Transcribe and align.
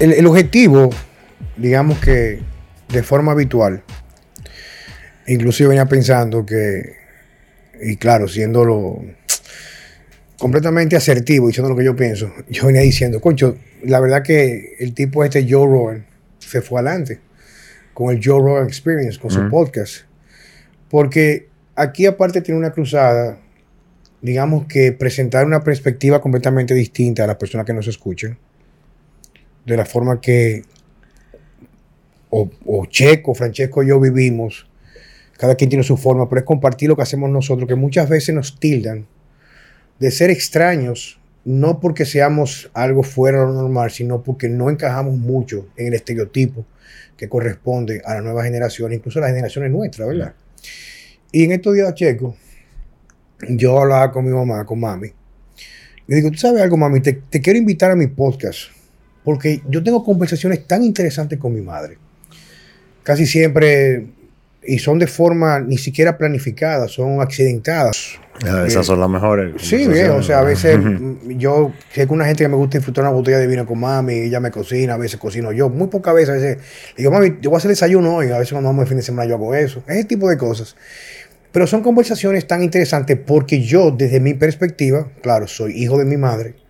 el, 0.00 0.26
objetivo, 0.26 0.90
digamos 1.56 1.98
que 1.98 2.40
de 2.88 3.02
forma 3.02 3.32
habitual, 3.32 3.82
inclusive 5.26 5.70
venía 5.70 5.86
pensando 5.86 6.44
que, 6.44 6.96
y 7.82 7.96
claro, 7.96 8.28
siéndolo 8.28 9.02
completamente 10.38 10.96
asertivo, 10.96 11.48
diciendo 11.48 11.70
lo 11.70 11.76
que 11.76 11.84
yo 11.84 11.96
pienso, 11.96 12.32
yo 12.48 12.66
venía 12.66 12.82
diciendo, 12.82 13.20
concho, 13.20 13.56
la 13.82 14.00
verdad 14.00 14.22
que 14.22 14.76
el 14.78 14.94
tipo 14.94 15.24
este 15.24 15.46
Joe 15.48 15.66
Rogan 15.66 16.06
se 16.38 16.60
fue 16.60 16.80
adelante 16.80 17.20
con 17.94 18.14
el 18.14 18.20
Joe 18.22 18.40
Rogan 18.40 18.66
Experience, 18.66 19.18
con 19.18 19.30
su 19.30 19.48
podcast. 19.48 20.02
Porque 20.90 21.48
aquí 21.76 22.06
aparte 22.06 22.42
tiene 22.42 22.58
una 22.58 22.72
cruzada, 22.72 23.38
digamos 24.20 24.66
que 24.66 24.92
presentar 24.92 25.46
una 25.46 25.62
perspectiva 25.62 26.20
completamente 26.20 26.74
distinta 26.74 27.24
a 27.24 27.26
las 27.28 27.36
personas 27.36 27.64
que 27.64 27.72
nos 27.72 27.86
escuchan, 27.86 28.36
de 29.64 29.76
la 29.76 29.84
forma 29.84 30.20
que 30.20 30.62
o, 32.30 32.50
o 32.66 32.86
Checo, 32.86 33.34
Francesco 33.34 33.82
y 33.82 33.88
yo 33.88 34.00
vivimos, 34.00 34.66
cada 35.38 35.54
quien 35.54 35.70
tiene 35.70 35.84
su 35.84 35.96
forma, 35.96 36.28
pero 36.28 36.40
es 36.40 36.44
compartir 36.44 36.88
lo 36.88 36.96
que 36.96 37.02
hacemos 37.02 37.30
nosotros, 37.30 37.68
que 37.68 37.74
muchas 37.74 38.08
veces 38.08 38.34
nos 38.34 38.58
tildan 38.58 39.06
de 39.98 40.10
ser 40.10 40.30
extraños, 40.30 41.20
no 41.44 41.80
porque 41.80 42.04
seamos 42.04 42.70
algo 42.72 43.02
fuera 43.02 43.40
de 43.40 43.46
lo 43.46 43.52
normal, 43.52 43.90
sino 43.90 44.22
porque 44.22 44.48
no 44.48 44.70
encajamos 44.70 45.16
mucho 45.16 45.68
en 45.76 45.88
el 45.88 45.94
estereotipo 45.94 46.64
que 47.16 47.28
corresponde 47.28 48.02
a 48.04 48.14
la 48.14 48.20
nueva 48.20 48.44
generación, 48.44 48.92
incluso 48.92 49.18
a 49.18 49.22
las 49.22 49.30
generaciones 49.30 49.70
nuestras, 49.70 50.08
¿verdad? 50.08 50.34
Y 51.30 51.44
en 51.44 51.52
estos 51.52 51.74
días, 51.74 51.94
Checo, 51.94 52.36
yo 53.48 53.80
hablaba 53.80 54.10
con 54.10 54.24
mi 54.24 54.32
mamá, 54.32 54.64
con 54.64 54.80
mami. 54.80 55.08
Le 56.06 56.16
digo, 56.16 56.30
¿tú 56.30 56.38
sabes 56.38 56.62
algo, 56.62 56.76
mami? 56.76 57.00
Te, 57.00 57.12
te 57.12 57.40
quiero 57.40 57.58
invitar 57.58 57.90
a 57.90 57.96
mi 57.96 58.06
podcast, 58.06 58.70
porque 59.24 59.62
yo 59.68 59.82
tengo 59.82 60.04
conversaciones 60.04 60.66
tan 60.66 60.84
interesantes 60.84 61.38
con 61.38 61.54
mi 61.54 61.62
madre. 61.62 61.96
Casi 63.02 63.26
siempre, 63.26 64.06
y 64.62 64.78
son 64.78 64.98
de 64.98 65.06
forma 65.06 65.60
ni 65.60 65.78
siquiera 65.78 66.16
planificada, 66.16 66.88
son 66.88 67.20
accidentadas. 67.20 68.20
Ah, 68.46 68.64
esas 68.66 68.84
son 68.84 69.00
las 69.00 69.08
mejores. 69.08 69.54
Sí, 69.58 69.88
bien, 69.88 70.10
o 70.10 70.22
sea, 70.22 70.40
a 70.40 70.44
veces 70.44 70.78
yo 71.28 71.72
sé 71.92 72.06
que 72.06 72.12
una 72.12 72.26
gente 72.26 72.44
que 72.44 72.48
me 72.48 72.56
gusta 72.56 72.78
disfrutar 72.78 73.04
una 73.04 73.12
botella 73.12 73.38
de 73.38 73.46
vino 73.46 73.64
con 73.64 73.80
mami, 73.80 74.14
ella 74.14 74.40
me 74.40 74.50
cocina, 74.50 74.94
a 74.94 74.98
veces 74.98 75.18
cocino 75.18 75.52
yo, 75.52 75.70
muy 75.70 75.88
pocas 75.88 76.14
veces, 76.14 76.30
a 76.30 76.32
veces 76.34 76.56
le 76.96 76.96
digo, 76.96 77.10
mami, 77.10 77.38
yo 77.40 77.50
voy 77.50 77.56
a 77.56 77.58
hacer 77.58 77.70
desayuno 77.70 78.16
hoy, 78.16 78.30
a 78.30 78.38
veces 78.38 78.52
cuando 78.52 78.68
vamos 78.68 78.82
el 78.82 78.88
fin 78.88 78.96
de 78.98 79.02
semana 79.02 79.28
yo 79.28 79.36
hago 79.36 79.54
eso, 79.54 79.82
ese 79.86 80.04
tipo 80.04 80.28
de 80.28 80.36
cosas. 80.36 80.76
Pero 81.52 81.66
son 81.66 81.82
conversaciones 81.82 82.46
tan 82.48 82.62
interesantes 82.62 83.16
porque 83.24 83.62
yo, 83.62 83.92
desde 83.92 84.18
mi 84.18 84.34
perspectiva, 84.34 85.08
claro, 85.22 85.46
soy 85.46 85.80
hijo 85.80 85.96
de 85.96 86.04
mi 86.04 86.16
madre 86.16 86.63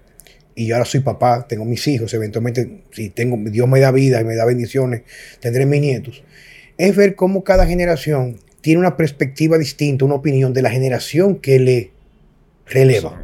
y 0.54 0.66
yo 0.66 0.76
ahora 0.76 0.84
soy 0.84 1.00
papá, 1.00 1.46
tengo 1.48 1.64
mis 1.64 1.86
hijos, 1.88 2.12
eventualmente, 2.14 2.82
si 2.92 3.10
tengo, 3.10 3.36
Dios 3.50 3.68
me 3.68 3.80
da 3.80 3.90
vida 3.90 4.20
y 4.20 4.24
me 4.24 4.36
da 4.36 4.44
bendiciones, 4.44 5.02
tendré 5.40 5.66
mis 5.66 5.80
nietos. 5.80 6.22
Es 6.78 6.94
ver 6.94 7.14
cómo 7.14 7.44
cada 7.44 7.66
generación 7.66 8.38
tiene 8.60 8.80
una 8.80 8.96
perspectiva 8.96 9.58
distinta, 9.58 10.04
una 10.04 10.14
opinión 10.14 10.52
de 10.52 10.62
la 10.62 10.70
generación 10.70 11.36
que 11.36 11.58
le 11.58 11.90
releva. 12.66 13.22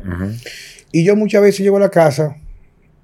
Y 0.92 1.04
yo 1.04 1.16
muchas 1.16 1.42
veces 1.42 1.60
llego 1.60 1.76
a 1.76 1.80
la 1.80 1.90
casa 1.90 2.36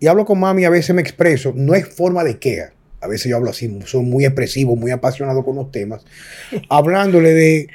y 0.01 0.09
hablo 0.09 0.25
con 0.25 0.41
mami, 0.41 0.65
a 0.65 0.71
veces 0.71 0.95
me 0.95 1.03
expreso, 1.03 1.53
no 1.55 1.75
es 1.75 1.87
forma 1.87 2.25
de 2.25 2.39
queja. 2.39 2.73
A 3.01 3.09
veces 3.09 3.31
yo 3.31 3.37
hablo 3.37 3.51
así, 3.51 3.79
soy 3.85 4.03
muy 4.03 4.25
expresivo, 4.25 4.75
muy 4.75 4.91
apasionado 4.91 5.45
con 5.45 5.55
los 5.57 5.71
temas, 5.71 6.05
hablándole 6.69 7.33
de 7.33 7.69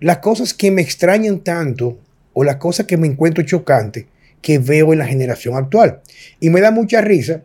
las 0.00 0.18
cosas 0.18 0.52
que 0.52 0.70
me 0.70 0.82
extrañan 0.82 1.40
tanto 1.40 1.98
o 2.34 2.44
las 2.44 2.56
cosas 2.56 2.86
que 2.86 2.96
me 2.96 3.06
encuentro 3.06 3.42
chocantes 3.44 4.04
que 4.44 4.58
veo 4.58 4.92
en 4.92 4.98
la 4.98 5.06
generación 5.06 5.56
actual. 5.56 6.02
Y 6.38 6.50
me 6.50 6.60
da 6.60 6.70
mucha 6.70 7.00
risa 7.00 7.40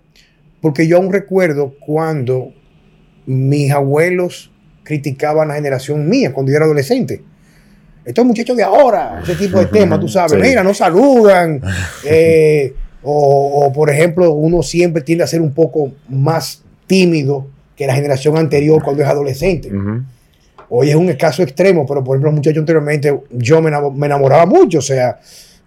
porque 0.61 0.85
yo 0.85 0.97
aún 0.97 1.13
recuerdo 1.13 1.73
cuando 1.79 2.51
mis 3.25 3.71
abuelos 3.71 4.51
criticaban 4.83 5.45
a 5.45 5.53
la 5.53 5.55
generación 5.55 6.09
mía 6.09 6.33
cuando 6.33 6.51
yo 6.51 6.57
era 6.57 6.65
adolescente. 6.65 7.23
Estos 8.03 8.25
muchachos 8.25 8.57
de 8.57 8.63
ahora, 8.63 9.21
ese 9.23 9.35
tipo 9.35 9.59
de 9.59 9.67
temas, 9.67 10.01
tú 10.01 10.09
sabes, 10.09 10.37
mira, 10.41 10.61
no 10.61 10.73
saludan. 10.73 11.61
Eh, 12.05 12.73
o, 13.01 13.71
por 13.73 13.89
ejemplo, 13.89 14.33
uno 14.33 14.61
siempre 14.61 15.01
tiende 15.01 15.23
a 15.23 15.27
ser 15.27 15.39
un 15.39 15.53
poco 15.53 15.93
más 16.09 16.63
tímido 16.85 17.47
que 17.77 17.87
la 17.87 17.95
generación 17.95 18.37
anterior 18.37 18.83
cuando 18.83 19.03
es 19.03 19.07
adolescente. 19.07 19.71
Hoy 20.67 20.89
es 20.89 20.95
un 20.95 21.13
caso 21.13 21.43
extremo, 21.43 21.85
pero 21.85 22.03
por 22.03 22.15
ejemplo, 22.15 22.31
los 22.31 22.35
muchachos 22.35 22.59
anteriormente, 22.59 23.21
yo 23.31 23.61
me, 23.61 23.71
me 23.71 24.07
enamoraba 24.07 24.45
mucho, 24.45 24.79
o 24.79 24.81
sea, 24.81 25.17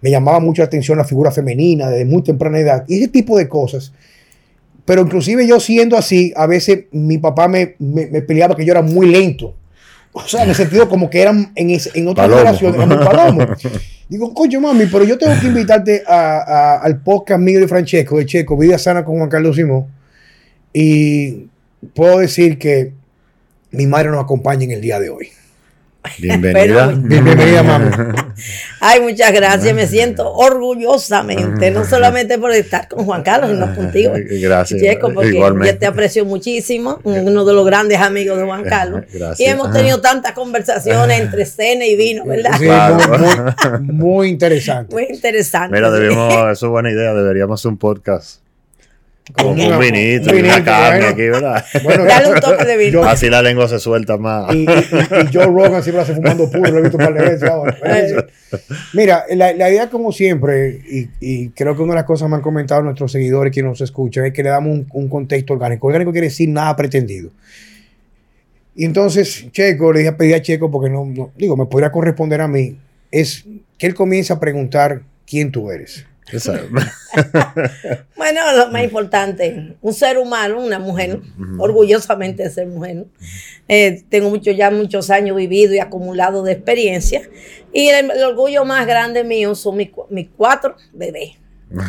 me 0.03 0.11
llamaba 0.11 0.39
mucho 0.39 0.61
la 0.61 0.67
atención 0.67 0.99
la 0.99 1.05
figura 1.05 1.31
femenina 1.31 1.89
desde 1.89 2.05
muy 2.05 2.21
temprana 2.21 2.59
edad. 2.59 2.85
Y 2.87 2.99
ese 2.99 3.07
tipo 3.07 3.37
de 3.37 3.49
cosas 3.49 3.91
pero 4.85 5.01
inclusive 5.01 5.47
yo 5.47 5.59
siendo 5.59 5.97
así, 5.97 6.33
a 6.35 6.45
veces 6.45 6.85
mi 6.91 7.17
papá 7.17 7.47
me, 7.47 7.75
me, 7.79 8.05
peleaba 8.21 8.55
que 8.55 8.65
yo 8.65 8.71
era 8.71 8.81
muy 8.81 9.07
lento. 9.07 9.55
O 10.11 10.21
sea, 10.27 10.43
en 10.43 10.49
el 10.49 10.55
sentido 10.55 10.89
como 10.89 11.09
que 11.09 11.21
eran 11.21 11.51
en, 11.55 11.79
en 11.93 12.07
otra 12.07 12.27
palomo. 12.27 13.47
Digo, 14.09 14.33
coño, 14.33 14.59
mami, 14.61 14.85
pero 14.87 15.05
yo 15.05 15.17
tengo 15.17 15.39
que 15.39 15.47
invitarte 15.47 16.03
a, 16.05 16.75
al 16.83 17.01
podcast 17.01 17.39
mío 17.39 17.59
de 17.59 17.67
Francesco, 17.67 18.17
de 18.17 18.25
Checo, 18.25 18.57
Vida 18.57 18.77
Sana 18.77 19.05
con 19.05 19.17
Juan 19.17 19.29
Carlos 19.29 19.55
Simón. 19.55 19.87
Y 20.73 21.47
puedo 21.95 22.19
decir 22.19 22.59
que 22.59 22.91
mi 23.71 23.87
madre 23.87 24.11
nos 24.11 24.23
acompaña 24.23 24.65
en 24.65 24.71
el 24.71 24.81
día 24.81 24.99
de 24.99 25.09
hoy. 25.09 25.29
Bienvenida. 26.19 26.87
Bienvenida, 26.87 27.63
mami. 27.63 27.87
Ay, 28.79 29.01
muchas 29.01 29.31
gracias. 29.31 29.73
Me 29.73 29.87
siento 29.87 30.31
orgullosamente, 30.33 31.71
no 31.71 31.85
solamente 31.85 32.37
por 32.37 32.51
estar 32.51 32.87
con 32.87 33.05
Juan 33.05 33.23
Carlos, 33.23 33.51
sino 33.51 33.75
contigo. 33.75 34.13
Gracias. 34.15 34.97
porque 35.13 35.37
yo 35.37 35.77
te 35.77 35.85
aprecio 35.85 36.25
muchísimo, 36.25 36.99
uno 37.03 37.45
de 37.45 37.53
los 37.53 37.65
grandes 37.65 37.99
amigos 37.99 38.37
de 38.37 38.43
Juan 38.43 38.63
Carlos. 38.63 39.01
Gracias. 39.13 39.39
Y 39.39 39.45
hemos 39.45 39.71
tenido 39.71 40.01
tantas 40.01 40.33
conversaciones 40.33 41.19
entre 41.19 41.45
cena 41.45 41.85
y 41.85 41.95
vino, 41.95 42.25
¿verdad? 42.25 42.51
Sí, 42.59 42.67
muy, 43.81 44.29
interesante. 44.29 44.93
Muy 44.93 45.07
interesante. 45.09 45.75
Mira, 45.75 45.89
debemos, 45.91 46.33
eso 46.51 46.65
es 46.65 46.71
buena 46.71 46.91
idea, 46.91 47.13
deberíamos 47.13 47.59
hacer 47.59 47.71
un 47.71 47.77
podcast 47.77 48.42
con 49.31 49.57
un, 49.59 49.79
vinito, 49.79 50.35
y 50.35 50.41
una 50.41 50.63
carne 50.63 51.05
aquí, 51.05 51.29
¿verdad? 51.29 51.63
Bueno, 51.83 52.03
Dale 52.03 52.29
un 52.29 52.39
toque 52.41 52.65
de 52.65 52.77
vino. 52.77 53.03
Así 53.03 53.29
la 53.29 53.41
lengua 53.41 53.69
se 53.69 53.79
suelta 53.79 54.17
más. 54.17 54.53
Y, 54.53 54.59
y, 54.59 54.65
y 54.65 55.33
Joe 55.33 55.45
Rogan 55.45 55.81
siempre 55.81 56.01
hace 56.01 56.13
fumando 56.13 56.51
puro, 56.51 56.69
lo 56.71 56.79
he 56.79 56.81
visto 56.81 56.97
un 56.97 57.05
par 57.05 57.13
de 57.13 57.21
veces 57.21 57.49
ahora. 57.49 57.77
Mira, 58.93 59.23
la, 59.29 59.53
la, 59.53 59.69
idea 59.69 59.89
como 59.89 60.11
siempre, 60.11 60.81
y, 60.89 61.09
y, 61.21 61.49
creo 61.49 61.75
que 61.75 61.81
una 61.81 61.93
de 61.93 61.99
las 61.99 62.05
cosas 62.05 62.25
que 62.25 62.31
me 62.31 62.35
han 62.35 62.41
comentado 62.41 62.81
nuestros 62.81 63.11
seguidores 63.13 63.53
que 63.53 63.63
nos 63.63 63.79
escuchan, 63.79 64.25
es 64.25 64.33
que 64.33 64.43
le 64.43 64.49
damos 64.49 64.71
un, 64.73 64.87
un 64.91 65.07
contexto 65.07 65.53
orgánico. 65.53 65.87
Orgánico 65.87 66.11
quiere 66.11 66.27
decir 66.27 66.49
nada 66.49 66.75
pretendido. 66.75 67.31
Y 68.75 68.85
entonces, 68.85 69.47
Checo, 69.51 69.93
le 69.93 69.99
dije 69.99 70.09
a 70.09 70.17
pedir 70.17 70.35
a 70.35 70.41
Checo, 70.41 70.69
porque 70.69 70.89
no, 70.89 71.05
no, 71.05 71.31
digo, 71.37 71.55
me 71.55 71.65
podría 71.65 71.91
corresponder 71.91 72.41
a 72.41 72.47
mí, 72.47 72.77
es 73.09 73.45
que 73.77 73.87
él 73.87 73.93
comienza 73.93 74.35
a 74.35 74.39
preguntar 74.39 75.01
quién 75.25 75.51
tú 75.51 75.71
eres. 75.71 76.05
bueno, 78.17 78.41
lo 78.55 78.71
más 78.71 78.83
importante, 78.83 79.75
un 79.81 79.93
ser 79.93 80.17
humano, 80.17 80.59
una 80.59 80.79
mujer, 80.79 81.19
orgullosamente 81.57 82.43
de 82.43 82.49
ser 82.49 82.67
mujer. 82.67 83.05
Eh, 83.67 84.03
tengo 84.09 84.29
mucho, 84.29 84.51
ya 84.51 84.71
muchos 84.71 85.09
años 85.09 85.35
vivido 85.35 85.73
y 85.73 85.79
acumulado 85.79 86.43
de 86.43 86.53
experiencia. 86.53 87.21
Y 87.71 87.89
el, 87.89 88.11
orgullo 88.23 88.65
más 88.65 88.85
grande 88.87 89.23
mío 89.23 89.55
son 89.55 89.77
mis, 89.77 89.89
cuatro 90.35 90.75
bebés 90.93 91.37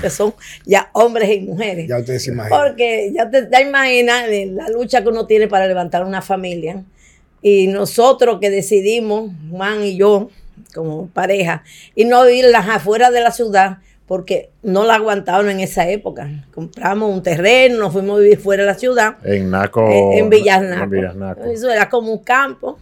que 0.01 0.09
son 0.09 0.35
ya 0.65 0.89
hombres 0.95 1.31
y 1.31 1.41
mujeres. 1.41 1.87
Ya 1.87 1.99
ustedes 1.99 2.25
se 2.25 2.31
imaginan. 2.31 2.59
Porque 2.59 3.13
ya 3.15 3.29
te 3.29 3.49
ya 3.53 3.61
imaginas 3.61 4.25
la 4.31 4.69
lucha 4.71 5.03
que 5.03 5.11
uno 5.11 5.27
tiene 5.27 5.47
para 5.47 5.67
levantar 5.67 6.05
una 6.05 6.23
familia. 6.23 6.83
Y 7.43 7.67
nosotros 7.67 8.39
que 8.41 8.49
decidimos, 8.49 9.31
Juan 9.51 9.85
y 9.85 9.99
yo, 9.99 10.31
como 10.75 11.09
pareja, 11.09 11.63
y 11.95 12.07
no 12.07 12.25
las 12.25 12.69
afuera 12.69 13.11
de 13.11 13.21
la 13.21 13.31
ciudad, 13.31 13.79
porque 14.07 14.51
no 14.63 14.85
la 14.85 14.97
aguantaron 14.97 15.49
en 15.49 15.61
esa 15.61 15.89
época. 15.89 16.29
Compramos 16.53 17.13
un 17.13 17.23
terreno, 17.23 17.79
nos 17.79 17.93
fuimos 17.93 18.19
a 18.19 18.23
vivir 18.23 18.39
fuera 18.39 18.65
de 18.65 18.69
la 18.69 18.79
ciudad. 18.79 19.17
En 19.25 19.51
Naco. 19.51 19.89
En, 19.91 20.33
en 20.33 21.51
Eso 21.51 21.71
era 21.71 21.89
como 21.89 22.13
un 22.13 22.23
campo, 22.23 22.79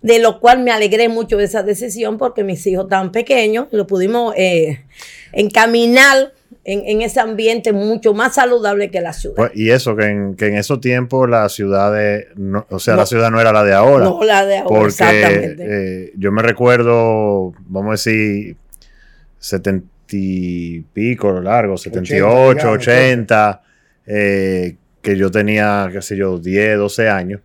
de 0.00 0.20
lo 0.20 0.38
cual 0.38 0.62
me 0.62 0.70
alegré 0.70 1.08
mucho 1.08 1.36
de 1.36 1.44
esa 1.44 1.62
decisión 1.62 2.18
porque 2.18 2.44
mis 2.44 2.64
hijos 2.66 2.84
estaban 2.84 3.10
pequeños 3.10 3.68
lo 3.70 3.86
pudimos 3.86 4.34
eh, 4.36 4.84
encaminar 5.32 6.32
en, 6.66 7.02
ese 7.02 7.20
ambiente 7.20 7.72
mucho 7.72 8.14
más 8.14 8.36
saludable 8.36 8.90
que 8.90 9.00
la 9.00 9.12
ciudad. 9.12 9.36
Pues, 9.36 9.52
y 9.54 9.70
eso, 9.70 9.96
que 9.96 10.06
en, 10.06 10.34
que 10.34 10.46
en 10.46 10.56
esos 10.56 10.80
tiempos 10.80 11.28
la 11.28 11.48
ciudad, 11.48 11.92
de, 11.92 12.28
o 12.70 12.78
sea, 12.78 12.96
la 12.96 13.04
ciudad 13.04 13.30
no 13.30 13.40
era 13.40 13.52
la 13.52 13.64
de 13.64 13.74
ahora. 13.74 14.04
No, 14.04 14.22
la 14.24 14.46
de 14.46 14.58
ahora, 14.58 14.68
porque, 14.68 15.56
eh, 15.58 16.12
yo 16.16 16.32
me 16.32 16.42
recuerdo, 16.42 17.52
vamos 17.66 17.88
a 17.88 17.92
decir, 17.92 18.56
70 19.40 19.93
y 20.10 20.80
pico 20.80 21.40
largo, 21.40 21.76
78, 21.76 22.70
80, 22.70 23.62
eh, 24.06 24.76
que 25.02 25.16
yo 25.16 25.30
tenía, 25.30 25.88
qué 25.92 26.00
sé 26.02 26.16
yo, 26.16 26.38
10, 26.38 26.78
12 26.78 27.08
años. 27.08 27.40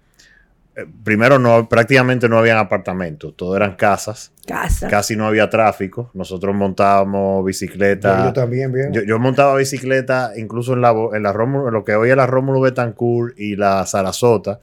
eh, 0.75 0.85
primero 1.03 1.39
no, 1.39 1.67
prácticamente 1.67 2.29
no 2.29 2.37
habían 2.37 2.57
apartamentos, 2.57 3.35
todo 3.35 3.55
eran 3.55 3.75
casas. 3.75 4.31
Casa. 4.47 4.87
Casi 4.87 5.15
no 5.15 5.27
había 5.27 5.47
tráfico. 5.49 6.09
Nosotros 6.15 6.55
montábamos 6.55 7.45
bicicleta. 7.45 8.17
Yo, 8.19 8.25
yo 8.25 8.33
también, 8.33 8.71
bien. 8.73 8.91
Yo, 8.91 9.03
yo 9.03 9.19
montaba 9.19 9.55
bicicleta 9.55 10.31
incluso 10.37 10.73
en 10.73 10.81
la, 10.81 10.91
bo- 10.91 11.13
en 11.13 11.21
la 11.23 11.31
Rómulo, 11.33 11.67
en 11.67 11.73
lo 11.75 11.83
que 11.85 11.93
hoy 11.95 12.09
es 12.09 12.15
la 12.15 12.25
Rómulo 12.25 12.59
Betancourt 12.61 13.37
y 13.39 13.55
la 13.55 13.85
Sarasota. 13.85 14.59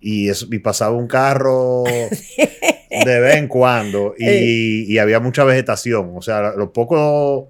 Y, 0.00 0.28
eso, 0.28 0.46
y 0.52 0.60
pasaba 0.60 0.94
un 0.94 1.08
carro 1.08 1.82
de 3.04 3.20
vez 3.20 3.36
en 3.36 3.48
cuando. 3.48 4.14
Y, 4.18 4.92
y 4.92 4.98
había 4.98 5.20
mucha 5.20 5.44
vegetación. 5.44 6.12
O 6.14 6.22
sea, 6.22 6.52
los 6.56 6.70
pocos, 6.70 7.46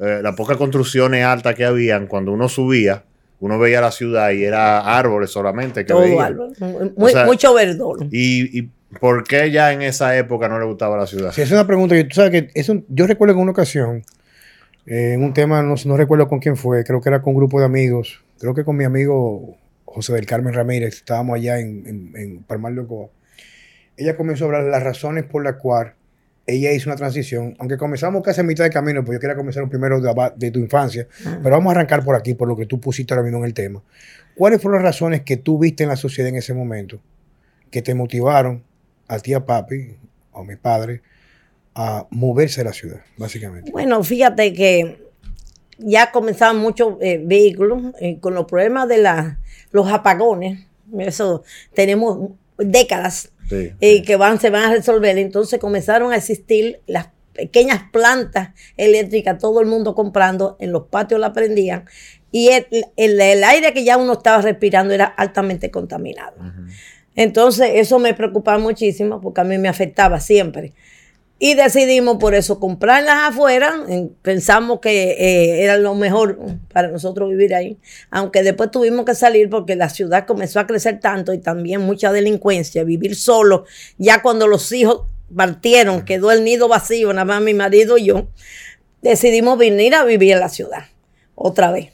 eh, 0.00 0.20
las 0.22 0.34
pocas 0.34 0.56
construcciones 0.56 1.24
altas 1.24 1.54
que 1.54 1.64
habían, 1.64 2.06
cuando 2.06 2.32
uno 2.32 2.48
subía, 2.48 3.04
uno 3.40 3.58
veía 3.58 3.80
la 3.80 3.90
ciudad 3.90 4.30
y 4.30 4.44
era 4.44 4.80
árboles 4.98 5.30
solamente 5.30 5.80
que 5.80 5.88
todo 5.92 6.00
veía. 6.02 6.24
árbol. 6.26 6.52
Muy- 6.96 7.10
O 7.10 7.12
sea, 7.12 7.24
mucho 7.26 7.54
verdor. 7.54 8.06
Y, 8.10 8.58
y 8.60 8.70
por 9.00 9.24
qué 9.24 9.50
ya 9.50 9.72
en 9.72 9.82
esa 9.82 10.16
época 10.16 10.48
no 10.48 10.58
le 10.60 10.66
gustaba 10.66 10.96
la 10.96 11.06
ciudad? 11.06 11.32
Sí, 11.32 11.42
es 11.42 11.50
una 11.50 11.66
pregunta 11.66 11.94
que 11.94 12.04
tú 12.04 12.14
sabes 12.14 12.30
que 12.30 12.50
es 12.54 12.68
un- 12.68 12.84
yo 12.88 13.06
recuerdo 13.06 13.34
en 13.34 13.40
una 13.40 13.52
ocasión, 13.52 14.02
eh, 14.86 15.12
en 15.14 15.22
un 15.24 15.32
tema, 15.32 15.62
no, 15.62 15.74
no 15.84 15.96
recuerdo 15.96 16.28
con 16.28 16.38
quién 16.40 16.56
fue, 16.56 16.84
creo 16.84 17.00
que 17.00 17.08
era 17.08 17.22
con 17.22 17.32
un 17.34 17.38
grupo 17.40 17.58
de 17.58 17.66
amigos, 17.66 18.20
creo 18.38 18.54
que 18.54 18.64
con 18.64 18.76
mi 18.76 18.84
amigo 18.84 19.56
José 19.84 20.12
del 20.14 20.26
Carmen 20.26 20.54
Ramírez, 20.54 20.94
estábamos 20.94 21.36
allá 21.36 21.58
en, 21.58 21.84
en, 21.86 22.12
en 22.16 22.42
Palmar 22.44 22.72
de 22.74 22.80
Ocoa. 22.80 23.08
Ella 23.96 24.16
comenzó 24.16 24.44
a 24.44 24.46
hablar 24.46 24.64
de 24.64 24.70
las 24.70 24.82
razones 24.82 25.24
por 25.24 25.44
las 25.44 25.56
cuales 25.56 25.92
ella 26.46 26.72
hizo 26.72 26.90
una 26.90 26.96
transición, 26.96 27.54
aunque 27.58 27.76
comenzamos 27.76 28.22
casi 28.22 28.40
a 28.40 28.44
mitad 28.44 28.64
de 28.64 28.70
camino, 28.70 29.04
pues 29.04 29.16
yo 29.16 29.20
quería 29.20 29.36
comenzar 29.36 29.68
primero 29.68 30.00
de, 30.00 30.50
tu 30.50 30.58
infancia, 30.58 31.06
pero 31.42 31.50
vamos 31.50 31.72
a 31.72 31.76
arrancar 31.76 32.04
por 32.04 32.16
aquí, 32.16 32.34
por 32.34 32.48
lo 32.48 32.56
que 32.56 32.66
tú 32.66 32.80
pusiste 32.80 33.14
ahora 33.14 33.22
mismo 33.22 33.38
en 33.38 33.44
el 33.44 33.54
tema. 33.54 33.82
¿Cuáles 34.34 34.60
fueron 34.60 34.82
las 34.82 34.94
razones 34.94 35.22
que 35.22 35.36
tú 35.36 35.58
viste 35.58 35.84
en 35.84 35.88
la 35.88 35.96
sociedad 35.96 36.28
en 36.28 36.36
ese 36.36 36.52
momento 36.52 37.00
que 37.70 37.80
te 37.80 37.94
motivaron 37.94 38.64
a 39.06 39.18
ti, 39.18 39.34
a 39.34 39.44
papi, 39.44 39.96
o 40.32 40.40
a 40.40 40.44
mi 40.44 40.56
padre, 40.56 41.02
a 41.74 42.06
moverse 42.10 42.62
a 42.62 42.64
la 42.64 42.72
ciudad, 42.72 43.00
básicamente? 43.16 43.70
Bueno, 43.70 44.02
fíjate 44.02 44.52
que 44.52 45.06
ya 45.78 46.10
comenzaban 46.10 46.58
muchos 46.58 46.96
eh, 47.00 47.22
vehículos 47.24 47.94
eh, 48.00 48.18
con 48.20 48.34
los 48.34 48.46
problemas 48.46 48.88
de 48.88 48.98
la, 48.98 49.38
los 49.70 49.88
apagones. 49.92 50.66
Eso 50.98 51.44
tenemos 51.72 52.30
décadas 52.58 53.31
Sí, 53.52 53.72
sí. 53.80 54.02
que 54.02 54.16
van, 54.16 54.40
se 54.40 54.50
van 54.50 54.64
a 54.64 54.74
resolver. 54.74 55.16
Entonces 55.18 55.58
comenzaron 55.60 56.12
a 56.12 56.16
existir 56.16 56.80
las 56.86 57.08
pequeñas 57.32 57.84
plantas 57.92 58.50
eléctricas, 58.76 59.38
todo 59.38 59.60
el 59.60 59.66
mundo 59.66 59.94
comprando, 59.94 60.56
en 60.60 60.70
los 60.72 60.88
patios 60.88 61.18
la 61.20 61.32
prendían. 61.32 61.84
Y 62.30 62.48
el, 62.48 62.66
el- 62.96 63.20
el 63.20 63.44
aire 63.44 63.72
que 63.72 63.84
ya 63.84 63.96
uno 63.96 64.14
estaba 64.14 64.42
respirando 64.42 64.92
era 64.94 65.04
altamente 65.04 65.70
contaminado. 65.70 66.34
Entonces 67.14 67.70
eso 67.74 67.98
me 67.98 68.14
preocupaba 68.14 68.58
muchísimo 68.58 69.20
porque 69.20 69.40
a 69.42 69.44
mí 69.44 69.58
me 69.58 69.68
afectaba 69.68 70.18
siempre. 70.20 70.72
Y 71.44 71.54
decidimos 71.54 72.18
por 72.18 72.36
eso 72.36 72.60
comprarlas 72.60 73.30
afuera. 73.30 73.74
En- 73.88 74.10
Pensamos 74.22 74.78
que 74.78 75.10
eh, 75.18 75.64
era 75.64 75.76
lo 75.76 75.96
mejor 75.96 76.38
para 76.72 76.86
nosotros 76.86 77.28
vivir 77.30 77.52
ahí. 77.52 77.78
Aunque 78.12 78.44
después 78.44 78.70
tuvimos 78.70 79.04
que 79.04 79.16
salir 79.16 79.50
porque 79.50 79.74
la 79.74 79.88
ciudad 79.88 80.24
comenzó 80.24 80.60
a 80.60 80.68
crecer 80.68 81.00
tanto 81.00 81.34
y 81.34 81.38
también 81.38 81.80
mucha 81.80 82.12
delincuencia. 82.12 82.84
Vivir 82.84 83.16
solo. 83.16 83.64
Ya 83.98 84.22
cuando 84.22 84.46
los 84.46 84.70
hijos 84.70 85.02
partieron, 85.34 86.04
quedó 86.04 86.30
el 86.30 86.44
nido 86.44 86.68
vacío, 86.68 87.12
nada 87.12 87.24
más 87.24 87.42
mi 87.42 87.54
marido 87.54 87.98
y 87.98 88.04
yo. 88.04 88.28
Decidimos 89.00 89.58
venir 89.58 89.96
a 89.96 90.04
vivir 90.04 90.34
en 90.34 90.38
la 90.40 90.48
ciudad. 90.48 90.84
Otra 91.34 91.72
vez. 91.72 91.88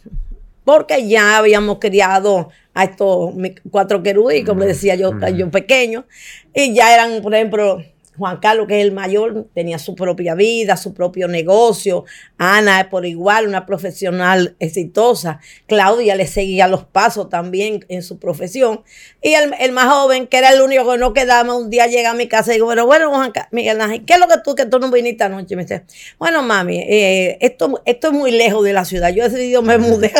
Porque 0.64 1.08
ya 1.08 1.38
habíamos 1.38 1.78
criado 1.78 2.50
a 2.74 2.84
estos 2.84 3.32
cuatro 3.70 4.02
querubíes, 4.02 4.44
como 4.44 4.64
decía 4.66 4.94
yo, 4.94 5.12
yo 5.34 5.50
pequeño. 5.50 6.04
Y 6.52 6.74
ya 6.74 6.92
eran, 6.92 7.22
por 7.22 7.34
ejemplo, 7.34 7.82
Juan 8.18 8.38
Carlos, 8.38 8.66
que 8.66 8.80
es 8.80 8.84
el 8.84 8.92
mayor, 8.92 9.46
tenía 9.54 9.78
su 9.78 9.94
propia 9.94 10.34
vida, 10.34 10.76
su 10.76 10.92
propio 10.92 11.28
negocio. 11.28 12.04
Ana 12.36 12.80
es 12.80 12.86
por 12.88 13.06
igual, 13.06 13.46
una 13.48 13.64
profesional 13.64 14.56
exitosa. 14.58 15.40
Claudia 15.66 16.16
le 16.16 16.26
seguía 16.26 16.68
los 16.68 16.84
pasos 16.84 17.28
también 17.28 17.84
en 17.88 18.02
su 18.02 18.18
profesión. 18.18 18.82
Y 19.22 19.34
el, 19.34 19.54
el 19.60 19.72
más 19.72 19.86
joven, 19.92 20.26
que 20.26 20.38
era 20.38 20.50
el 20.50 20.60
único 20.60 20.90
que 20.90 20.98
no 20.98 21.12
quedaba, 21.12 21.54
un 21.54 21.70
día 21.70 21.86
llega 21.86 22.10
a 22.10 22.14
mi 22.14 22.26
casa 22.28 22.50
y 22.50 22.54
digo, 22.56 22.68
pero 22.68 22.84
bueno, 22.86 23.10
Juan 23.10 23.30
Ca- 23.32 23.48
Miguel 23.52 23.80
Ángel, 23.80 24.04
¿qué 24.04 24.14
es 24.14 24.18
lo 24.20 24.28
que 24.28 24.36
tú, 24.44 24.54
que 24.54 24.66
tú 24.66 24.78
no 24.78 24.90
viniste 24.90 25.24
anoche? 25.24 25.56
Me 25.56 25.62
dice, 25.62 25.84
bueno, 26.18 26.42
mami, 26.42 26.78
eh, 26.78 27.38
esto, 27.40 27.80
esto 27.86 28.08
es 28.08 28.12
muy 28.12 28.32
lejos 28.32 28.64
de 28.64 28.72
la 28.72 28.84
ciudad. 28.84 29.10
Yo 29.10 29.24
he 29.24 29.28
decidido 29.28 29.62
me 29.62 29.78
mudé. 29.78 30.12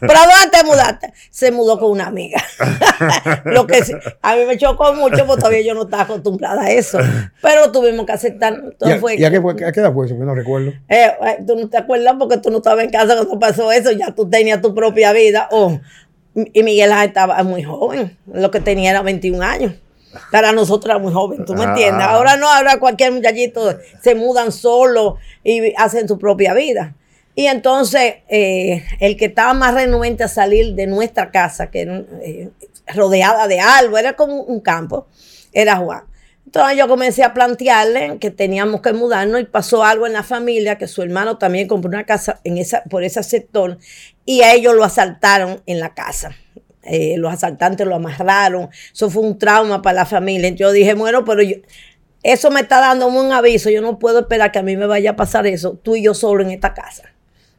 ¿Pero 0.00 0.12
a 0.12 0.22
dónde 0.26 0.56
te 0.56 0.64
mudaste? 0.64 1.12
Se 1.30 1.50
mudó 1.52 1.78
con 1.78 1.90
una 1.90 2.06
amiga. 2.06 2.42
Lo 3.44 3.66
que 3.66 3.84
sí, 3.84 3.92
a 4.22 4.36
mí 4.36 4.44
me 4.46 4.56
chocó 4.58 4.92
mucho 4.94 5.26
porque 5.26 5.40
todavía 5.40 5.62
yo 5.62 5.74
no 5.74 5.82
estaba 5.82 6.02
acostumbrada 6.04 6.62
a 6.62 6.70
eso. 6.70 6.98
Pero 7.40 7.70
tuvimos 7.72 8.06
que 8.06 8.12
aceptar. 8.12 8.54
Todo 8.78 8.88
¿Y 8.90 8.92
a, 8.92 8.98
fue- 8.98 9.16
y 9.16 9.24
a 9.24 9.30
qué, 9.30 9.40
fue- 9.40 9.52
a 9.64 9.72
qué 9.72 9.80
edad 9.80 9.92
fue 9.92 10.06
eso? 10.06 10.16
Yo 10.16 10.24
no 10.24 10.34
recuerdo. 10.34 10.70
eh, 10.88 11.12
eh, 11.26 11.38
tú 11.46 11.56
no 11.56 11.68
te 11.68 11.76
acuerdas 11.78 12.14
porque 12.18 12.38
tú 12.38 12.50
no 12.50 12.58
estabas 12.58 12.84
en 12.84 12.90
casa 12.90 13.14
cuando 13.16 13.38
pasó 13.38 13.70
eso, 13.72 13.90
ya 13.92 14.12
tú 14.14 14.28
tenías 14.28 14.60
tu 14.60 14.74
propia 14.74 15.12
vida. 15.12 15.48
Oh, 15.50 15.78
y 16.34 16.62
Miguel 16.62 16.92
estaba 17.04 17.42
muy 17.42 17.62
joven, 17.62 18.16
lo 18.32 18.50
que 18.50 18.60
tenía 18.60 18.90
era 18.90 19.02
21 19.02 19.42
años. 19.42 19.74
Para 20.30 20.52
nosotros 20.52 20.90
era 20.90 20.98
muy 20.98 21.12
joven, 21.12 21.44
¿tú 21.46 21.54
me 21.54 21.64
Ah. 21.64 21.68
entiendes? 21.70 22.06
Ahora 22.06 22.36
no, 22.36 22.46
ahora 22.50 22.78
cualquier 22.78 23.12
muchachito 23.12 23.78
se 24.02 24.14
mudan 24.14 24.52
solo 24.52 25.16
y 25.42 25.74
hacen 25.76 26.06
su 26.06 26.18
propia 26.18 26.52
vida. 26.54 26.94
Y 27.34 27.46
entonces, 27.46 28.16
eh, 28.28 28.84
el 29.00 29.16
que 29.16 29.26
estaba 29.26 29.54
más 29.54 29.74
renuente 29.74 30.24
a 30.24 30.28
salir 30.28 30.74
de 30.74 30.86
nuestra 30.86 31.30
casa, 31.30 31.70
que 31.70 31.82
eh, 32.22 32.50
rodeada 32.94 33.48
de 33.48 33.60
árboles, 33.60 34.00
era 34.00 34.16
como 34.16 34.42
un 34.42 34.60
campo, 34.60 35.06
era 35.52 35.76
Juan. 35.76 36.04
Entonces 36.44 36.76
yo 36.76 36.86
comencé 36.88 37.22
a 37.22 37.32
plantearle 37.32 38.18
que 38.18 38.30
teníamos 38.30 38.82
que 38.82 38.92
mudarnos 38.92 39.40
y 39.40 39.44
pasó 39.44 39.84
algo 39.84 40.06
en 40.06 40.12
la 40.12 40.22
familia, 40.22 40.76
que 40.76 40.86
su 40.86 41.00
hermano 41.00 41.38
también 41.38 41.66
compró 41.66 41.88
una 41.88 42.04
casa 42.04 42.40
en 42.44 42.58
esa, 42.58 42.82
por 42.84 43.04
ese 43.04 43.22
sector 43.22 43.78
y 44.26 44.42
a 44.42 44.52
ellos 44.52 44.74
lo 44.74 44.84
asaltaron 44.84 45.62
en 45.64 45.80
la 45.80 45.94
casa. 45.94 46.36
Eh, 46.82 47.14
los 47.16 47.32
asaltantes 47.32 47.86
lo 47.86 47.94
amarraron. 47.94 48.68
Eso 48.92 49.08
fue 49.08 49.22
un 49.22 49.38
trauma 49.38 49.80
para 49.80 49.94
la 49.94 50.04
familia. 50.04 50.48
Entonces 50.48 50.66
yo 50.66 50.72
dije, 50.72 50.94
bueno, 50.94 51.24
pero 51.24 51.42
yo, 51.42 51.56
eso 52.22 52.50
me 52.50 52.60
está 52.60 52.80
dando 52.80 53.06
un 53.06 53.32
aviso. 53.32 53.70
Yo 53.70 53.80
no 53.80 53.98
puedo 53.98 54.20
esperar 54.20 54.52
que 54.52 54.58
a 54.58 54.62
mí 54.62 54.76
me 54.76 54.86
vaya 54.86 55.12
a 55.12 55.16
pasar 55.16 55.46
eso, 55.46 55.78
tú 55.82 55.96
y 55.96 56.02
yo 56.02 56.12
solo 56.12 56.42
en 56.42 56.50
esta 56.50 56.74
casa. 56.74 57.11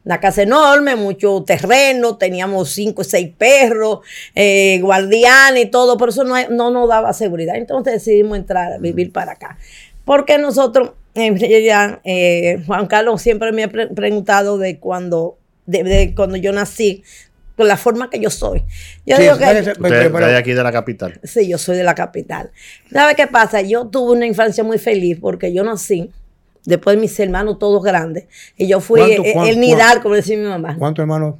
Una 0.06 0.20
casa 0.20 0.42
enorme, 0.42 0.96
mucho 0.98 1.44
terreno, 1.46 2.18
teníamos 2.18 2.70
cinco 2.72 3.02
o 3.02 3.06
seis 3.06 3.30
perros, 3.38 4.00
eh, 4.36 4.80
guardianes 4.82 5.64
y 5.66 5.68
todo, 5.68 5.98
pero 5.98 6.12
eso 6.12 6.24
no, 6.26 6.36
no 6.50 6.72
nos 6.72 6.90
daba 6.90 7.14
seguridad. 7.14 7.56
Entonces 7.56 7.94
decidimos 7.94 8.38
entrar 8.38 8.74
a 8.74 8.78
vivir 8.80 9.12
para 9.14 9.32
acá. 9.34 9.58
Porque 10.04 10.38
nosotros, 10.38 10.92
en 11.16 11.40
realidad, 11.40 12.02
eh, 12.04 12.62
Juan 12.68 12.88
Carlos 12.88 13.22
siempre 13.22 13.54
me 13.54 13.64
ha 13.64 13.70
pre- 13.70 13.88
preguntado 13.88 14.58
de 14.58 14.78
cuando, 14.78 15.38
de, 15.66 15.84
de 15.84 16.14
cuando 16.14 16.36
yo 16.36 16.52
nací, 16.52 17.02
con 17.56 17.68
la 17.68 17.78
forma 17.78 18.10
que 18.10 18.20
yo 18.20 18.30
soy. 18.32 18.64
Yo 19.06 19.16
Sí, 19.16 19.22
digo 19.22 19.36
¿sabes 19.36 19.64
que? 19.64 19.72
Usted 19.80 20.12
es 20.16 20.36
aquí 20.38 20.54
de 20.54 20.64
la 20.64 20.72
capital. 20.72 21.20
Sí, 21.24 21.48
yo 21.48 21.58
soy 21.60 21.78
de 21.78 21.84
la 21.84 21.94
capital. 21.96 22.52
¿Sabe 22.92 23.14
qué 23.16 23.28
pasa? 23.28 23.62
Yo 23.62 23.86
tuve 23.88 24.12
una 24.14 24.26
infancia 24.26 24.64
muy 24.64 24.80
feliz 24.80 25.20
porque 25.22 25.54
yo 25.54 25.64
nací, 25.64 26.10
después 26.66 26.96
de 26.96 27.02
mis 27.02 27.20
hermanos 27.20 27.60
todos 27.60 27.84
grandes, 27.84 28.26
y 28.58 28.68
yo 28.68 28.80
fui 28.80 29.00
¿Cuánto- 29.00 29.44
el, 29.46 29.60
nidal, 29.60 30.02
como 30.02 30.16
decía 30.16 30.38
mi 30.38 30.48
mamá. 30.48 30.76
¿Cuántos 30.78 31.04
hermanos? 31.04 31.36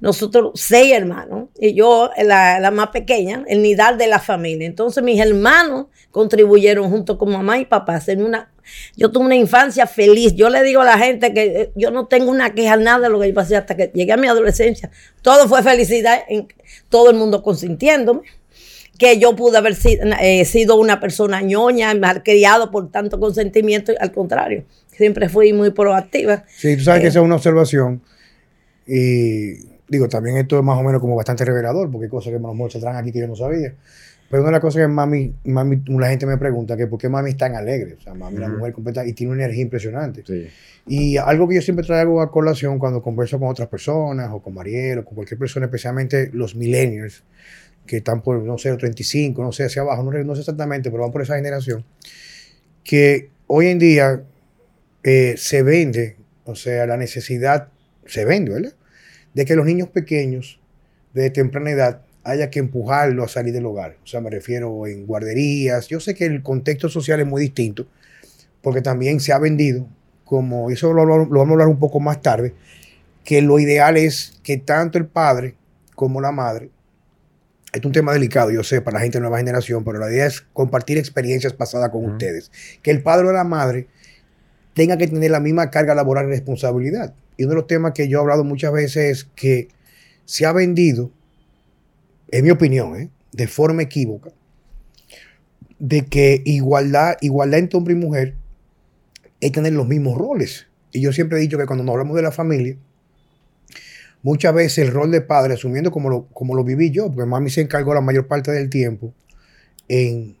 Nosotros 0.00 0.52
seis 0.54 0.92
hermanos, 0.92 1.48
y 1.58 1.74
yo 1.74 2.10
la, 2.24 2.60
la 2.60 2.70
más 2.70 2.88
pequeña, 2.88 3.44
el 3.48 3.62
nidal 3.62 3.98
de 3.98 4.06
la 4.06 4.18
familia. 4.18 4.66
Entonces 4.66 5.02
mis 5.02 5.20
hermanos 5.20 5.86
contribuyeron 6.10 6.90
junto 6.90 7.18
con 7.18 7.30
mamá 7.32 7.58
y 7.58 7.64
papá 7.66 7.96
hacerme 7.96 8.24
una... 8.24 8.50
Yo 8.96 9.12
tuve 9.12 9.26
una 9.26 9.36
infancia 9.36 9.86
feliz. 9.86 10.34
Yo 10.34 10.50
le 10.50 10.62
digo 10.64 10.80
a 10.80 10.84
la 10.84 10.98
gente 10.98 11.32
que 11.32 11.44
eh, 11.44 11.72
yo 11.76 11.92
no 11.92 12.06
tengo 12.06 12.32
una 12.32 12.52
queja 12.52 12.76
nada 12.76 13.00
de 13.00 13.10
lo 13.10 13.20
que 13.20 13.28
yo 13.28 13.34
pasé 13.34 13.54
hasta 13.54 13.76
que 13.76 13.92
llegué 13.94 14.12
a 14.12 14.16
mi 14.16 14.26
adolescencia. 14.26 14.90
Todo 15.22 15.46
fue 15.46 15.62
felicidad, 15.62 16.18
en, 16.28 16.48
todo 16.88 17.10
el 17.10 17.16
mundo 17.16 17.44
consintiéndome 17.44 18.22
que 18.98 19.18
yo 19.18 19.34
pude 19.36 19.58
haber 19.58 19.74
eh, 20.20 20.44
sido 20.44 20.76
una 20.76 21.00
persona 21.00 21.40
ñoña, 21.42 21.94
malcriado 21.94 22.70
por 22.70 22.90
tanto 22.90 23.18
consentimiento, 23.20 23.92
y 23.92 23.96
al 24.00 24.12
contrario, 24.12 24.64
siempre 24.88 25.28
fui 25.28 25.52
muy 25.52 25.70
proactiva. 25.70 26.44
Sí, 26.48 26.76
tú 26.76 26.82
sabes 26.84 27.00
Eh. 27.00 27.02
que 27.02 27.08
esa 27.08 27.18
es 27.20 27.24
una 27.24 27.34
observación. 27.36 28.02
Y 28.86 29.54
digo, 29.88 30.08
también 30.08 30.36
esto 30.36 30.58
es 30.58 30.64
más 30.64 30.78
o 30.78 30.82
menos 30.82 31.00
como 31.00 31.16
bastante 31.16 31.44
revelador, 31.44 31.90
porque 31.90 32.04
hay 32.06 32.10
cosas 32.10 32.30
que 32.30 32.36
a 32.36 32.40
lo 32.40 32.52
mejor 32.54 32.70
se 32.72 32.80
traen 32.80 32.96
aquí 32.96 33.12
que 33.12 33.20
yo 33.20 33.26
no 33.28 33.36
sabía. 33.36 33.74
Pero 34.28 34.42
una 34.42 34.48
de 34.50 34.52
las 34.54 34.60
cosas 34.60 34.82
que 34.82 34.88
mami, 34.88 35.34
mami, 35.44 35.82
la 35.86 36.08
gente 36.08 36.26
me 36.26 36.36
pregunta 36.36 36.76
que 36.76 36.88
por 36.88 36.98
qué 36.98 37.08
mami 37.08 37.30
es 37.30 37.36
tan 37.36 37.54
alegre. 37.54 37.94
O 37.96 38.00
sea, 38.00 38.12
mami 38.14 38.34
es 38.34 38.38
una 38.38 38.48
Ujú. 38.48 38.58
mujer 38.58 38.72
completa 38.74 39.06
y 39.06 39.12
tiene 39.12 39.32
una 39.32 39.44
energía 39.44 39.62
impresionante. 39.62 40.24
Sí. 40.26 40.48
Y 40.88 41.16
algo 41.16 41.46
que 41.48 41.54
yo 41.56 41.62
siempre 41.62 41.84
traigo 41.86 42.20
a 42.20 42.30
colación 42.32 42.78
cuando 42.80 43.02
converso 43.02 43.38
con 43.38 43.48
otras 43.48 43.68
personas, 43.68 44.30
o 44.32 44.40
con 44.42 44.54
Mariel, 44.54 44.98
o 44.98 45.04
con 45.04 45.14
cualquier 45.14 45.38
persona, 45.38 45.66
especialmente 45.66 46.30
los 46.32 46.56
millennials, 46.56 47.22
que 47.86 47.98
están 47.98 48.22
por, 48.22 48.42
no 48.42 48.58
sé, 48.58 48.74
35, 48.76 49.42
no 49.42 49.52
sé, 49.52 49.64
hacia 49.64 49.82
abajo, 49.82 50.02
no, 50.02 50.10
no 50.24 50.34
sé 50.34 50.40
exactamente, 50.40 50.90
pero 50.90 51.02
van 51.02 51.12
por 51.12 51.22
esa 51.22 51.36
generación, 51.36 51.84
que 52.84 53.30
hoy 53.46 53.68
en 53.68 53.78
día 53.78 54.22
eh, 55.02 55.34
se 55.36 55.62
vende, 55.62 56.16
o 56.44 56.54
sea, 56.54 56.86
la 56.86 56.96
necesidad, 56.96 57.68
se 58.06 58.24
vende, 58.24 58.52
¿verdad? 58.52 58.74
De 59.34 59.44
que 59.44 59.56
los 59.56 59.66
niños 59.66 59.88
pequeños 59.88 60.60
de 61.14 61.30
temprana 61.30 61.70
edad 61.70 62.02
haya 62.24 62.50
que 62.50 62.58
empujarlo 62.58 63.22
a 63.22 63.28
salir 63.28 63.52
del 63.52 63.66
hogar. 63.66 63.96
O 64.02 64.06
sea, 64.06 64.20
me 64.20 64.30
refiero 64.30 64.86
en 64.86 65.06
guarderías. 65.06 65.86
Yo 65.86 66.00
sé 66.00 66.14
que 66.14 66.24
el 66.26 66.42
contexto 66.42 66.88
social 66.88 67.20
es 67.20 67.26
muy 67.26 67.40
distinto, 67.40 67.86
porque 68.62 68.82
también 68.82 69.20
se 69.20 69.32
ha 69.32 69.38
vendido, 69.38 69.86
como 70.24 70.70
eso 70.70 70.92
lo, 70.92 71.04
lo 71.04 71.26
vamos 71.26 71.50
a 71.50 71.52
hablar 71.52 71.68
un 71.68 71.78
poco 71.78 72.00
más 72.00 72.20
tarde, 72.20 72.54
que 73.24 73.42
lo 73.42 73.60
ideal 73.60 73.96
es 73.96 74.40
que 74.42 74.56
tanto 74.56 74.98
el 74.98 75.06
padre 75.06 75.54
como 75.94 76.20
la 76.20 76.32
madre, 76.32 76.70
es 77.72 77.84
un 77.84 77.92
tema 77.92 78.12
delicado, 78.12 78.50
yo 78.50 78.62
sé, 78.62 78.80
para 78.80 78.98
la 78.98 79.02
gente 79.02 79.18
de 79.18 79.22
nueva 79.22 79.38
generación, 79.38 79.84
pero 79.84 79.98
la 79.98 80.10
idea 80.10 80.26
es 80.26 80.42
compartir 80.52 80.98
experiencias 80.98 81.52
pasadas 81.52 81.90
con 81.90 82.04
ustedes. 82.04 82.50
Que 82.82 82.90
el 82.90 83.02
padre 83.02 83.28
o 83.28 83.32
la 83.32 83.44
madre 83.44 83.88
tenga 84.74 84.96
que 84.96 85.08
tener 85.08 85.30
la 85.30 85.40
misma 85.40 85.70
carga 85.70 85.94
laboral 85.94 86.26
y 86.26 86.30
responsabilidad. 86.30 87.14
Y 87.36 87.44
uno 87.44 87.50
de 87.50 87.56
los 87.56 87.66
temas 87.66 87.92
que 87.92 88.08
yo 88.08 88.18
he 88.18 88.20
hablado 88.20 88.44
muchas 88.44 88.72
veces 88.72 88.96
es 88.96 89.24
que 89.34 89.68
se 90.24 90.46
ha 90.46 90.52
vendido, 90.52 91.10
en 92.30 92.44
mi 92.44 92.50
opinión, 92.50 92.96
¿eh? 92.96 93.10
de 93.32 93.46
forma 93.46 93.82
equívoca, 93.82 94.30
de 95.78 96.06
que 96.06 96.42
igualdad, 96.44 97.16
igualdad 97.20 97.60
entre 97.60 97.76
hombre 97.76 97.94
y 97.94 97.96
mujer 97.96 98.34
es 99.40 99.52
tener 99.52 99.74
los 99.74 99.86
mismos 99.86 100.16
roles. 100.16 100.66
Y 100.92 101.02
yo 101.02 101.12
siempre 101.12 101.38
he 101.38 101.40
dicho 101.40 101.58
que 101.58 101.66
cuando 101.66 101.84
nos 101.84 101.92
hablamos 101.92 102.16
de 102.16 102.22
la 102.22 102.32
familia, 102.32 102.76
muchas 104.26 104.52
veces 104.52 104.78
el 104.78 104.92
rol 104.92 105.12
de 105.12 105.20
padre, 105.20 105.54
asumiendo 105.54 105.92
como 105.92 106.10
lo, 106.10 106.26
como 106.32 106.56
lo 106.56 106.64
viví 106.64 106.90
yo, 106.90 107.12
porque 107.12 107.26
mami 107.26 107.48
se 107.48 107.60
encargó 107.60 107.94
la 107.94 108.00
mayor 108.00 108.26
parte 108.26 108.50
del 108.50 108.68
tiempo 108.68 109.14
en 109.86 110.36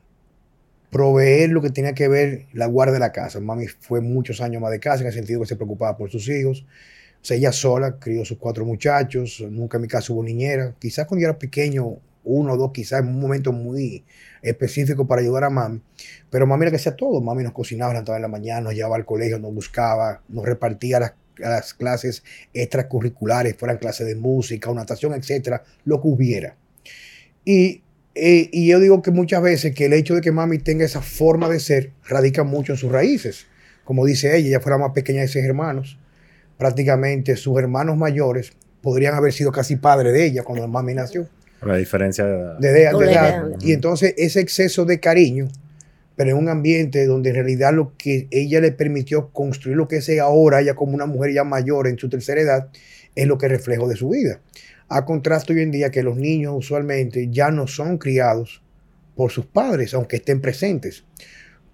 proveer 0.90 1.50
lo 1.50 1.62
que 1.62 1.70
tenía 1.70 1.94
que 1.94 2.08
ver 2.08 2.46
la 2.52 2.66
guardia 2.66 2.94
de 2.94 2.98
la 2.98 3.12
casa. 3.12 3.38
Mami 3.38 3.68
fue 3.68 4.00
muchos 4.00 4.40
años 4.40 4.60
más 4.60 4.72
de 4.72 4.80
casa, 4.80 5.02
en 5.02 5.06
el 5.06 5.12
sentido 5.12 5.40
que 5.40 5.46
se 5.46 5.54
preocupaba 5.54 5.96
por 5.96 6.10
sus 6.10 6.28
hijos. 6.28 6.66
O 7.22 7.24
sea, 7.24 7.36
ella 7.36 7.52
sola 7.52 8.00
crió 8.00 8.24
sus 8.24 8.38
cuatro 8.38 8.64
muchachos, 8.64 9.40
nunca 9.48 9.76
en 9.76 9.82
mi 9.82 9.88
casa 9.88 10.12
hubo 10.12 10.24
niñera. 10.24 10.74
Quizás 10.80 11.06
cuando 11.06 11.22
yo 11.22 11.28
era 11.28 11.38
pequeño, 11.38 11.98
uno 12.24 12.54
o 12.54 12.56
dos, 12.56 12.72
quizás 12.72 13.02
en 13.02 13.06
un 13.06 13.20
momento 13.20 13.52
muy 13.52 14.04
específico 14.42 15.06
para 15.06 15.22
ayudar 15.22 15.44
a 15.44 15.50
mami. 15.50 15.80
Pero 16.28 16.44
mami 16.44 16.62
era 16.62 16.70
que 16.72 16.78
hacía 16.78 16.96
todo. 16.96 17.20
Mami 17.20 17.44
nos 17.44 17.52
cocinaba, 17.52 17.94
nos 17.94 18.08
en 18.08 18.22
la 18.22 18.26
mañana, 18.26 18.62
nos 18.62 18.74
llevaba 18.74 18.96
al 18.96 19.04
colegio, 19.04 19.38
nos 19.38 19.54
buscaba, 19.54 20.22
nos 20.28 20.44
repartía 20.44 20.98
las, 20.98 21.12
las 21.38 21.74
clases 21.74 22.22
extracurriculares, 22.52 23.56
fueran 23.56 23.78
clases 23.78 24.06
de 24.06 24.16
música 24.16 24.70
o 24.70 24.74
natación, 24.74 25.14
etcétera, 25.14 25.62
lo 25.84 26.00
que 26.00 26.08
hubiera. 26.08 26.56
Y 27.44 27.82
eh, 28.18 28.48
y 28.50 28.66
yo 28.68 28.80
digo 28.80 29.02
que 29.02 29.10
muchas 29.10 29.42
veces 29.42 29.74
que 29.74 29.84
el 29.84 29.92
hecho 29.92 30.14
de 30.14 30.22
que 30.22 30.32
mami 30.32 30.58
tenga 30.58 30.86
esa 30.86 31.02
forma 31.02 31.50
de 31.50 31.60
ser 31.60 31.90
radica 32.08 32.44
mucho 32.44 32.72
en 32.72 32.78
sus 32.78 32.90
raíces. 32.90 33.46
Como 33.84 34.06
dice 34.06 34.34
ella, 34.34 34.48
ella 34.48 34.60
fue 34.60 34.72
la 34.72 34.78
más 34.78 34.92
pequeña 34.92 35.20
de 35.20 35.28
sus 35.28 35.42
hermanos. 35.42 35.98
Prácticamente 36.56 37.36
sus 37.36 37.58
hermanos 37.58 37.98
mayores 37.98 38.54
podrían 38.80 39.14
haber 39.14 39.34
sido 39.34 39.52
casi 39.52 39.76
padres 39.76 40.14
de 40.14 40.24
ella 40.24 40.44
cuando 40.44 40.66
mami 40.66 40.94
nació. 40.94 41.28
La 41.60 41.76
diferencia 41.76 42.24
de, 42.24 42.72
de, 42.72 42.82
edad. 42.84 43.44
Y 43.60 43.72
entonces 43.72 44.14
ese 44.16 44.40
exceso 44.40 44.86
de 44.86 44.98
cariño, 44.98 45.48
pero 46.16 46.30
en 46.30 46.36
un 46.38 46.48
ambiente 46.48 47.06
donde 47.06 47.28
en 47.30 47.36
realidad 47.36 47.74
lo 47.74 47.92
que 47.96 48.26
ella 48.30 48.60
le 48.60 48.72
permitió 48.72 49.30
construir 49.30 49.76
lo 49.76 49.86
que 49.86 49.96
es 49.98 50.10
ahora, 50.18 50.60
ella 50.60 50.74
como 50.74 50.94
una 50.94 51.06
mujer 51.06 51.32
ya 51.34 51.44
mayor 51.44 51.86
en 51.86 51.98
su 51.98 52.08
tercera 52.08 52.40
edad, 52.40 52.70
es 53.14 53.26
lo 53.26 53.38
que 53.38 53.48
reflejo 53.48 53.86
de 53.86 53.96
su 53.96 54.08
vida. 54.08 54.40
A 54.88 55.04
contraste 55.04 55.52
hoy 55.52 55.60
en 55.60 55.70
día 55.70 55.90
que 55.90 56.02
los 56.02 56.16
niños 56.16 56.54
usualmente 56.56 57.28
ya 57.30 57.50
no 57.50 57.66
son 57.66 57.98
criados 57.98 58.62
por 59.14 59.30
sus 59.30 59.46
padres, 59.46 59.94
aunque 59.94 60.16
estén 60.16 60.40
presentes. 60.40 61.04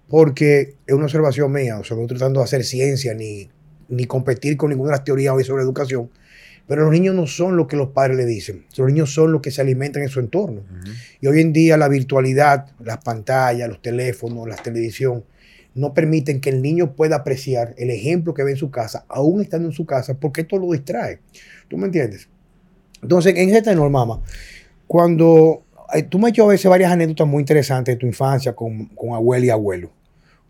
Porque 0.09 0.75
es 0.85 0.93
una 0.93 1.05
observación 1.05 1.51
mía, 1.51 1.77
no 1.77 2.07
tratando 2.07 2.39
de 2.41 2.43
hacer 2.43 2.63
ciencia 2.63 3.13
ni, 3.13 3.49
ni 3.87 4.05
competir 4.05 4.57
con 4.57 4.69
ninguna 4.69 4.91
de 4.91 4.97
las 4.97 5.03
teorías 5.03 5.33
hoy 5.33 5.43
sobre 5.43 5.63
educación, 5.63 6.09
pero 6.67 6.83
los 6.83 6.91
niños 6.91 7.15
no 7.15 7.27
son 7.27 7.57
lo 7.57 7.67
que 7.67 7.75
los 7.75 7.89
padres 7.89 8.17
le 8.17 8.25
dicen, 8.25 8.65
los 8.77 8.87
niños 8.87 9.13
son 9.13 9.31
los 9.31 9.41
que 9.41 9.51
se 9.51 9.61
alimentan 9.61 10.01
en 10.01 10.09
su 10.09 10.19
entorno. 10.19 10.61
Y 11.19 11.27
hoy 11.27 11.41
en 11.41 11.53
día 11.53 11.77
la 11.77 11.89
virtualidad, 11.89 12.67
las 12.79 12.99
pantallas, 12.99 13.67
los 13.67 13.81
teléfonos, 13.81 14.47
la 14.47 14.55
televisión, 14.55 15.23
no 15.75 15.93
permiten 15.93 16.39
que 16.39 16.49
el 16.49 16.61
niño 16.61 16.95
pueda 16.95 17.17
apreciar 17.17 17.73
el 17.77 17.89
ejemplo 17.89 18.33
que 18.33 18.43
ve 18.43 18.51
en 18.51 18.57
su 18.57 18.71
casa, 18.71 19.05
aún 19.09 19.41
estando 19.41 19.67
en 19.67 19.73
su 19.73 19.85
casa, 19.85 20.13
porque 20.13 20.41
esto 20.41 20.57
lo 20.57 20.71
distrae. 20.71 21.19
¿Tú 21.67 21.77
me 21.77 21.85
entiendes? 21.85 22.29
Entonces, 23.01 23.35
en 23.35 23.49
ese 23.49 23.61
tenor, 23.61 23.89
mamá, 23.89 24.21
cuando 24.87 25.63
eh, 25.93 26.03
tú 26.03 26.19
me 26.19 26.27
has 26.27 26.29
hecho 26.31 26.45
a 26.45 26.47
veces 26.47 26.69
varias 26.69 26.91
anécdotas 26.91 27.27
muy 27.27 27.41
interesantes 27.41 27.95
de 27.95 27.99
tu 27.99 28.05
infancia 28.05 28.53
con, 28.55 28.85
con 28.89 29.13
abuelo 29.13 29.45
y 29.45 29.49
abuelo. 29.49 29.91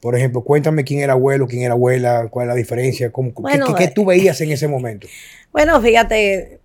Por 0.04 0.18
ejemplo, 0.18 0.42
cuéntame 0.42 0.84
quién 0.84 1.00
era 1.00 1.14
abuelo, 1.14 1.48
quién 1.48 1.62
era 1.62 1.76
abuela, 1.76 2.28
cuál 2.30 2.48
es 2.48 2.48
la 2.50 2.56
diferencia, 2.56 3.10
cómo, 3.10 3.32
qué, 3.78 3.88
tú 3.88 4.04
veías 4.04 4.42
en 4.42 4.52
ese 4.52 4.68
momento. 4.68 5.08
Bueno, 5.54 5.80
fíjate, 5.84 6.62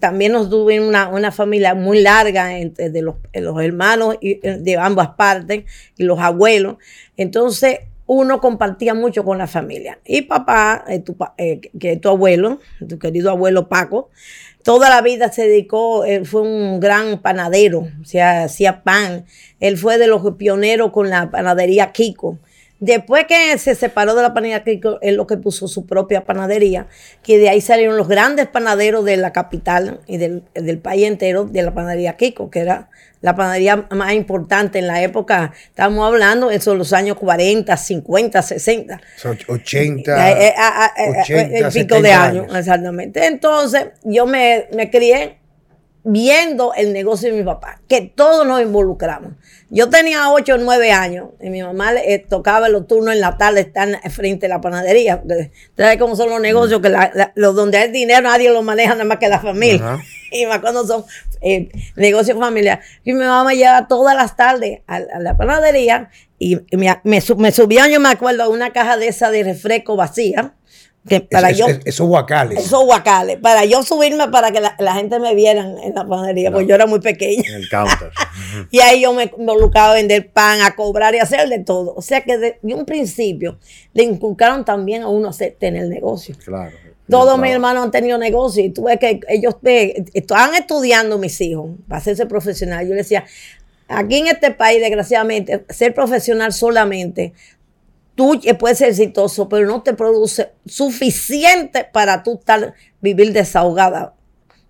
también 0.00 0.32
nos 0.32 0.48
tuvimos 0.48 0.88
una, 0.88 1.10
una, 1.10 1.30
familia 1.30 1.74
muy 1.74 2.00
larga 2.00 2.58
entre 2.58 2.88
de 2.88 3.02
los, 3.02 3.16
los, 3.34 3.62
hermanos 3.62 4.16
de 4.20 4.76
ambas 4.78 5.08
partes 5.08 5.64
y 5.98 6.04
los 6.04 6.18
abuelos. 6.18 6.78
Entonces, 7.18 7.80
uno 8.06 8.40
compartía 8.40 8.94
mucho 8.94 9.24
con 9.24 9.36
la 9.36 9.46
familia. 9.46 9.98
Y 10.06 10.22
papá, 10.22 10.86
eh, 10.88 11.04
eh, 11.36 11.60
que 11.78 11.92
es 11.92 12.00
tu 12.00 12.08
abuelo, 12.08 12.60
tu 12.88 12.98
querido 12.98 13.30
abuelo 13.30 13.68
Paco, 13.68 14.08
toda 14.62 14.88
la 14.88 15.02
vida 15.02 15.30
se 15.30 15.46
dedicó, 15.46 16.06
él 16.06 16.24
fue 16.24 16.40
un 16.40 16.80
gran 16.80 17.20
panadero, 17.20 17.86
o 18.00 18.04
sea, 18.04 18.44
hacía 18.44 18.82
pan. 18.82 19.26
Él 19.60 19.76
fue 19.76 19.98
de 19.98 20.06
los 20.06 20.22
pioneros 20.36 20.92
con 20.92 21.10
la 21.10 21.30
panadería 21.30 21.92
Kiko. 21.92 22.38
Después 22.84 23.24
que 23.26 23.56
se 23.56 23.74
separó 23.74 24.14
de 24.14 24.20
la 24.20 24.34
panadería 24.34 24.62
Kiko, 24.62 24.98
él 25.00 25.14
lo 25.14 25.26
que 25.26 25.38
puso 25.38 25.68
su 25.68 25.86
propia 25.86 26.24
panadería, 26.24 26.86
que 27.22 27.38
de 27.38 27.48
ahí 27.48 27.62
salieron 27.62 27.96
los 27.96 28.08
grandes 28.08 28.46
panaderos 28.46 29.06
de 29.06 29.16
la 29.16 29.32
capital 29.32 30.00
y 30.06 30.18
del, 30.18 30.42
del 30.52 30.78
país 30.78 31.06
entero 31.06 31.44
de 31.44 31.62
la 31.62 31.72
panadería 31.72 32.18
Kiko, 32.18 32.50
que 32.50 32.60
era 32.60 32.90
la 33.22 33.34
panadería 33.34 33.86
más 33.90 34.12
importante 34.12 34.80
en 34.80 34.86
la 34.86 35.02
época, 35.02 35.52
estamos 35.68 36.06
hablando, 36.06 36.50
eso 36.50 36.72
de 36.72 36.76
los 36.76 36.92
años 36.92 37.16
40, 37.16 37.74
50, 37.74 38.42
60. 38.42 39.00
80, 39.48 40.30
eh, 40.30 40.48
eh, 40.48 40.54
ah, 40.58 40.92
ah, 40.94 41.02
eh, 41.02 41.50
el 41.54 41.72
pico 41.72 42.02
de 42.02 42.12
años, 42.12 42.54
exactamente. 42.54 43.24
Entonces, 43.24 43.86
yo 44.02 44.26
me, 44.26 44.66
me 44.74 44.90
crié 44.90 45.38
viendo 46.04 46.74
el 46.74 46.92
negocio 46.92 47.30
de 47.30 47.38
mi 47.38 47.42
papá, 47.42 47.80
que 47.88 48.12
todos 48.14 48.46
nos 48.46 48.60
involucramos. 48.60 49.32
Yo 49.70 49.88
tenía 49.88 50.30
8 50.30 50.54
o 50.54 50.58
9 50.58 50.92
años 50.92 51.30
y 51.40 51.48
mi 51.50 51.62
mamá 51.62 51.92
le, 51.92 52.18
tocaba 52.18 52.68
los 52.68 52.86
turnos 52.86 53.14
en 53.14 53.20
la 53.20 53.38
tarde, 53.38 53.62
estar 53.62 53.88
frente 54.10 54.46
a 54.46 54.50
la 54.50 54.60
panadería. 54.60 55.22
¿Sabes 55.76 55.98
cómo 55.98 56.14
son 56.14 56.30
los 56.30 56.40
negocios? 56.40 56.80
Que 56.80 56.94
los 57.34 57.54
donde 57.54 57.78
hay 57.78 57.90
dinero 57.90 58.20
nadie 58.20 58.50
lo 58.50 58.62
maneja 58.62 58.92
nada 58.92 59.04
más 59.04 59.18
que 59.18 59.28
la 59.28 59.40
familia. 59.40 59.98
y 60.30 60.46
más 60.46 60.58
cuando 60.58 60.86
son 60.86 61.04
eh, 61.40 61.70
negocios 61.96 62.38
familiares. 62.38 62.84
Y 63.04 63.14
mi 63.14 63.20
mamá 63.20 63.44
me 63.44 63.56
llevaba 63.56 63.88
todas 63.88 64.14
las 64.14 64.36
tardes 64.36 64.80
a, 64.86 65.00
la 65.00 65.36
panadería 65.36 66.10
y 66.38 66.56
me, 66.76 67.00
me, 67.04 67.20
subía, 67.20 67.88
yo 67.88 68.00
me 68.00 68.10
acuerdo, 68.10 68.42
a 68.42 68.48
una 68.48 68.72
caja 68.72 68.96
de 68.96 69.08
esa 69.08 69.30
de 69.30 69.42
refresco 69.42 69.96
vacía. 69.96 70.54
Que 71.08 71.20
para 71.20 71.50
yo, 71.50 71.66
esos 71.84 72.06
guacales. 72.06 72.64
Esos 72.64 72.82
guacales. 72.84 73.38
Para 73.38 73.66
yo 73.66 73.82
subirme 73.82 74.28
para 74.28 74.52
que 74.52 74.60
la, 74.60 74.94
gente 74.94 75.18
me 75.18 75.34
viera 75.34 75.60
en 75.60 75.94
la 75.94 76.06
panadería, 76.06 76.50
porque 76.50 76.66
yo 76.66 76.74
era 76.74 76.86
muy 76.86 77.00
pequeña. 77.00 77.42
En 77.46 77.56
el 77.56 77.68
counter. 77.68 78.10
y 78.70 78.80
ahí 78.80 79.02
yo 79.02 79.12
me 79.12 79.30
involucraba 79.36 79.92
a 79.92 79.94
vender 79.94 80.30
pan, 80.30 80.62
a 80.62 80.74
cobrar 80.74 81.14
y 81.14 81.18
hacer 81.18 81.48
de 81.48 81.58
todo. 81.58 81.94
O 81.94 82.00
sea 82.00 82.22
que 82.22 82.38
de, 82.38 82.58
un 82.62 82.86
principio 82.86 83.58
le 83.92 84.02
inculcaron 84.02 84.64
también 84.64 85.02
a 85.02 85.08
uno 85.08 85.28
hacer, 85.28 85.56
tener 85.58 85.88
negocio. 85.88 86.36
Claro. 86.42 86.74
Todos 87.08 87.38
mis 87.38 87.50
hermanos 87.50 87.84
han 87.84 87.90
tenido 87.90 88.16
negocio 88.16 88.64
y 88.64 88.70
tú 88.70 88.84
ves 88.84 88.98
que 88.98 89.20
ellos 89.28 89.56
estaban 90.14 90.54
estudiando 90.54 91.18
mis 91.18 91.38
hijos 91.42 91.72
para 91.86 91.98
hacerse 91.98 92.24
profesional. 92.24 92.88
Yo 92.88 92.94
les 92.94 93.04
decía, 93.04 93.26
aquí 93.88 94.18
en 94.18 94.28
este 94.28 94.52
país, 94.52 94.80
desgraciadamente, 94.80 95.66
ser 95.68 95.92
profesional 95.92 96.54
solamente, 96.54 97.34
tú 98.14 98.40
puedes 98.58 98.78
ser 98.78 98.90
exitoso, 98.90 99.48
pero 99.48 99.66
no 99.66 99.82
te 99.82 99.94
produce 99.94 100.50
suficiente 100.66 101.86
para 101.92 102.22
tú 102.22 102.34
estar, 102.38 102.74
vivir 103.00 103.32
desahogada 103.32 104.14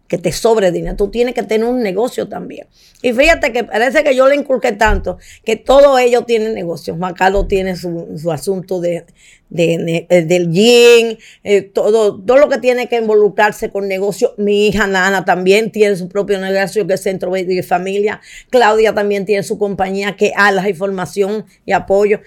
que 0.07 0.19
te 0.19 0.33
sobre 0.33 0.71
dinero. 0.71 0.97
Tú 0.97 1.11
tienes 1.11 1.35
que 1.35 1.43
tener 1.43 1.67
un 1.67 1.83
negocio 1.83 2.29
también. 2.29 2.67
Y 3.03 3.13
fíjate 3.13 3.53
que 3.53 3.65
parece 3.65 4.05
que 4.05 4.15
yo 4.15 4.29
le 4.29 4.37
inculqué 4.37 4.73
tanto 4.73 5.19
que 5.45 5.57
todos 5.57 5.99
ellos 5.99 6.27
tienen 6.27 6.55
negocios. 6.55 6.97
Juan 6.99 7.15
Carlos 7.15 7.49
tiene 7.49 7.75
su, 7.75 8.31
asunto 8.31 8.81
de, 8.81 9.07
eh, 9.57 10.25
del 10.27 10.51
yin, 10.51 11.19
eh, 11.43 11.63
todo, 11.63 12.21
todo 12.21 12.37
lo 12.37 12.49
que 12.49 12.59
tiene 12.59 12.87
que 12.87 12.97
involucrarse 12.97 13.71
con 13.71 13.89
negocio. 13.89 14.35
Mi 14.37 14.69
hija 14.69 14.87
Nana 14.87 15.25
también 15.25 15.73
tiene 15.73 15.97
su 15.97 16.09
propio 16.09 16.39
negocio 16.39 16.87
que 16.87 16.95
es 16.95 17.03
Centro 17.03 17.33
de 17.33 17.63
Familia. 17.63 18.21
Claudia 18.51 18.95
también 18.95 19.25
tiene 19.25 19.43
su 19.43 19.59
compañía 19.59 20.17
que 20.17 20.33
a 20.37 20.53
la 20.53 20.69
información 20.69 21.47
y 21.65 21.73
apoyo 21.73 22.21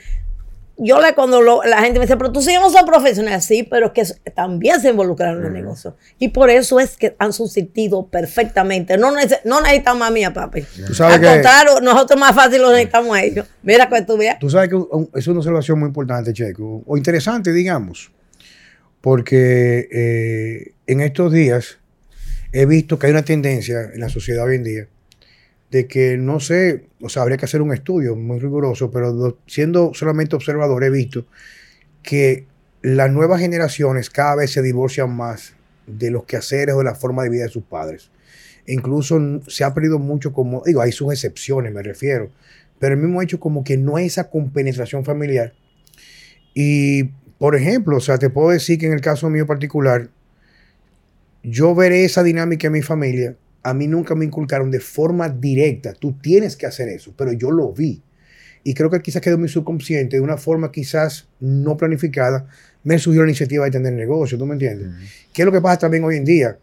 yo 0.77 1.01
le 1.01 1.15
cuando 1.15 1.41
la 1.41 1.81
gente 1.81 1.99
me 1.99 2.05
dice, 2.05 2.17
pero 2.17 2.31
tú 2.31 2.41
sí 2.41 2.53
no 2.53 2.69
sos 2.69 2.83
profesional, 2.83 3.41
sí, 3.41 3.63
pero 3.63 3.87
es 3.87 3.91
que 3.93 4.31
también 4.31 4.79
se 4.79 4.89
involucraron 4.89 5.41
en 5.41 5.47
el 5.47 5.53
negocio. 5.53 5.95
Y 6.19 6.29
por 6.29 6.49
eso 6.49 6.79
es 6.79 6.97
que 6.97 7.15
han 7.17 7.33
subsistido 7.33 8.07
perfectamente. 8.07 8.97
No, 8.97 9.11
no 9.45 9.61
necesitamos 9.61 10.07
a 10.07 10.11
mí, 10.11 10.23
a 10.23 10.33
papi. 10.33 10.63
Al 10.99 11.21
contrario, 11.21 11.81
nosotros 11.81 12.19
más 12.19 12.35
fácil 12.35 12.61
lo 12.61 12.71
necesitamos 12.71 13.17
a 13.17 13.23
ellos. 13.23 13.47
Mira 13.63 13.89
que 13.89 14.01
tú 14.03 14.17
veas. 14.17 14.37
Tú 14.39 14.49
sabes 14.49 14.69
que 14.69 14.75
es 15.15 15.27
una 15.27 15.39
observación 15.39 15.79
muy 15.79 15.87
importante, 15.87 16.31
Checo, 16.33 16.83
o 16.85 16.97
interesante, 16.97 17.51
digamos, 17.51 18.11
porque 19.01 19.87
eh, 19.91 20.73
en 20.85 21.01
estos 21.01 21.31
días 21.31 21.79
he 22.51 22.65
visto 22.65 22.99
que 22.99 23.07
hay 23.07 23.11
una 23.11 23.25
tendencia 23.25 23.81
en 23.93 23.99
la 23.99 24.09
sociedad 24.09 24.45
hoy 24.45 24.57
en 24.57 24.63
día 24.63 24.87
de 25.71 25.87
que 25.87 26.17
no 26.17 26.39
sé, 26.39 26.87
o 27.01 27.09
sea, 27.09 27.23
habría 27.23 27.37
que 27.37 27.45
hacer 27.45 27.61
un 27.61 27.73
estudio 27.73 28.15
muy 28.15 28.39
riguroso, 28.39 28.89
pero 28.91 29.11
do- 29.13 29.37
siendo 29.47 29.93
solamente 29.93 30.35
observador 30.35 30.83
he 30.83 30.89
visto 30.89 31.25
que 32.03 32.45
las 32.81 33.11
nuevas 33.11 33.41
generaciones 33.41 34.09
cada 34.09 34.35
vez 34.35 34.51
se 34.51 34.61
divorcian 34.61 35.15
más 35.15 35.55
de 35.87 36.11
los 36.11 36.25
quehaceres 36.25 36.75
o 36.75 36.79
de 36.79 36.83
la 36.85 36.95
forma 36.95 37.23
de 37.23 37.29
vida 37.29 37.43
de 37.43 37.49
sus 37.49 37.63
padres. 37.63 38.11
Incluso 38.67 39.19
se 39.47 39.63
ha 39.63 39.73
perdido 39.73 39.99
mucho 39.99 40.33
como, 40.33 40.63
digo, 40.65 40.81
hay 40.81 40.91
sus 40.91 41.11
excepciones, 41.13 41.73
me 41.73 41.83
refiero, 41.83 42.31
pero 42.79 42.95
el 42.95 43.01
mismo 43.01 43.21
hecho 43.21 43.39
como 43.39 43.63
que 43.63 43.77
no 43.77 43.95
hay 43.97 44.07
esa 44.07 44.29
compenetración 44.29 45.05
familiar. 45.05 45.53
Y, 46.53 47.05
por 47.37 47.55
ejemplo, 47.55 47.97
o 47.97 47.99
sea, 47.99 48.17
te 48.17 48.29
puedo 48.29 48.49
decir 48.49 48.79
que 48.79 48.87
en 48.87 48.93
el 48.93 49.01
caso 49.01 49.29
mío 49.29 49.45
particular, 49.45 50.09
yo 51.43 51.73
veré 51.75 52.05
esa 52.05 52.23
dinámica 52.23 52.67
en 52.67 52.73
mi 52.73 52.81
familia. 52.81 53.35
A 53.63 53.73
mí 53.73 53.87
nunca 53.87 54.15
me 54.15 54.25
inculcaron 54.25 54.71
de 54.71 54.79
forma 54.79 55.29
directa, 55.29 55.93
tú 55.93 56.13
tienes 56.13 56.55
que 56.55 56.65
hacer 56.65 56.89
eso, 56.89 57.13
pero 57.17 57.31
yo 57.33 57.51
lo 57.51 57.71
vi. 57.73 58.01
Y 58.63 58.73
creo 58.73 58.89
que 58.89 59.01
quizás 59.01 59.21
quedó 59.21 59.37
mi 59.37 59.47
subconsciente, 59.47 60.17
de 60.17 60.21
una 60.21 60.37
forma 60.37 60.71
quizás 60.71 61.27
no 61.39 61.77
planificada, 61.77 62.47
me 62.83 62.99
surgió 62.99 63.21
la 63.23 63.29
iniciativa 63.29 63.65
de 63.65 63.71
tener 63.71 63.93
negocio, 63.93 64.37
¿tú 64.37 64.45
me 64.45 64.53
entiendes? 64.53 64.89
¿Qué 65.33 65.41
es 65.41 65.45
lo 65.45 65.51
que 65.51 65.61
pasa 65.61 65.79
también 65.79 66.03
hoy 66.03 66.17
en 66.17 66.25
día? 66.25 66.57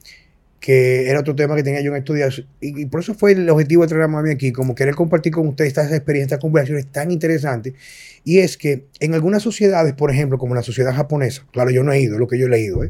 Que 0.64 1.10
era 1.10 1.20
otro 1.20 1.36
tema 1.36 1.54
que 1.56 1.62
tenía 1.62 1.82
yo 1.82 1.90
en 1.90 1.98
estudiar. 1.98 2.32
Y, 2.58 2.86
por 2.86 3.00
eso 3.00 3.12
fue 3.12 3.32
el 3.32 3.50
objetivo 3.50 3.82
del 3.82 3.90
programa 3.90 4.22
mío 4.22 4.32
aquí, 4.32 4.50
como 4.50 4.74
querer 4.74 4.94
compartir 4.94 5.30
con 5.30 5.46
ustedes 5.46 5.68
estas 5.68 5.92
experiencias, 5.92 6.32
estas 6.32 6.40
conversaciones 6.40 6.86
tan 6.86 7.10
interesantes. 7.10 7.74
Y 8.24 8.38
es 8.38 8.56
que 8.56 8.86
en 9.00 9.12
algunas 9.12 9.42
sociedades, 9.42 9.92
por 9.92 10.10
ejemplo, 10.10 10.38
como 10.38 10.54
la 10.54 10.62
sociedad 10.62 10.94
japonesa, 10.94 11.44
claro, 11.52 11.68
yo 11.68 11.84
no 11.84 11.92
he 11.92 12.00
ido, 12.00 12.18
lo 12.18 12.26
que 12.26 12.38
yo 12.38 12.46
he 12.46 12.48
leído, 12.48 12.82
¿eh? 12.82 12.88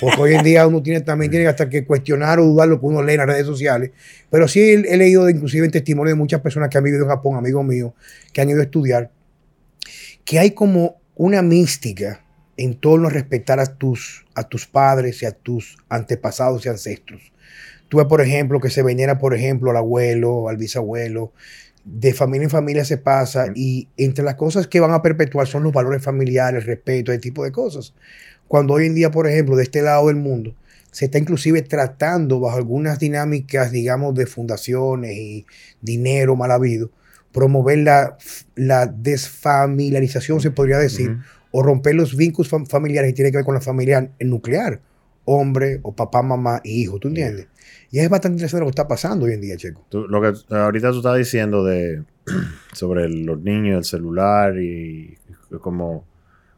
porque 0.00 0.22
hoy 0.22 0.34
en 0.34 0.42
día 0.42 0.66
uno 0.66 0.82
tiene 0.82 1.02
también 1.02 1.30
tiene 1.30 1.46
hasta 1.46 1.68
que 1.68 1.84
cuestionar 1.84 2.40
o 2.40 2.46
dudar 2.46 2.68
lo 2.68 2.80
que 2.80 2.86
uno 2.86 3.02
lee 3.02 3.12
en 3.12 3.18
las 3.18 3.26
redes 3.26 3.44
sociales. 3.44 3.90
Pero 4.30 4.48
sí 4.48 4.60
he, 4.60 4.72
he 4.72 4.96
leído 4.96 5.26
de, 5.26 5.32
inclusive 5.32 5.66
en 5.66 5.70
testimonio 5.70 6.14
de 6.14 6.18
muchas 6.18 6.40
personas 6.40 6.70
que 6.70 6.78
han 6.78 6.84
vivido 6.84 7.02
en 7.02 7.10
Japón, 7.10 7.36
amigos 7.36 7.62
míos, 7.62 7.92
que 8.32 8.40
han 8.40 8.48
ido 8.48 8.60
a 8.60 8.64
estudiar, 8.64 9.10
que 10.24 10.38
hay 10.38 10.52
como 10.52 10.96
una 11.14 11.42
mística 11.42 12.24
en 12.62 12.74
torno 12.74 13.08
a 13.08 13.10
respetar 13.10 13.58
a 13.58 13.66
tus, 13.66 14.24
a 14.36 14.44
tus 14.44 14.68
padres 14.68 15.20
y 15.22 15.26
a 15.26 15.32
tus 15.32 15.78
antepasados 15.88 16.64
y 16.64 16.68
ancestros. 16.68 17.32
Tú 17.88 17.98
ves, 17.98 18.06
por 18.06 18.20
ejemplo, 18.20 18.60
que 18.60 18.70
se 18.70 18.84
venera, 18.84 19.18
por 19.18 19.34
ejemplo, 19.34 19.72
al 19.72 19.76
abuelo, 19.78 20.48
al 20.48 20.58
bisabuelo. 20.58 21.32
De 21.84 22.14
familia 22.14 22.44
en 22.44 22.50
familia 22.50 22.84
se 22.84 22.98
pasa 22.98 23.46
y 23.56 23.88
entre 23.96 24.24
las 24.24 24.36
cosas 24.36 24.68
que 24.68 24.78
van 24.78 24.92
a 24.92 25.02
perpetuar 25.02 25.48
son 25.48 25.64
los 25.64 25.72
valores 25.72 26.02
familiares, 26.04 26.60
el 26.60 26.66
respeto, 26.68 27.10
ese 27.10 27.20
tipo 27.20 27.42
de 27.42 27.50
cosas. 27.50 27.94
Cuando 28.46 28.74
hoy 28.74 28.86
en 28.86 28.94
día, 28.94 29.10
por 29.10 29.26
ejemplo, 29.26 29.56
de 29.56 29.64
este 29.64 29.82
lado 29.82 30.06
del 30.06 30.16
mundo, 30.16 30.54
se 30.92 31.06
está 31.06 31.18
inclusive 31.18 31.62
tratando 31.62 32.38
bajo 32.38 32.58
algunas 32.58 33.00
dinámicas, 33.00 33.72
digamos, 33.72 34.14
de 34.14 34.26
fundaciones 34.26 35.16
y 35.16 35.46
dinero 35.80 36.36
mal 36.36 36.52
habido, 36.52 36.92
promover 37.32 37.78
la, 37.78 38.16
la 38.54 38.86
desfamiliarización, 38.86 40.40
se 40.40 40.52
podría 40.52 40.78
decir. 40.78 41.18
O 41.52 41.62
romper 41.62 41.94
los 41.94 42.16
vínculos 42.16 42.50
fam- 42.50 42.66
familiares 42.68 43.10
que 43.10 43.14
tienen 43.16 43.32
que 43.32 43.38
ver 43.38 43.44
con 43.44 43.54
la 43.54 43.60
familia 43.60 44.10
nuclear, 44.20 44.80
hombre 45.24 45.78
o 45.82 45.94
papá, 45.94 46.22
mamá 46.22 46.60
y 46.64 46.82
hijo, 46.82 46.98
¿tú 46.98 47.08
entiendes? 47.08 47.46
Y 47.90 47.98
es 48.00 48.08
bastante 48.08 48.36
interesante 48.36 48.60
lo 48.60 48.66
que 48.66 48.70
está 48.70 48.88
pasando 48.88 49.26
hoy 49.26 49.34
en 49.34 49.40
día, 49.42 49.56
Checo. 49.56 49.84
Tú- 49.88 50.08
lo 50.08 50.20
que 50.20 50.32
ahorita 50.54 50.90
tú 50.90 50.96
estás 50.98 51.16
diciendo 51.18 51.62
de 51.64 52.02
sobre 52.72 53.04
el- 53.04 53.24
los 53.24 53.40
niños, 53.40 53.78
el 53.78 53.84
celular 53.84 54.58
y 54.58 55.16
como, 55.60 56.04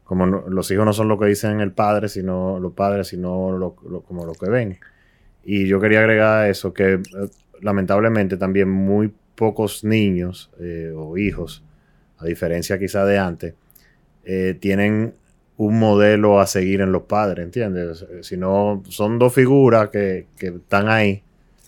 como 0.04 0.26
no- 0.26 0.48
los 0.48 0.70
hijos 0.70 0.84
no 0.84 0.92
son 0.92 1.08
lo 1.08 1.18
que 1.18 1.26
dicen 1.26 1.60
el 1.60 1.72
padre, 1.72 2.08
sino 2.08 2.58
los 2.60 2.72
padres, 2.72 3.08
sino 3.08 3.50
lo- 3.56 3.76
lo- 3.88 4.02
como 4.02 4.24
lo 4.24 4.32
que 4.32 4.48
ven. 4.48 4.78
Y 5.44 5.66
yo 5.66 5.80
quería 5.80 6.00
agregar 6.00 6.44
a 6.44 6.48
eso 6.48 6.72
que 6.72 6.94
eh, 6.94 7.00
lamentablemente 7.60 8.36
también 8.36 8.70
muy 8.70 9.12
pocos 9.34 9.82
niños 9.84 10.50
eh, 10.60 10.92
o 10.96 11.18
hijos, 11.18 11.64
a 12.18 12.24
diferencia 12.26 12.78
quizá 12.78 13.04
de 13.04 13.18
antes, 13.18 13.54
eh, 14.26 14.57
tienen 14.59 15.14
un 15.57 15.78
modelo 15.78 16.40
a 16.40 16.47
seguir 16.47 16.81
en 16.81 16.90
los 16.93 17.02
padres, 17.02 17.45
¿entiendes? 17.45 18.04
Si 18.23 18.37
no, 18.37 18.83
son 18.88 19.19
dos 19.19 19.33
figuras 19.33 19.88
que, 19.90 20.26
que 20.37 20.49
están 20.49 20.88
ahí, 20.88 21.22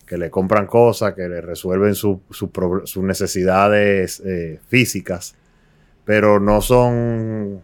que 0.06 0.18
le 0.18 0.28
compran 0.30 0.66
cosas, 0.66 1.14
que 1.14 1.28
le 1.28 1.40
resuelven 1.40 1.94
su- 1.94 2.20
su 2.30 2.50
sus 2.84 3.02
necesidades 3.04 4.20
eh, 4.24 4.58
físicas, 4.68 5.34
pero 6.04 6.40
no 6.40 6.60
son, 6.60 7.60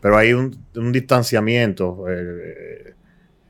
pero 0.00 0.16
hay 0.18 0.32
un, 0.34 0.56
un 0.76 0.92
distanciamiento, 0.92 2.04
eh, 2.10 2.94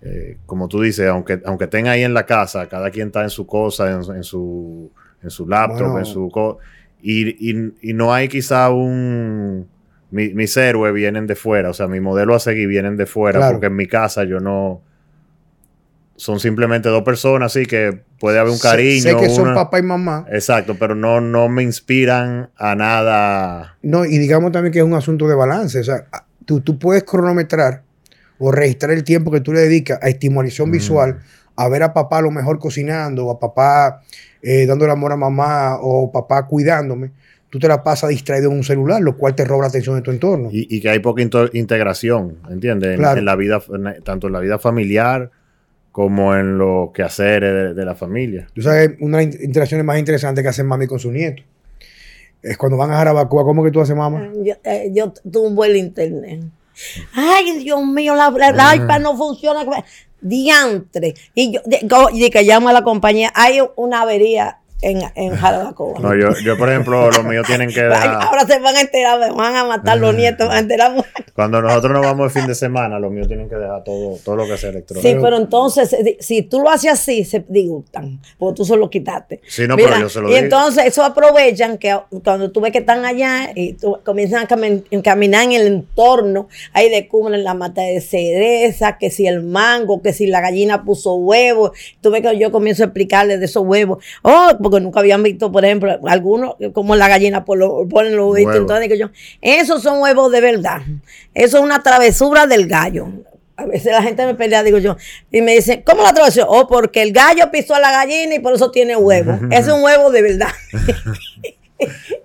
eh, 0.03 0.37
como 0.47 0.69
tú 0.69 0.81
dices, 0.81 1.09
aunque, 1.09 1.41
aunque 1.45 1.65
estén 1.65 1.89
ahí 1.89 2.03
en 2.05 2.15
la 2.15 2.27
casa, 2.27 2.69
cada 2.69 2.91
quien 2.91 3.09
está 3.09 3.23
en 3.25 3.31
su 3.31 3.47
cosa, 3.47 3.91
en, 3.91 4.03
en 4.17 4.23
su, 4.25 4.91
en 5.23 5.31
su 5.31 5.49
laptop, 5.49 5.79
Bueno. 5.93 5.99
en 5.99 6.05
su... 6.07 6.59
y, 7.03 7.51
y- 7.51 7.75
y 7.83 7.93
no 7.93 8.13
hay 8.15 8.29
quizá 8.29 8.71
un... 8.71 9.67
mi- 10.11 10.33
mis 10.35 10.57
héroes 10.57 10.93
vienen 10.95 11.27
de 11.27 11.35
fuera, 11.35 11.71
o 11.71 11.75
sea, 11.75 11.87
mi 11.89 12.01
modelo 12.01 12.35
a 12.35 12.39
seguir 12.41 12.69
vienen 12.69 12.97
de 12.97 13.07
fuera, 13.07 13.39
Claro. 13.39 13.53
porque 13.55 13.67
en 13.67 13.77
mi 13.77 13.87
casa 13.87 14.25
yo 14.25 14.41
no... 14.41 14.83
Son 16.17 16.41
simplemente 16.41 16.89
dos 16.89 17.05
personas, 17.05 17.55
así 17.55 17.65
que 17.67 18.01
puede 18.19 18.41
haber 18.41 18.51
un 18.51 18.59
Sé- 18.59 18.69
cariño. 18.69 19.03
Sé, 19.03 19.17
que 19.17 19.29
son 19.31 19.55
papá 19.55 19.79
y 19.79 19.83
mamá. 19.83 20.27
Exacto, 20.33 20.75
pero 20.77 20.97
no, 20.97 21.21
no 21.21 21.49
me 21.49 21.63
inspiran 21.63 22.51
a 22.57 22.75
nada. 22.75 23.77
No, 23.83 24.05
y 24.05 24.19
digamos 24.19 24.51
también 24.51 24.73
que 24.73 24.81
es 24.81 24.85
un 24.85 24.95
asunto 24.95 25.29
de 25.29 25.37
balance. 25.37 25.79
O 25.79 25.85
sea, 25.85 26.07
tú, 26.45 26.61
tú 26.61 26.77
puedes 26.77 27.05
cronometrar 27.05 27.83
o 28.41 28.51
registrar 28.51 28.91
el 28.93 29.05
tiempo 29.05 29.31
que 29.31 29.41
tú 29.41 29.53
le 29.53 29.61
dedicas 29.61 30.01
a 30.03 30.09
estimulación 30.09 30.71
Mm. 30.71 30.73
visual, 30.73 31.19
a 31.55 31.69
ver 31.69 31.85
a 31.85 31.93
papá 31.95 32.19
a 32.19 32.23
lo 32.23 32.33
mejor 32.33 32.59
cocinando, 32.59 33.27
o 33.27 33.31
a 33.31 33.39
papá 33.39 34.03
eh, 34.43 34.67
dándole 34.67 34.91
amor 34.91 35.13
a 35.13 35.17
mamá, 35.17 35.77
o 35.81 36.11
papá 36.11 36.47
cuidándome. 36.49 37.13
Tú 37.51 37.59
te 37.59 37.67
la 37.69 37.83
pasas 37.83 38.11
distraído 38.11 38.51
en 38.51 38.57
un 38.59 38.65
celular, 38.65 39.01
lo 39.01 39.17
cual 39.17 39.35
te 39.35 39.45
roba 39.45 39.63
la 39.63 39.69
atención 39.69 39.97
de 39.97 40.03
tu 40.03 40.11
entorno. 40.11 40.51
Y, 40.53 40.67
y 40.77 40.81
que 40.81 40.91
hay 40.91 40.99
poca 40.99 41.23
integración, 41.53 42.37
¿entiendes? 42.51 42.91
En, 42.91 42.99
Claro. 42.99 43.19
en 43.19 43.25
la 43.25 43.37
vida, 43.37 43.63
en- 43.75 44.03
tanto 44.05 44.27
en 44.27 44.33
la 44.35 44.41
vida 44.41 44.59
familiar 44.59 45.31
como 45.93 46.35
en 46.37 46.59
los 46.59 46.91
quehaceres 46.93 47.53
de, 47.53 47.75
de 47.75 47.85
la 47.85 47.95
familia. 47.95 48.47
Tú 48.55 48.61
sabes, 48.63 48.91
una 49.01 49.19
de 49.19 49.27
las 49.27 49.41
interacciones 49.41 49.85
más 49.87 49.99
interesantes 49.99 50.43
que 50.43 50.49
hacen 50.49 50.67
mami 50.67 50.87
con 50.87 50.99
su 50.99 51.11
nieto. 51.11 51.43
Es 52.43 52.57
cuando 52.57 52.77
van 52.77 52.91
a 52.93 52.97
Jarabacoa, 52.99 53.43
¿cómo 53.45 53.65
que 53.65 53.71
tú 53.71 53.81
haces, 53.81 53.97
mamá? 53.97 54.31
Yo, 54.45 54.55
eh, 54.65 54.91
yo 54.95 55.13
tumbo 55.33 55.65
el 55.65 55.77
internet. 55.77 56.43
Ay, 57.15 57.59
Dios 57.65 57.85
mío, 57.85 58.15
la, 58.15 58.31
la- 58.31 58.53
la 58.53 58.77
iPad 58.77 59.01
no 59.01 59.17
funciona. 59.17 59.65
Diantre. 60.21 61.15
Y 61.35 61.53
yo, 61.55 61.61
de, 61.65 61.81
go- 61.85 62.11
y 62.13 62.29
que 62.31 62.43
llamo 62.43 62.69
a 62.69 62.73
la 62.73 62.83
compañía. 62.83 63.33
Hay 63.35 63.59
una 63.77 64.03
avería 64.03 64.59
en, 64.81 65.01
en 65.15 65.35
Jarabacoa. 65.37 65.99
No, 66.01 66.15
yo, 66.15 66.29
yo, 66.45 66.57
por 66.57 66.69
ejemplo, 66.69 67.11
los 67.11 67.25
míos 67.25 67.47
tienen 67.47 67.69
que 67.71 67.83
dejar. 67.85 68.23
ahora 68.23 68.47
se 68.47 68.59
van 68.61 68.77
a 68.77 68.81
enterar, 68.81 69.19
me 69.19 69.31
van 69.33 69.57
a 69.57 69.65
matar 69.65 69.99
los 69.99 70.15
nietos, 70.15 70.47
van 70.49 70.57
a 70.57 70.61
enterar. 70.61 70.93
Cuando 71.35 71.61
nosotros 71.63 71.93
nos 71.93 72.03
vamos 72.03 72.27
el 72.27 72.31
fin 72.41 72.49
de 72.49 72.55
semana, 72.55 72.99
los 72.99 73.11
míos 73.11 73.27
tienen 73.29 73.49
que 73.49 73.57
dejar 73.57 73.85
todo, 73.85 74.17
todo 74.25 74.37
lo 74.37 74.47
que 74.47 74.57
sea 74.57 74.71
electrónico. 74.71 75.09
Sí, 75.09 75.17
pero 75.21 75.37
entonces, 75.37 75.93
eh, 75.93 76.17
si 76.21 76.43
tú 76.43 76.61
lo 76.61 76.71
haces 76.71 76.93
así, 76.93 77.25
se 77.25 77.45
disgustan, 77.49 78.21
porque 78.39 78.57
tú 78.57 78.65
se 78.65 78.77
lo 78.77 78.89
quitaste. 78.91 79.41
Sí, 79.47 79.67
no, 79.69 79.77
pero 79.77 79.99
yo 79.99 80.09
se 80.09 80.21
lo 80.21 80.29
Y 80.29 80.35
digo. 80.35 80.45
entonces, 80.45 80.87
eso 80.87 81.05
aprovechan 81.05 81.79
que 81.79 81.97
cuando 82.25 82.51
tú 82.51 82.61
ves 82.61 82.73
que 82.73 82.79
están 82.79 83.05
allá 83.05 83.51
y 83.55 83.75
tú 83.75 83.99
comienzan 84.05 84.45
a 84.45 84.49
camin- 84.49 84.85
a 84.97 85.03
caminar 85.03 85.45
en 85.45 85.53
el 85.53 85.67
entorno, 85.67 86.49
ahí 86.73 86.89
descubren 86.91 87.45
la 87.45 87.55
mata 87.55 87.83
de 87.83 88.01
cereza, 88.01 88.99
que 88.99 89.11
si 89.11 89.27
el 89.27 89.43
mango, 89.43 90.03
que 90.03 90.13
si 90.13 90.27
la 90.27 90.41
gallina 90.41 90.85
puso 90.85 91.15
huevos. 91.15 91.73
Tú 92.01 92.11
ves 92.11 92.23
que 92.23 92.39
yo 92.39 92.51
comienzo 92.51 92.83
a 92.83 92.87
explicarles 92.87 93.39
de 93.41 93.47
esos 93.47 93.65
huevos. 93.65 94.05
Oh, 94.23 94.51
porque 94.71 94.83
nunca 94.83 95.01
habían 95.01 95.23
visto, 95.23 95.51
por 95.53 95.65
ejemplo, 95.65 95.99
algunos, 96.07 96.57
como 96.73 96.97
la 96.97 97.09
gallina 97.09 97.45
por 97.45 97.59
lo- 97.59 97.87
ponen 97.89 98.17
los 98.17 98.31
huevitos. 98.33 98.55
Entonces 98.57 98.89
digo 98.89 98.95
yo, 98.95 99.11
esos 99.41 99.83
son 99.83 100.01
huevos 100.01 100.31
de 100.33 100.41
verdad. 100.41 100.81
Eso 101.35 101.59
es 101.59 101.63
una 101.63 101.83
travesura 101.83 102.47
del 102.47 102.67
gallo. 102.67 103.09
A 103.57 103.67
veces 103.67 103.91
la 103.93 104.03
gente 104.03 104.25
me 104.25 104.35
pelea, 104.37 104.63
digo 104.63 104.79
yo, 104.79 104.97
y 105.33 105.43
me 105.43 105.53
dice, 105.57 105.83
¿cómo 105.83 106.03
la 106.05 106.13
travesura? 106.13 106.47
Oh, 106.49 106.69
porque 106.69 107.03
el 107.03 107.13
gallo 107.13 107.51
pisó 107.51 107.75
a 107.75 107.81
la 107.81 107.91
gallina 107.91 108.37
y 108.37 108.39
por 108.39 108.53
eso 108.55 108.71
tiene 108.71 108.95
huevo. 108.97 109.33
es 109.51 109.67
un 109.69 109.83
huevo 109.83 110.11
de 110.13 110.23
verdad. 110.23 110.49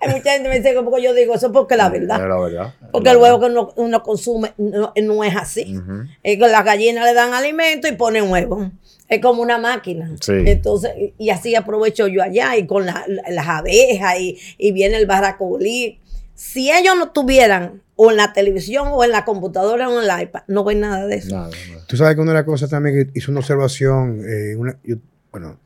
Hay 0.00 0.12
mucha 0.12 0.32
gente 0.32 0.48
me 0.48 0.58
dice, 0.58 0.74
como 0.74 0.98
yo 0.98 1.14
digo, 1.14 1.34
eso 1.34 1.46
es 1.46 1.52
porque 1.52 1.76
la 1.76 1.86
Es 1.86 1.92
verdad. 1.92 2.18
la 2.28 2.36
verdad. 2.40 2.74
Porque 2.90 3.10
el 3.10 3.18
huevo 3.18 3.38
que 3.38 3.46
uno, 3.46 3.72
uno 3.76 4.02
consume 4.02 4.52
no, 4.58 4.92
no 5.00 5.24
es 5.24 5.36
así. 5.36 5.76
Es 6.24 6.38
que 6.38 6.48
las 6.48 6.64
gallinas 6.64 7.04
le 7.04 7.14
dan 7.14 7.32
alimento 7.34 7.86
y 7.86 7.92
ponen 7.92 8.30
huevos. 8.30 8.66
Es 9.08 9.20
como 9.20 9.42
una 9.42 9.58
máquina. 9.58 10.10
Sí. 10.20 10.32
Entonces, 10.46 10.92
y- 11.18 11.30
así 11.30 11.54
aprovecho 11.54 12.06
yo 12.08 12.22
allá 12.22 12.56
y 12.56 12.66
con 12.66 12.86
la- 12.86 13.04
la- 13.06 13.22
las 13.30 13.46
abejas 13.48 14.18
y, 14.18 14.38
y 14.58 14.72
viene 14.72 14.96
el 14.96 15.06
barracolí. 15.06 16.00
Si 16.34 16.70
ellos 16.72 16.94
no 16.98 17.12
tuvieran 17.12 17.82
o 17.96 18.10
en 18.10 18.16
la 18.16 18.32
televisión 18.32 18.88
o 18.90 19.04
en 19.04 19.10
la 19.12 19.24
computadora 19.24 19.88
o 19.88 20.02
en 20.02 20.10
el 20.10 20.22
iPad, 20.22 20.42
no 20.48 20.64
ven 20.64 20.80
nada 20.80 21.06
de 21.06 21.16
eso. 21.16 21.34
Nada, 21.36 21.50
nada. 21.70 21.86
Tú 21.86 21.96
sabes 21.96 22.14
que 22.16 22.20
una 22.22 22.32
de 22.32 22.38
las 22.38 22.44
cosas 22.44 22.70
también 22.70 22.96
que 23.12 23.18
hizo 23.18 23.30
una 23.30 23.40
observación, 23.40 24.20
eh, 24.26 24.56
una- 24.56 24.76
yo- 24.82 24.96
bueno, 25.30 25.60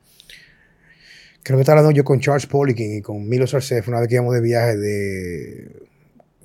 creo 1.42 1.56
que 1.56 1.62
estaba 1.62 1.78
hablando 1.78 1.96
yo 1.96 2.04
con 2.04 2.20
Charles 2.20 2.46
Poliquin 2.46 2.96
y 2.96 3.02
con 3.02 3.26
Milo 3.28 3.46
Sarcef 3.46 3.88
una 3.88 4.00
vez 4.00 4.08
que 4.08 4.16
íbamos 4.16 4.34
de 4.34 4.40
viaje 4.42 4.76
de... 4.76 5.70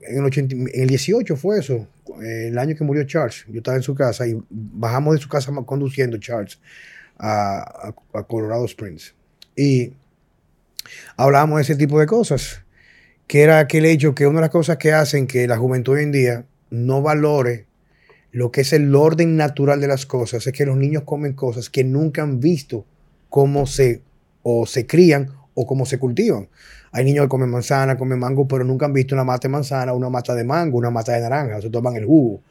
En 0.08 0.18
el, 0.20 0.26
80 0.26 0.56
en 0.56 0.70
el 0.74 0.88
18 0.88 1.36
fue 1.36 1.60
eso, 1.60 1.88
el 2.22 2.58
año 2.58 2.76
que 2.76 2.84
murió 2.84 3.04
Charles. 3.06 3.46
Yo 3.48 3.58
estaba 3.58 3.78
en 3.78 3.84
su 3.84 3.96
casa 3.96 4.28
y 4.28 4.38
bajamos 4.50 5.16
de 5.16 5.22
su 5.22 5.30
casa 5.30 5.52
conduciendo 5.66 6.18
Charles 6.18 6.60
a, 7.18 7.60
a- 8.14 8.20
a 8.20 8.24
Colorado 8.24 8.66
Springs. 8.66 9.14
Y 9.56 9.94
hablábamos 11.18 11.58
de 11.58 11.62
ese 11.64 11.76
tipo 11.76 12.00
de 12.00 12.06
cosas, 12.06 12.62
que 13.28 13.42
era 13.42 13.60
aquel 13.60 13.86
hecho 13.86 14.14
que 14.16 14.28
una 14.28 14.38
de 14.40 14.42
las 14.44 14.50
cosas 14.50 14.78
que 14.78 14.92
hacen 14.94 15.28
que 15.28 15.48
la 15.48 15.58
juventud 15.58 15.94
hoy 15.94 16.04
en 16.04 16.12
día 16.12 16.46
no 16.70 17.02
valore 17.02 17.66
lo 18.32 18.52
que 18.52 18.62
es 18.62 18.74
el 18.74 18.94
orden 18.96 19.36
natural 19.38 19.80
de 19.80 19.88
las 19.88 20.06
cosas, 20.08 20.46
es 20.48 20.54
que 20.54 20.66
los 20.66 20.76
niños 20.76 21.04
comen 21.04 21.34
cosas 21.34 21.70
que 21.70 21.84
nunca 21.84 22.24
han 22.24 22.40
visto 22.40 22.86
cómo 23.30 23.68
se 23.68 24.02
o 24.42 24.66
se 24.66 24.88
crían 24.88 25.32
o 25.54 25.68
cómo 25.68 25.86
se 25.86 26.00
cultivan. 26.00 26.50
Hay 26.94 27.04
niños 27.04 27.26
que 27.26 27.30
comen 27.30 27.50
manzana, 27.50 27.98
comen 27.98 28.20
mango, 28.20 28.48
pero 28.48 28.64
nunca 28.64 28.86
han 28.86 28.94
visto 28.94 29.16
una 29.16 29.24
mata 29.24 29.48
de 29.48 29.52
manzana, 29.52 29.94
una 29.94 30.10
mata 30.10 30.36
de 30.36 30.44
mango, 30.44 30.78
una 30.78 30.92
mata 30.92 31.12
de 31.12 31.22
naranja, 31.22 31.60
se 31.60 31.70
toman 31.70 31.96
el 31.96 32.06
jugo. 32.06 32.42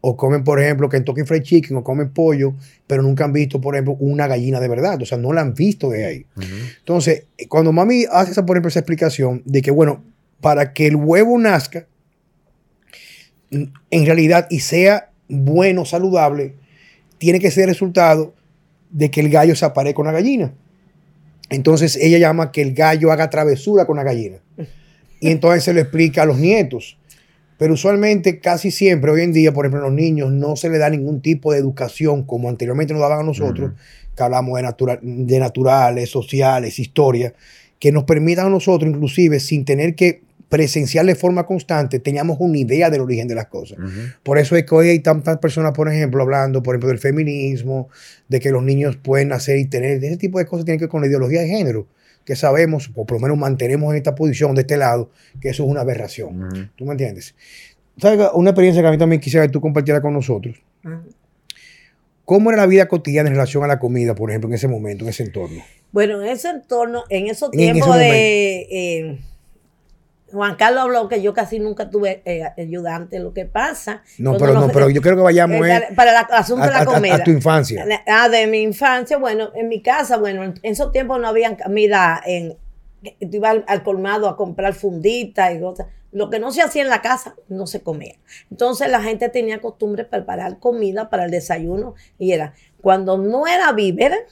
O 0.00 0.16
comen, 0.16 0.42
por 0.42 0.60
ejemplo, 0.60 0.88
Kentucky 0.88 1.22
Fried 1.22 1.42
Chicken 1.42 1.76
o 1.76 1.84
comen 1.84 2.10
pollo, 2.10 2.54
pero 2.88 3.02
nunca 3.02 3.24
han 3.24 3.32
visto, 3.32 3.60
por 3.60 3.76
ejemplo, 3.76 3.96
una 4.00 4.26
gallina 4.26 4.58
de 4.58 4.66
verdad. 4.66 5.00
O 5.00 5.06
sea, 5.06 5.16
no 5.16 5.32
la 5.32 5.42
han 5.42 5.54
visto 5.54 5.88
de 5.88 6.04
ahí. 6.04 6.26
Entonces, 6.80 7.26
cuando 7.48 7.72
mami 7.72 8.04
hace 8.10 8.32
esa, 8.32 8.44
por 8.44 8.56
ejemplo, 8.56 8.68
esa 8.68 8.80
explicación 8.80 9.42
de 9.44 9.62
que, 9.62 9.70
bueno, 9.70 10.02
para 10.40 10.72
que 10.72 10.88
el 10.88 10.96
huevo 10.96 11.38
nazca, 11.38 11.86
en 13.50 14.06
realidad, 14.06 14.48
y 14.50 14.60
sea 14.60 15.10
bueno, 15.28 15.84
saludable, 15.84 16.56
tiene 17.18 17.38
que 17.38 17.52
ser 17.52 17.66
resultado 17.68 18.34
de 18.90 19.12
que 19.12 19.20
el 19.20 19.30
gallo 19.30 19.54
se 19.54 19.64
aparezca 19.64 19.94
con 19.94 20.06
la 20.06 20.12
gallina. 20.12 20.52
Entonces 21.52 21.96
ella 21.96 22.18
llama 22.18 22.52
que 22.52 22.62
el 22.62 22.74
gallo 22.74 23.12
haga 23.12 23.30
travesura 23.30 23.86
con 23.86 23.96
la 23.96 24.02
gallina. 24.02 24.38
Y 25.20 25.30
entonces 25.30 25.64
se 25.64 25.72
lo 25.72 25.80
explica 25.80 26.22
a 26.22 26.26
los 26.26 26.38
nietos. 26.38 26.98
Pero 27.58 27.74
usualmente, 27.74 28.40
casi 28.40 28.72
siempre, 28.72 29.12
hoy 29.12 29.22
en 29.22 29.32
día, 29.32 29.52
por 29.52 29.64
ejemplo, 29.64 29.86
a 29.86 29.88
los 29.88 29.96
niños 29.96 30.32
no 30.32 30.56
se 30.56 30.68
le 30.68 30.78
da 30.78 30.90
ningún 30.90 31.20
tipo 31.20 31.52
de 31.52 31.58
educación 31.58 32.24
como 32.24 32.48
anteriormente 32.48 32.92
nos 32.92 33.02
daban 33.02 33.20
a 33.20 33.22
nosotros, 33.22 33.72
que 34.16 34.22
hablamos 34.22 34.60
de, 34.60 34.98
de 35.02 35.38
naturales, 35.38 36.10
sociales, 36.10 36.80
historia, 36.80 37.32
que 37.78 37.92
nos 37.92 38.02
permitan 38.02 38.46
a 38.46 38.50
nosotros, 38.50 38.90
inclusive, 38.90 39.38
sin 39.38 39.64
tener 39.64 39.94
que 39.94 40.22
presenciar 40.52 41.06
de 41.06 41.14
forma 41.14 41.46
constante, 41.46 41.98
teníamos 41.98 42.36
una 42.38 42.58
idea 42.58 42.90
del 42.90 43.00
origen 43.00 43.26
de 43.26 43.34
las 43.34 43.46
cosas. 43.46 43.78
Por 44.22 44.36
eso 44.36 44.54
es 44.54 44.66
que 44.66 44.74
hoy 44.74 44.90
hay 44.90 44.98
tantas 44.98 45.38
personas, 45.38 45.72
por 45.72 45.90
ejemplo, 45.90 46.22
hablando, 46.22 46.62
por 46.62 46.74
ejemplo, 46.74 46.90
del 46.90 46.98
feminismo, 46.98 47.88
de 48.28 48.38
que 48.38 48.50
los 48.50 48.62
niños 48.62 48.98
pueden 48.98 49.28
nacer 49.28 49.56
y 49.56 49.64
tener, 49.64 50.04
ese 50.04 50.18
tipo 50.18 50.38
de 50.38 50.44
cosas 50.44 50.66
tienen 50.66 50.78
que 50.78 50.84
ver 50.84 50.90
con 50.90 51.00
la 51.00 51.06
ideología 51.06 51.40
de 51.40 51.48
género, 51.48 51.86
que 52.26 52.36
sabemos, 52.36 52.90
o 52.94 53.06
por 53.06 53.16
lo 53.16 53.22
menos 53.22 53.38
mantenemos 53.38 53.92
en 53.92 53.96
esta 53.96 54.14
posición 54.14 54.54
de 54.54 54.60
este 54.60 54.76
lado, 54.76 55.10
que 55.40 55.48
eso 55.48 55.64
es 55.64 55.70
una 55.70 55.80
aberración. 55.80 56.70
¿Tú 56.76 56.84
me 56.84 56.92
entiendes? 56.92 57.34
¿Sabes? 57.96 58.20
Una 58.34 58.50
experiencia 58.50 58.82
que 58.82 58.88
a 58.88 58.90
mí 58.90 58.98
también 58.98 59.22
quisiera 59.22 59.46
que 59.46 59.52
tú 59.52 59.62
compartieras 59.62 60.02
con 60.02 60.12
nosotros. 60.12 60.60
¿Cómo 62.26 62.50
era 62.50 62.60
la 62.60 62.66
vida 62.66 62.88
cotidiana 62.88 63.30
en 63.30 63.36
relación 63.36 63.64
a 63.64 63.68
la 63.68 63.78
comida, 63.78 64.14
por 64.14 64.28
ejemplo, 64.28 64.50
en 64.50 64.54
ese 64.54 64.68
momento, 64.68 65.04
en 65.04 65.08
ese 65.08 65.22
entorno? 65.22 65.62
Bueno, 65.92 66.20
en 66.20 66.28
ese 66.28 66.50
entorno, 66.50 67.04
en 67.08 67.28
esos 67.28 67.50
tiempos 67.52 67.96
de... 67.96 68.66
Eh, 68.70 69.18
Juan 70.32 70.56
Carlos 70.56 70.82
habló 70.82 71.08
que 71.08 71.22
yo 71.22 71.34
casi 71.34 71.58
nunca 71.58 71.90
tuve 71.90 72.22
eh, 72.24 72.44
ayudante. 72.56 73.18
Lo 73.18 73.32
que 73.32 73.44
pasa. 73.44 74.02
No, 74.18 74.36
pero 74.36 74.54
no, 74.54 74.68
pero 74.68 74.88
yo 74.88 75.00
creo 75.02 75.16
que 75.16 75.22
vayamos 75.22 75.66
eh, 75.66 75.88
para 75.94 76.10
el 76.12 76.26
asunto 76.30 76.64
de 76.64 76.72
la 76.72 76.84
comida. 76.84 77.16
A, 77.16 77.24
tu 77.24 77.30
infancia. 77.30 77.84
Ah, 78.06 78.28
de 78.28 78.46
mi 78.46 78.62
infancia, 78.62 79.18
bueno, 79.18 79.50
en 79.54 79.68
mi 79.68 79.82
casa, 79.82 80.16
bueno, 80.16 80.42
en 80.42 80.54
esos 80.62 80.92
tiempos 80.92 81.20
no 81.20 81.28
había 81.28 81.56
comida 81.56 82.20
en. 82.24 82.56
Tú 83.02 83.36
ibas 83.36 83.56
al, 83.66 83.82
colmado 83.82 84.28
a 84.28 84.36
comprar 84.36 84.74
funditas 84.74 85.54
y 85.54 85.60
cosas. 85.60 85.86
Lo 86.12 86.30
que 86.30 86.38
no 86.38 86.52
se 86.52 86.62
hacía 86.62 86.82
en 86.82 86.88
la 86.88 87.02
casa 87.02 87.34
no 87.48 87.66
se 87.66 87.82
comía. 87.82 88.14
Entonces 88.50 88.90
la 88.90 89.02
gente 89.02 89.28
tenía 89.28 89.60
costumbre 89.60 90.04
de 90.04 90.08
preparar 90.10 90.58
comida 90.58 91.10
para 91.10 91.24
el 91.24 91.30
desayuno 91.30 91.94
y 92.18 92.32
era 92.32 92.54
cuando 92.82 93.16
no 93.16 93.46
era 93.46 93.72
víver, 93.72 94.26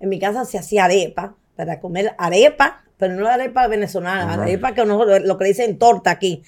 en 0.00 0.08
mi 0.08 0.18
casa 0.18 0.44
se 0.44 0.58
hacía 0.58 0.86
arepa 0.86 1.36
para 1.54 1.78
comer 1.78 2.14
arepa 2.18 2.82
pero 3.00 3.14
no 3.14 3.22
la 3.22 3.34
arepa 3.34 3.66
venezolana, 3.66 4.36
la 4.36 4.42
arepa 4.44 4.74
que 4.74 4.84
no, 4.84 5.04
lo 5.04 5.38
que 5.38 5.44
dicen 5.46 5.78
torta 5.78 6.10
aquí. 6.10 6.42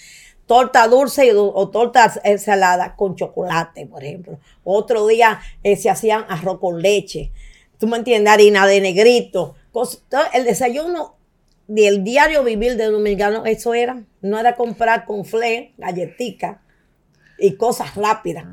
Torta 0.46 0.86
dulce 0.86 1.32
o, 1.34 1.68
torta 1.70 2.12
eh, 2.24 2.36
salada 2.36 2.94
con 2.94 3.16
chocolate, 3.16 3.86
por 3.86 4.04
ejemplo. 4.04 4.38
Otro 4.64 5.06
día 5.06 5.40
eh, 5.62 5.76
se 5.76 5.88
hacían 5.88 6.26
arroz 6.28 6.60
con 6.60 6.82
leche. 6.82 7.32
¿Tú 7.78 7.86
me 7.86 7.96
entiendes? 7.96 8.32
Harina 8.32 8.66
de 8.66 8.80
negrito. 8.80 9.54
el 10.34 10.44
desayuno 10.44 11.16
del 11.68 12.04
diario 12.04 12.44
vivir 12.44 12.76
del 12.76 12.92
dominicano, 12.92 13.46
eso 13.46 13.72
era. 13.72 14.02
No 14.20 14.38
era 14.38 14.54
comprar 14.54 15.06
con 15.06 15.24
fle, 15.24 15.72
galletica 15.78 16.60
y 17.38 17.54
cosas 17.56 17.94
rápidas. 17.94 18.44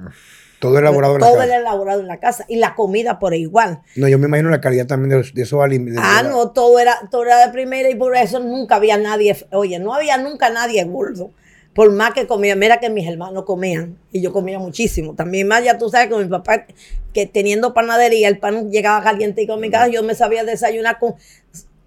Todo 0.59 0.77
elaborado 0.77 1.15
en 1.15 1.21
la 1.21 1.27
casa. 1.27 1.33
Todo 1.33 1.43
elaborado 1.43 2.01
en 2.01 2.07
la 2.07 2.19
casa. 2.19 2.45
Y 2.47 2.57
la 2.57 2.75
comida 2.75 3.17
por 3.17 3.33
igual. 3.33 3.81
No, 3.95 4.07
yo 4.07 4.19
me 4.19 4.27
imagino 4.27 4.49
la 4.49 4.61
calidad 4.61 4.87
también 4.87 5.21
de, 5.33 5.41
esos 5.41 5.61
alimentos. 5.61 6.03
Ah, 6.05 6.23
no, 6.23 6.51
todo 6.51 6.79
era, 6.79 6.99
todo 7.09 7.23
era 7.23 7.45
de 7.45 7.51
primera 7.51 7.89
y 7.89 7.95
por 7.95 8.15
eso 8.15 8.39
nunca 8.39 8.75
había 8.75 8.97
nadie, 8.97 9.35
oye, 9.51 9.79
no 9.79 9.93
había 9.93 10.17
nunca 10.17 10.49
nadie 10.49 10.83
gordo. 10.83 11.31
Por 11.73 11.91
más 11.93 12.13
que 12.13 12.27
comía, 12.27 12.55
mira 12.55 12.79
que 12.79 12.89
mis 12.89 13.07
hermanos 13.07 13.45
comían 13.45 13.97
y 14.11 14.21
yo 14.21 14.33
comía 14.33 14.59
muchísimo. 14.59 15.15
También 15.15 15.47
más, 15.47 15.63
ya 15.63 15.77
tú 15.77 15.89
sabes, 15.89 16.09
con 16.09 16.21
mi 16.21 16.27
papá, 16.27 16.65
que 17.13 17.25
teniendo 17.25 17.73
panadería, 17.73 18.27
el 18.27 18.39
pan 18.39 18.69
llegaba 18.69 19.01
caliente 19.01 19.43
y 19.43 19.47
con 19.47 19.61
mi 19.61 19.69
casa, 19.69 19.87
yo 19.87 20.03
me 20.03 20.13
sabía 20.13 20.43
desayunar 20.43 20.99
con 20.99 21.15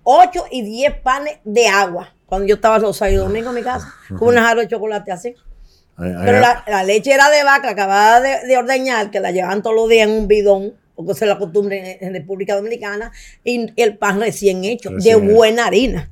8 0.04 0.46
y 0.50 0.62
10 0.62 1.00
panes 1.00 1.38
de 1.44 1.68
agua. 1.68 2.14
Cuando 2.26 2.48
yo 2.48 2.54
estaba 2.54 2.78
los 2.78 2.96
sábados 2.96 3.14
y 3.14 3.18
domingos 3.18 3.50
en 3.50 3.56
mi 3.56 3.62
casa, 3.62 3.92
con 4.18 4.28
una 4.28 4.42
jarra 4.42 4.62
de 4.62 4.68
chocolate 4.68 5.12
así. 5.12 5.35
Pero 5.96 6.40
la, 6.40 6.85
leche 6.85 7.12
era 7.12 7.31
de 7.31 7.44
vaca 7.44 7.70
acabada 7.70 8.20
de, 8.20 8.57
ordeñar, 8.57 9.11
que 9.11 9.20
la 9.20 9.31
llevaban 9.31 9.62
todos 9.62 9.76
los 9.76 9.88
días 9.88 10.09
en 10.09 10.14
un 10.14 10.28
bidón, 10.28 10.74
porque 10.94 11.14
se 11.14 11.26
la 11.26 11.38
costumbre 11.38 11.98
en, 12.00 12.12
República 12.12 12.57
Dominicana, 12.57 13.12
y 13.44 13.72
el 13.81 13.98
pan 13.98 14.20
recién 14.20 14.64
hecho, 14.64 14.90
de 14.90 15.14
buena 15.16 15.66
harina. 15.66 16.11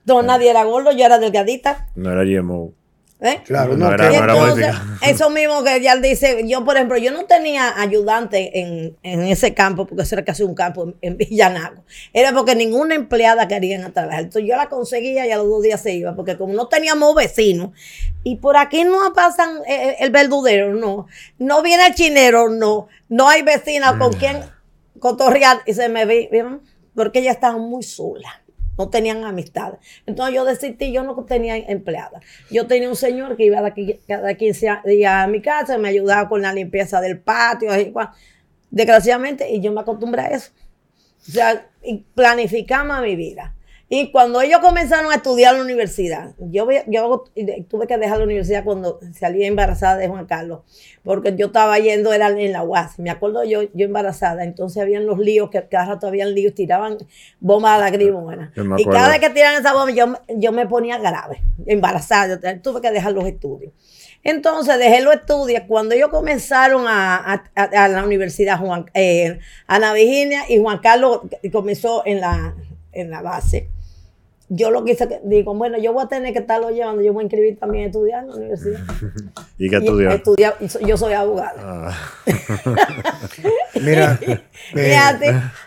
Entonces 0.00 0.26
nadie 0.26 0.50
era 0.50 0.64
gordo, 0.64 0.92
yo 0.92 1.04
era 1.04 1.18
delgadita. 1.18 1.88
No 1.94 2.10
era 2.12 2.24
GMO. 2.24 2.72
¿Eh? 3.20 3.40
Claro, 3.44 3.76
no, 3.76 3.92
era, 3.92 4.80
Eso 5.02 5.28
mismo 5.28 5.64
que 5.64 5.80
ya 5.80 5.96
dice, 5.96 6.46
yo 6.46 6.64
por 6.64 6.76
ejemplo, 6.76 6.96
yo 6.98 7.10
no 7.10 7.24
tenía 7.24 7.80
ayudante 7.80 8.60
en, 8.60 8.96
ese 9.02 9.54
campo, 9.54 9.86
porque 9.86 10.04
eso 10.04 10.14
era 10.14 10.24
casi 10.24 10.44
un 10.44 10.54
campo 10.54 10.94
en, 11.00 11.16
Villanago. 11.16 11.82
Era 12.12 12.32
porque 12.32 12.54
ninguna 12.54 12.94
empleada 12.94 13.48
quería 13.48 13.90
trabajar. 13.90 14.20
Entonces 14.20 14.48
yo 14.48 14.56
la 14.56 14.68
conseguía 14.68 15.26
y 15.26 15.32
a 15.32 15.36
los 15.36 15.48
dos 15.48 15.62
días 15.62 15.80
se 15.80 15.94
iba, 15.94 16.14
porque 16.14 16.36
como 16.36 16.52
no 16.52 16.68
teníamos 16.68 17.12
vecinos, 17.16 17.70
y 18.22 18.36
por 18.36 18.56
aquí 18.56 18.84
no 18.84 19.12
pasan 19.12 19.58
eh, 19.66 19.90
eh, 19.90 19.96
el 19.98 20.10
verdudero, 20.10 20.74
no. 20.74 21.06
No 21.38 21.62
viene 21.62 21.86
el 21.86 21.94
chinero, 21.94 22.48
no. 22.48 22.86
No 23.08 23.28
hay 23.28 23.42
vecina 23.42 23.98
con 23.98 24.10
mm. 24.10 24.18
quien 24.18 24.40
cotorrear. 25.00 25.58
Y 25.66 25.74
se 25.74 25.88
me 25.88 26.06
vi, 26.06 26.28
porque 26.94 27.18
ella 27.18 27.32
estaba 27.32 27.58
muy 27.58 27.82
sola 27.82 28.42
no 28.78 28.88
tenían 28.88 29.24
amistad. 29.24 29.74
Entonces 30.06 30.34
yo 30.34 30.44
decidí, 30.44 30.92
yo 30.92 31.02
no 31.02 31.24
tenía 31.24 31.56
empleada. 31.56 32.20
Yo 32.50 32.66
tenía 32.66 32.88
un 32.88 32.96
señor 32.96 33.36
que 33.36 33.44
iba 33.44 33.66
aquí, 33.66 33.98
cada 34.06 34.34
15 34.34 34.68
días 34.84 35.12
a 35.12 35.26
mi 35.26 35.42
casa, 35.42 35.76
me 35.76 35.88
ayudaba 35.88 36.28
con 36.28 36.40
la 36.40 36.52
limpieza 36.52 37.00
del 37.00 37.18
patio, 37.18 37.70
desgraciadamente, 38.70 39.50
y 39.50 39.60
yo 39.60 39.72
me 39.72 39.80
acostumbré 39.80 40.22
a 40.22 40.28
eso. 40.28 40.52
O 41.28 41.30
sea, 41.32 41.68
planificamos 42.14 43.02
mi 43.02 43.16
vida. 43.16 43.54
Y 43.90 44.12
cuando 44.12 44.42
ellos 44.42 44.60
comenzaron 44.60 45.10
a 45.10 45.14
estudiar 45.14 45.54
en 45.54 45.60
la 45.60 45.64
universidad, 45.64 46.34
yo, 46.38 46.68
yo 46.88 47.24
tuve 47.68 47.86
que 47.86 47.96
dejar 47.96 48.18
la 48.18 48.24
universidad 48.24 48.62
cuando 48.62 49.00
salí 49.18 49.44
embarazada 49.44 49.96
de 49.96 50.08
Juan 50.08 50.26
Carlos, 50.26 50.60
porque 51.02 51.34
yo 51.36 51.46
estaba 51.46 51.78
yendo, 51.78 52.12
era 52.12 52.28
en 52.28 52.52
la 52.52 52.62
UAS, 52.62 52.98
me 52.98 53.08
acuerdo 53.08 53.44
yo, 53.44 53.62
yo 53.72 53.86
embarazada, 53.86 54.44
entonces 54.44 54.82
habían 54.82 55.06
los 55.06 55.18
líos, 55.18 55.48
que 55.48 55.66
cada 55.68 55.86
rato 55.86 56.06
habían 56.06 56.34
líos, 56.34 56.54
tiraban 56.54 56.98
bombas 57.40 57.80
a 57.80 57.90
la 57.90 58.50
Y 58.76 58.84
cada 58.84 59.08
vez 59.08 59.20
que 59.20 59.30
tiran 59.30 59.58
esa 59.58 59.72
bomba, 59.72 59.90
yo, 59.90 60.18
yo 60.36 60.52
me 60.52 60.66
ponía 60.66 60.98
grave, 60.98 61.42
embarazada, 61.64 62.38
tuve 62.60 62.82
que 62.82 62.90
dejar 62.90 63.12
los 63.12 63.24
estudios. 63.24 63.72
Entonces 64.22 64.78
dejé 64.78 65.00
los 65.00 65.14
estudios. 65.14 65.62
Cuando 65.66 65.94
ellos 65.94 66.10
comenzaron 66.10 66.84
a, 66.86 67.42
la 67.54 68.04
universidad, 68.04 68.58
Juan, 68.58 68.84
eh, 68.92 69.38
Ana 69.66 69.94
Virginia 69.94 70.42
y 70.48 70.60
Juan 70.60 70.78
Carlos 70.78 71.20
comenzó 71.50 72.02
en 72.04 72.20
la, 72.20 72.54
en 72.92 73.10
la 73.10 73.22
base 73.22 73.70
yo 74.50 74.70
lo 74.70 74.82
quise, 74.84 75.06
digo, 75.24 75.54
bueno, 75.54 75.78
yo 75.78 75.92
voy 75.92 76.04
a 76.04 76.08
tener 76.08 76.32
que 76.32 76.38
estarlo 76.38 76.70
llevando, 76.70 77.02
yo 77.02 77.12
voy 77.12 77.22
a 77.22 77.24
inscribir 77.24 77.58
también 77.58 77.84
a 77.84 77.86
estudiar 77.88 78.22
en 78.22 78.30
la 78.30 78.36
universidad. 78.36 78.80
¿Y 79.58 79.68
qué 79.68 79.76
estudiar? 79.76 80.56
yo 80.86 80.96
soy 80.96 81.12
abogado. 81.12 81.58
Ah. 81.60 81.94
Mira, 83.82 84.18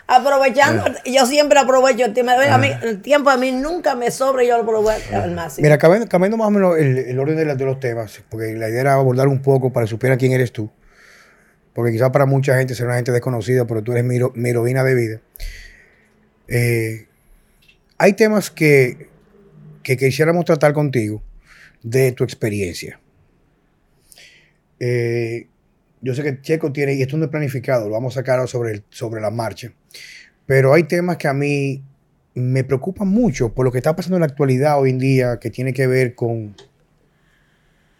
aprovechando, 0.08 0.84
yo 1.04 1.26
siempre 1.26 1.60
aprovecho 1.60 2.04
el 2.04 2.12
tiempo, 2.12 2.32
a 2.32 2.58
mí, 2.58 2.68
ah. 2.72 2.80
el 2.82 3.00
tiempo 3.00 3.30
a 3.30 3.36
mí 3.36 3.52
nunca 3.52 3.94
me 3.94 4.10
sobra 4.10 4.42
y 4.42 4.48
yo 4.48 4.56
lo 4.56 4.64
aprovecho 4.64 5.16
al 5.16 5.32
máximo. 5.32 5.62
Mira, 5.64 5.78
cambiando, 5.78 6.36
más 6.36 6.48
o 6.48 6.50
menos 6.50 6.76
el, 6.76 7.18
orden 7.18 7.36
de, 7.36 7.54
de, 7.54 7.64
los 7.64 7.78
temas, 7.78 8.20
porque 8.28 8.54
la 8.54 8.68
idea 8.68 8.80
era 8.80 8.94
abordar 8.94 9.28
un 9.28 9.42
poco 9.42 9.72
para 9.72 9.86
que 9.86 9.90
supiera 9.90 10.16
quién 10.16 10.32
eres 10.32 10.50
tú, 10.50 10.70
porque 11.72 11.92
quizás 11.92 12.10
para 12.10 12.26
mucha 12.26 12.58
gente 12.58 12.74
será 12.74 12.88
una 12.88 12.96
gente 12.96 13.12
desconocida, 13.12 13.64
pero 13.64 13.82
tú 13.82 13.92
eres 13.92 14.04
mi, 14.04 14.18
mi 14.34 14.50
heroína 14.50 14.82
de 14.82 14.94
vida. 14.94 15.20
Eh, 16.48 17.06
hay 18.02 18.14
temas 18.14 18.50
que, 18.50 19.06
quisiéramos 19.84 20.44
tratar 20.44 20.72
contigo 20.72 21.22
de 21.84 22.10
tu 22.10 22.24
experiencia. 22.24 22.98
Eh, 24.80 25.46
yo 26.00 26.12
sé 26.12 26.24
que 26.24 26.40
Checo 26.40 26.72
tiene, 26.72 26.94
y 26.94 27.02
esto 27.02 27.16
no 27.16 27.26
es 27.26 27.30
planificado, 27.30 27.86
lo 27.86 27.92
vamos 27.92 28.16
a 28.16 28.20
sacar 28.20 28.48
sobre, 28.48 28.82
sobre 28.90 29.20
la 29.20 29.30
marcha, 29.30 29.72
pero 30.46 30.74
hay 30.74 30.82
temas 30.82 31.16
que 31.16 31.28
a 31.28 31.32
mí 31.32 31.84
me 32.34 32.64
preocupa 32.64 33.04
mucho 33.04 33.54
por 33.54 33.64
lo 33.64 33.70
que 33.70 33.78
está 33.78 33.94
pasando 33.94 34.16
en 34.16 34.22
la 34.22 34.26
actualidad 34.26 34.80
hoy 34.80 34.90
en 34.90 34.98
día, 34.98 35.38
que 35.38 35.50
tiene 35.50 35.72
que 35.72 35.86
ver 35.86 36.16
con 36.16 36.56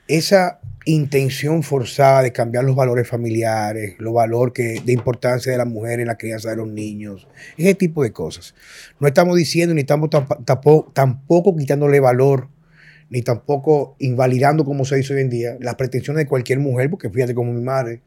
esa 0.08 0.58
intención 0.84 1.62
forzada 1.62 2.22
de 2.22 2.32
cambiar 2.32 2.64
los 2.64 2.74
valores 2.74 3.08
familiares, 3.08 3.94
los 3.98 4.12
valores 4.12 4.54
que, 4.54 4.82
de 4.84 4.92
importancia 4.92 5.52
de 5.52 5.58
la 5.58 5.64
mujer 5.64 6.00
en 6.00 6.06
la 6.06 6.16
crianza 6.16 6.50
de 6.50 6.56
los 6.56 6.68
niños, 6.68 7.28
ese 7.56 7.74
tipo 7.74 8.02
de 8.02 8.12
cosas. 8.12 8.54
No 8.98 9.06
estamos 9.06 9.36
diciendo 9.36 9.74
ni 9.74 9.82
estamos 9.82 10.10
tampoco, 10.44 10.90
tampoco 10.92 11.56
quitándole 11.56 12.00
valor, 12.00 12.48
ni 13.10 13.22
tampoco 13.22 13.94
invalidando, 13.98 14.64
como 14.64 14.84
se 14.84 14.96
dice 14.96 15.14
hoy 15.14 15.20
en 15.20 15.30
día, 15.30 15.56
las 15.60 15.74
pretensiones 15.74 16.24
de 16.24 16.28
cualquier 16.28 16.58
mujer, 16.58 16.88
porque 16.90 17.10
fíjate 17.10 17.34
como 17.34 17.52
mi 17.52 17.60
madre, 17.60 18.00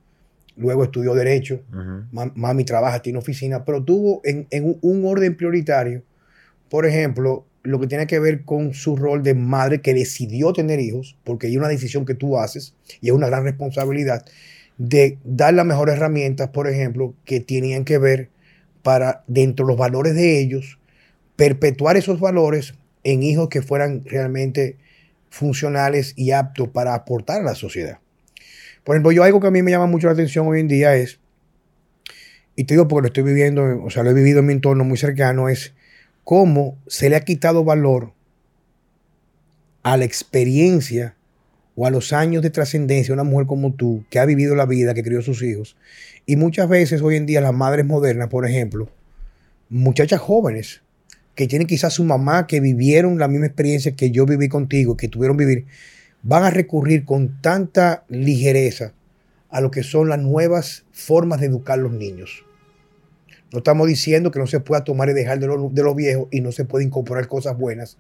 luego 0.57 0.83
estudió 0.83 1.13
Derecho, 1.13 1.61
mami 2.11 2.63
trabaja, 2.63 3.01
tiene 3.01 3.19
oficina, 3.19 3.65
pero 3.65 3.83
tuvo 3.83 4.21
en, 4.23 4.47
un 4.81 5.05
orden 5.05 5.37
prioritario, 5.37 6.03
por 6.69 6.85
ejemplo, 6.85 7.45
lo 7.65 7.79
que 7.79 7.87
tiene 7.87 8.07
que 8.07 8.19
ver 8.19 8.43
con 8.43 8.73
su 8.73 8.95
rol 8.95 9.23
de 9.23 9.33
madre 9.33 9.81
que 9.81 9.93
decidió 9.93 10.53
tener 10.53 10.79
hijos, 10.79 11.17
porque 11.23 11.47
hay 11.47 11.57
una 11.57 11.67
decisión 11.67 12.05
que 12.05 12.15
tú 12.15 12.37
haces 12.37 12.75
y 13.01 13.07
es 13.07 13.13
una 13.13 13.27
gran 13.27 13.43
responsabilidad, 13.43 14.25
de 14.77 15.17
dar 15.23 15.53
las 15.53 15.65
mejores 15.65 15.95
herramientas, 15.95 16.49
por 16.49 16.67
ejemplo, 16.67 17.13
que 17.25 17.39
tenían 17.39 17.85
que 17.85 17.97
ver 17.97 18.29
para, 18.83 19.23
dentro 19.27 19.65
de 19.65 19.71
los 19.71 19.79
valores 19.79 20.15
de 20.15 20.39
ellos, 20.39 20.79
perpetuar 21.35 21.97
esos 21.97 22.19
valores 22.19 22.75
en 23.03 23.23
hijos 23.23 23.49
que 23.49 23.61
fueran 23.61 24.03
realmente 24.05 24.77
funcionales 25.29 26.13
y 26.15 26.31
aptos 26.31 26.69
para 26.69 26.93
aportar 26.93 27.41
a 27.41 27.43
la 27.43 27.55
sociedad. 27.55 27.99
Por 28.83 28.95
ejemplo, 28.95 29.11
yo 29.11 29.23
algo 29.23 29.39
que 29.39 29.47
a 29.47 29.51
mí 29.51 29.61
me 29.61 29.71
llama 29.71 29.87
mucho 29.87 30.07
la 30.07 30.13
atención 30.13 30.47
hoy 30.47 30.59
en 30.59 30.67
día 30.67 30.95
es, 30.95 31.19
y 32.55 32.65
te 32.65 32.75
digo 32.75 32.87
porque 32.87 33.01
lo 33.01 33.07
estoy 33.07 33.23
viviendo, 33.23 33.83
o 33.83 33.89
sea, 33.89 34.03
lo 34.03 34.11
he 34.11 34.13
vivido 34.13 34.39
en 34.39 34.45
mi 34.45 34.53
entorno 34.53 34.83
muy 34.83 34.97
cercano, 34.97 35.49
es 35.49 35.73
cómo 36.25 36.77
se 36.87 37.09
le 37.09 37.15
ha 37.15 37.21
quitado 37.21 37.63
valor 37.63 38.11
a 39.83 39.95
la 39.95 40.03
experiencia 40.03 41.15
o 41.75 41.85
a 41.85 41.91
los 41.91 42.11
años 42.13 42.41
de 42.41 42.49
trascendencia 42.49 43.13
de 43.13 43.21
una 43.21 43.29
mujer 43.29 43.47
como 43.47 43.73
tú, 43.73 44.03
que 44.09 44.19
ha 44.19 44.25
vivido 44.25 44.55
la 44.55 44.65
vida, 44.65 44.93
que 44.93 45.03
crió 45.03 45.21
sus 45.21 45.43
hijos. 45.43 45.77
Y 46.25 46.35
muchas 46.35 46.67
veces 46.67 47.01
hoy 47.01 47.15
en 47.15 47.25
día 47.27 47.41
las 47.41 47.53
madres 47.53 47.85
modernas, 47.85 48.29
por 48.29 48.47
ejemplo, 48.47 48.89
muchachas 49.69 50.19
jóvenes, 50.19 50.81
que 51.35 51.47
tienen 51.47 51.67
quizás 51.67 51.93
su 51.93 52.03
mamá, 52.03 52.47
que 52.47 52.59
vivieron 52.59 53.19
la 53.19 53.27
misma 53.27 53.45
experiencia 53.45 53.95
que 53.95 54.09
yo 54.09 54.25
viví 54.25 54.49
contigo, 54.49 54.97
que 54.97 55.09
tuvieron 55.09 55.37
vivir, 55.37 55.65
van 56.23 56.43
a 56.43 56.49
recurrir 56.49 57.05
con 57.05 57.39
tanta 57.41 58.05
ligereza 58.07 58.93
a 59.49 59.61
lo 59.61 59.69
que 59.69 59.83
son 59.83 60.09
las 60.09 60.19
nuevas 60.19 60.85
formas 60.91 61.39
de 61.39 61.47
educar 61.47 61.77
a 61.77 61.83
los 61.83 61.91
niños. 61.91 62.44
No 63.51 63.59
estamos 63.59 63.87
diciendo 63.87 64.31
que 64.31 64.39
no 64.39 64.47
se 64.47 64.59
pueda 64.59 64.83
tomar 64.83 65.09
y 65.09 65.13
dejar 65.13 65.39
de 65.39 65.47
lo 65.47 65.95
viejos 65.95 66.27
y 66.31 66.41
no 66.41 66.51
se 66.51 66.65
puede 66.65 66.85
incorporar 66.85 67.27
cosas 67.27 67.57
buenas. 67.57 67.97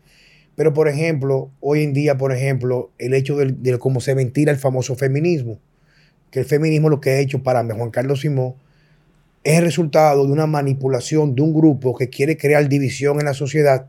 Pero, 0.55 0.73
por 0.73 0.87
ejemplo, 0.87 1.51
hoy 1.59 1.83
en 1.83 1.93
día, 1.93 2.17
por 2.17 2.31
ejemplo, 2.31 2.91
el 2.97 3.13
hecho 3.13 3.35
de, 3.37 3.77
cómo 3.77 3.99
se 3.99 4.13
ventila 4.13 4.51
el 4.51 4.57
famoso 4.57 4.95
feminismo, 4.95 5.59
que 6.31 6.39
el 6.39 6.45
feminismo 6.45 6.89
lo 6.89 7.01
que 7.01 7.11
ha 7.11 7.19
hecho 7.19 7.43
para 7.43 7.63
Juan 7.63 7.91
Carlos 7.91 8.21
Simón 8.21 8.55
es 9.43 9.59
el 9.59 9.65
resultado 9.65 10.25
de 10.25 10.31
una 10.31 10.47
manipulación 10.47 11.35
de 11.35 11.41
un 11.41 11.53
grupo 11.53 11.95
que 11.95 12.09
quiere 12.09 12.37
crear 12.37 12.67
división 12.67 13.19
en 13.19 13.25
la 13.25 13.33
sociedad 13.33 13.87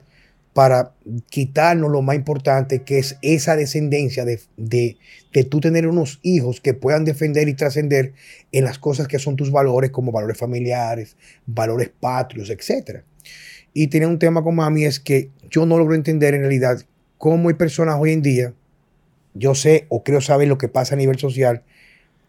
para 0.57 0.95
quitarnos 1.29 1.91
lo 1.91 2.01
más 2.01 2.17
importante, 2.17 2.83
que 2.83 2.99
es 2.99 3.19
esa 3.21 3.57
descendencia 3.57 4.25
de, 4.25 4.41
de, 4.57 5.45
tú 5.45 5.61
tener 5.61 5.87
unos 5.87 6.19
hijos 6.23 6.63
que 6.63 6.73
puedan 6.73 7.05
defender 7.05 7.47
y 7.47 7.53
trascender 7.53 8.15
en 8.53 8.65
las 8.65 8.79
cosas 8.79 9.07
que 9.07 9.19
son 9.19 9.37
tus 9.37 9.51
valores, 9.51 9.91
como 9.91 10.13
valores 10.13 10.39
familiares, 10.39 11.19
valores 11.45 11.91
patrios, 12.01 12.49
etc. 12.49 13.03
Y 13.75 13.89
tiene 13.89 14.07
un 14.07 14.19
tema 14.19 14.43
con 14.43 14.55
mami, 14.55 14.87
es 14.87 14.99
que 14.99 15.29
yo 15.51 15.67
no 15.67 15.77
logro 15.77 15.95
entender 15.95 16.33
en 16.33 16.41
realidad 16.41 16.81
cómo 17.19 17.51
hay 17.51 17.57
personas 17.57 17.99
hoy 18.01 18.13
en 18.13 18.23
día, 18.23 18.55
yo 19.35 19.55
sé 19.55 19.85
o 19.91 20.05
creo 20.05 20.23
saber 20.23 20.49
lo 20.49 20.57
que 20.57 20.69
pasa 20.69 20.95
a 20.95 20.99
nivel 20.99 21.19
social, 21.19 21.65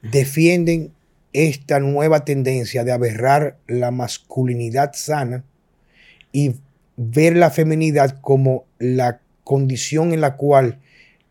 defienden 0.02 0.92
esta 1.32 1.80
nueva 1.80 2.26
tendencia 2.26 2.84
de 2.84 2.92
aberrar 2.92 3.58
la 3.68 3.92
masculinidad 3.92 4.92
sana 4.96 5.46
y 6.34 6.56
ver 6.98 7.38
la 7.38 7.52
feminidad 7.52 8.20
como 8.22 8.66
la 8.80 9.22
condición 9.44 10.12
en 10.14 10.22
la 10.22 10.36
cual 10.36 10.80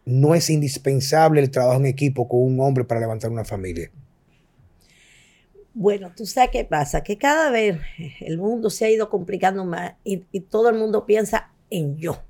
no 0.06 0.34
es 0.34 0.48
indispensable 0.48 1.40
el 1.40 1.50
trabajo 1.50 1.80
en 1.80 1.86
equipo 1.86 2.28
con 2.28 2.40
un 2.40 2.60
hombre 2.60 2.84
para 2.84 3.00
levantar 3.00 3.30
una 3.30 3.44
familia. 3.44 3.90
Bueno, 5.74 6.10
tú 6.16 6.24
sabes 6.24 6.50
qué 6.52 6.64
pasa, 6.64 7.02
que 7.02 7.18
cada 7.18 7.50
vez 7.50 7.78
el 8.20 8.38
mundo 8.38 8.70
se 8.70 8.86
ha 8.86 8.90
ido 8.90 9.10
complicando 9.10 9.66
más 9.66 9.92
y, 10.04 10.18
todo 10.40 10.70
el 10.70 10.76
mundo 10.78 11.04
piensa 11.04 11.50
en 11.68 11.98
yo. 11.98 12.22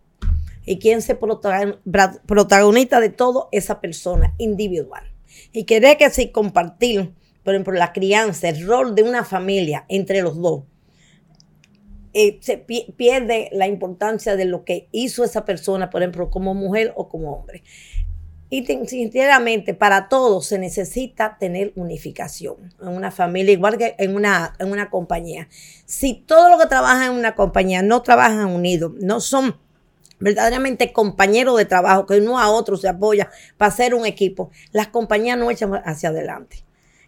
Y 0.64 0.80
quién 0.80 1.00
se 1.00 1.14
protagonista 1.14 2.98
de 2.98 3.10
todo, 3.10 3.48
esa 3.52 3.80
persona 3.80 4.34
individual. 4.38 5.04
Y 5.52 5.62
querer 5.62 5.96
que 5.96 6.10
si 6.10 6.32
compartir, 6.32 7.12
por 7.44 7.54
ejemplo, 7.54 7.74
la 7.74 7.92
crianza, 7.92 8.48
el 8.48 8.66
rol 8.66 8.96
de 8.96 9.04
una 9.04 9.22
familia 9.22 9.84
entre 9.88 10.22
los 10.22 10.40
dos, 10.40 10.64
eh, 12.18 12.38
se 12.40 12.56
pierde 12.56 13.50
la 13.52 13.66
importancia 13.66 14.36
de 14.36 14.46
lo 14.46 14.64
que 14.64 14.88
hizo 14.90 15.22
esa 15.22 15.44
persona, 15.44 15.90
por 15.90 16.00
ejemplo, 16.00 16.30
como 16.30 16.54
mujer 16.54 16.94
o 16.96 17.10
como 17.10 17.30
hombre. 17.30 17.62
Y 18.48 18.64
sinceramente, 18.64 19.74
para 19.74 20.08
todos 20.08 20.46
se 20.46 20.58
necesita 20.58 21.36
tener 21.38 21.74
unificación 21.76 22.72
en 22.80 22.88
una 22.88 23.10
familia, 23.10 23.52
igual 23.52 23.76
que 23.76 23.96
en 23.98 24.16
una, 24.16 24.54
en 24.58 24.72
una 24.72 24.88
compañía. 24.88 25.48
Si 25.84 26.14
todos 26.14 26.48
los 26.48 26.58
que 26.58 26.68
trabajan 26.68 27.12
en 27.12 27.18
una 27.18 27.34
compañía 27.34 27.82
no 27.82 28.00
trabajan 28.00 28.46
unidos, 28.46 28.92
no 28.98 29.20
son 29.20 29.58
verdaderamente 30.18 30.94
compañeros 30.94 31.58
de 31.58 31.66
trabajo, 31.66 32.06
que 32.06 32.18
uno 32.18 32.38
a 32.38 32.48
otro 32.48 32.78
se 32.78 32.88
apoya 32.88 33.28
para 33.58 33.68
hacer 33.68 33.94
un 33.94 34.06
equipo, 34.06 34.50
las 34.72 34.88
compañías 34.88 35.36
no 35.36 35.50
echan 35.50 35.74
hacia 35.84 36.08
adelante. 36.08 36.65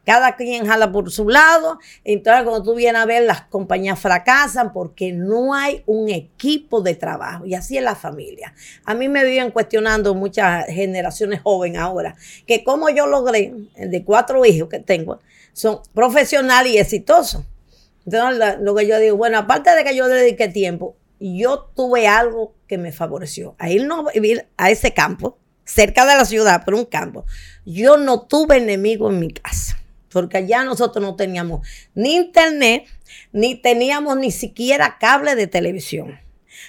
Cada 0.08 0.36
quien 0.36 0.66
jala 0.66 0.90
por 0.90 1.10
su 1.10 1.28
lado. 1.28 1.78
Entonces, 2.02 2.42
cuando 2.44 2.62
tú 2.62 2.74
vienes 2.74 3.02
a 3.02 3.04
ver, 3.04 3.24
las 3.24 3.42
compañías 3.42 4.00
fracasan 4.00 4.72
porque 4.72 5.12
no 5.12 5.52
hay 5.52 5.82
un 5.84 6.08
equipo 6.08 6.80
de 6.80 6.94
trabajo. 6.94 7.44
Y 7.44 7.52
así 7.52 7.76
es 7.76 7.82
la 7.82 7.94
familia. 7.94 8.54
A 8.86 8.94
mí 8.94 9.10
me 9.10 9.22
viven 9.22 9.50
cuestionando 9.50 10.14
muchas 10.14 10.64
generaciones 10.64 11.42
jóvenes 11.42 11.82
ahora, 11.82 12.16
que 12.46 12.64
como 12.64 12.88
yo 12.88 13.06
logré, 13.06 13.52
de 13.76 14.02
cuatro 14.02 14.46
hijos 14.46 14.70
que 14.70 14.78
tengo, 14.78 15.20
son 15.52 15.80
profesionales 15.92 16.72
y 16.72 16.78
exitosos. 16.78 17.44
Entonces, 18.06 18.56
lo 18.60 18.74
que 18.74 18.86
yo 18.86 18.98
digo, 18.98 19.18
bueno, 19.18 19.36
aparte 19.36 19.76
de 19.76 19.84
que 19.84 19.94
yo 19.94 20.08
dediqué 20.08 20.48
tiempo, 20.48 20.96
yo 21.20 21.70
tuve 21.76 22.06
algo 22.06 22.54
que 22.66 22.78
me 22.78 22.92
favoreció. 22.92 23.56
A 23.58 23.68
irnos 23.68 24.08
a 24.08 24.12
vivir 24.12 24.48
a 24.56 24.70
ese 24.70 24.94
campo, 24.94 25.36
cerca 25.66 26.06
de 26.06 26.16
la 26.16 26.24
ciudad, 26.24 26.62
pero 26.64 26.78
un 26.78 26.86
campo. 26.86 27.26
Yo 27.66 27.98
no 27.98 28.22
tuve 28.22 28.56
enemigo 28.56 29.10
en 29.10 29.18
mi 29.18 29.30
casa 29.30 29.77
porque 30.10 30.38
allá 30.38 30.64
nosotros 30.64 31.04
no 31.04 31.16
teníamos 31.16 31.66
ni 31.94 32.16
internet, 32.16 32.86
ni 33.32 33.54
teníamos 33.54 34.16
ni 34.16 34.30
siquiera 34.30 34.98
cable 34.98 35.34
de 35.34 35.46
televisión. 35.46 36.18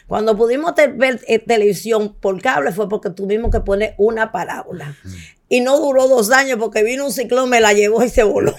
Cuando 0.08 0.36
pudimos 0.36 0.73
ver 0.95 1.19
eh, 1.28 1.39
televisión 1.39 2.15
por 2.19 2.41
cable 2.41 2.71
fue 2.71 2.89
porque 2.89 3.10
tuvimos 3.10 3.52
que 3.52 3.60
poner 3.60 3.95
una 3.97 4.32
parábola. 4.32 4.95
Y 5.47 5.62
no 5.62 5.80
duró 5.80 6.08
dos 6.08 6.30
años 6.32 6.58
porque 6.60 6.84
vino 6.84 7.06
un 7.06 7.12
ciclón, 7.12 7.49
me 7.49 7.60
la 7.60 7.73
llevó 7.73 8.04
y 8.04 8.10
se 8.10 8.23
voló. 8.23 8.56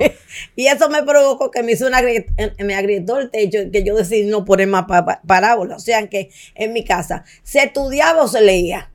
y 0.56 0.66
eso 0.66 0.88
me 0.88 1.02
provocó 1.02 1.50
que 1.50 1.62
me 1.62 1.72
hizo 1.72 1.86
una 1.86 2.00
me 2.02 2.74
agrietó 2.74 3.18
el 3.18 3.30
techo, 3.30 3.58
que 3.72 3.82
yo 3.82 3.96
decidí 3.96 4.28
no 4.28 4.44
poner 4.44 4.68
más 4.68 4.86
parábola. 5.26 5.76
O 5.76 5.80
sea 5.80 6.08
que 6.08 6.30
en 6.54 6.72
mi 6.72 6.84
casa 6.84 7.24
se 7.42 7.64
estudiaba 7.64 8.22
o 8.22 8.28
se 8.28 8.40
leía 8.40 8.90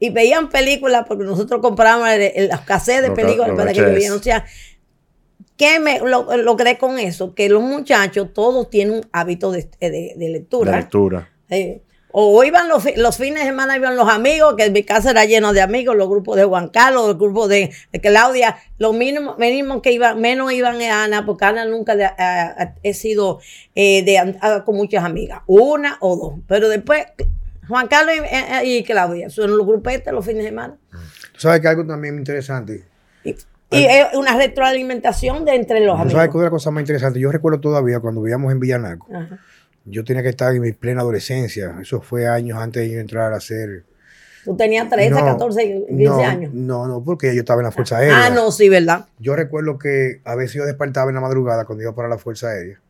y 0.00 0.08
veían 0.08 0.48
películas 0.48 1.04
porque 1.06 1.24
nosotros 1.24 1.60
comprábamos 1.60 2.08
las 2.48 2.62
cassettes 2.62 3.02
de 3.02 3.10
películas 3.10 3.50
para 3.54 3.72
que 3.72 3.84
vieran. 3.84 4.18
O 4.18 4.22
sea, 4.22 4.46
¿qué 5.58 5.78
me 5.78 6.00
logré 6.00 6.78
con 6.78 6.98
eso? 6.98 7.34
Que 7.34 7.50
los 7.50 7.62
muchachos 7.62 8.32
todos 8.32 8.70
tienen 8.70 8.94
un 8.94 9.06
hábito 9.12 9.52
de, 9.52 9.68
lectura. 10.16 10.72
De 10.72 10.78
lectura. 10.78 11.30
o 12.12 12.42
iban 12.44 12.66
los, 12.70 12.82
fines 13.18 13.40
de 13.40 13.44
semana, 13.44 13.76
iban 13.76 13.94
los 13.94 14.08
amigos, 14.08 14.54
que 14.56 14.64
en 14.64 14.72
mi 14.72 14.84
casa 14.84 15.10
era 15.10 15.26
lleno 15.26 15.52
de 15.52 15.60
amigos, 15.60 15.94
los 15.94 16.08
grupos 16.08 16.38
de 16.38 16.44
Juan 16.44 16.70
Carlos, 16.70 17.06
los 17.06 17.18
grupos 17.18 17.50
de, 17.50 17.70
Claudia, 18.00 18.56
lo 18.78 18.94
mínimo, 18.94 19.36
mínimo 19.36 19.82
que 19.82 19.92
iban, 19.92 20.18
menos 20.18 20.50
iban 20.50 20.80
a 20.80 21.04
Ana, 21.04 21.26
porque 21.26 21.44
Ana 21.44 21.66
nunca 21.66 21.94
he 22.82 22.94
sido 22.94 23.40
eh, 23.74 24.02
de, 24.02 24.38
con 24.64 24.76
muchas 24.76 25.04
amigas, 25.04 25.42
una 25.46 25.98
o 26.00 26.16
dos. 26.16 26.34
Pero 26.48 26.70
después, 26.70 27.04
Juan 27.68 27.88
Carlos 27.88 28.14
y, 28.64 28.76
y 28.78 28.84
Claudia, 28.84 29.30
son 29.30 29.56
los 29.56 29.66
grupetes 29.66 30.12
los 30.12 30.24
fines 30.24 30.42
de 30.42 30.50
semana. 30.50 30.76
Tú 30.90 31.40
sabes 31.40 31.60
que 31.60 31.68
algo 31.68 31.86
también 31.86 32.18
interesante. 32.18 32.84
Y, 33.24 33.36
es 33.70 34.06
una 34.14 34.36
retroalimentación 34.36 35.44
de 35.44 35.54
entre 35.54 35.80
los 35.80 35.94
amigos. 35.94 36.14
¿Sabes 36.14 36.30
qué 36.30 36.38
otra 36.38 36.50
cosa 36.50 36.72
más 36.72 36.82
interesante? 36.82 37.20
Yo 37.20 37.30
recuerdo 37.30 37.60
todavía 37.60 38.00
cuando 38.00 38.20
vivíamos 38.20 38.50
en 38.52 38.58
Villanaco. 38.58 39.06
Yo 39.84 40.04
tenía 40.04 40.22
que 40.22 40.28
estar 40.30 40.54
en 40.54 40.60
mi 40.60 40.72
plena 40.72 41.02
adolescencia. 41.02 41.76
Eso 41.80 42.00
fue 42.00 42.26
años 42.26 42.58
antes 42.58 42.82
de 42.82 42.94
yo 42.94 43.00
entrar 43.00 43.32
a 43.32 43.36
hacer. 43.36 43.84
Tú 44.44 44.56
tenías 44.56 44.88
13, 44.88 45.10
14, 45.10 45.84
15 45.88 46.24
años. 46.24 46.54
No, 46.54 46.88
no, 46.88 47.04
porque 47.04 47.34
yo 47.34 47.40
estaba 47.40 47.60
en 47.60 47.66
la 47.66 47.70
Fuerza 47.70 47.98
Aérea. 47.98 48.26
Ah, 48.26 48.30
no, 48.30 48.50
sí, 48.50 48.68
¿verdad? 48.68 49.06
Yo 49.18 49.36
recuerdo 49.36 49.78
que 49.78 50.20
a 50.24 50.34
veces 50.34 50.54
yo 50.54 50.64
despertaba 50.64 51.10
en 51.10 51.14
la 51.14 51.20
madrugada 51.20 51.64
cuando 51.64 51.82
iba 51.82 51.94
para 51.94 52.08
la 52.08 52.18
Fuerza 52.18 52.48
Aérea. 52.48 52.80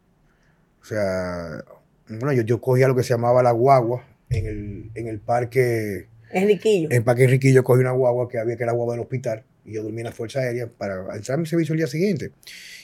O 0.80 0.85
sea, 0.85 1.62
Bueno, 2.09 2.33
yo, 2.33 2.42
yo 2.42 2.61
cogía 2.61 2.88
lo 2.88 2.94
que 2.94 3.02
se 3.02 3.11
llamaba 3.11 3.42
la 3.42 3.50
guagua 3.50 4.04
en 4.30 4.46
el, 4.46 4.90
en 4.94 5.06
el 5.08 5.20
parque. 5.20 6.06
Enriquillo. 6.32 6.88
En 6.90 6.96
el 6.96 7.04
parque 7.04 7.24
Enriquillo 7.24 7.62
cogí 7.62 7.80
una 7.80 7.90
guagua 7.90 8.28
que 8.28 8.38
había 8.38 8.56
que 8.56 8.62
era 8.62 8.72
guagua 8.72 8.94
del 8.94 9.02
hospital 9.02 9.44
y 9.64 9.72
yo 9.74 9.82
dormía 9.82 10.00
en 10.00 10.06
la 10.06 10.12
Fuerza 10.12 10.40
Aérea 10.40 10.68
para 10.68 11.14
entrar 11.14 11.38
mi 11.38 11.46
servicio 11.46 11.72
el 11.74 11.78
día 11.78 11.86
siguiente. 11.86 12.32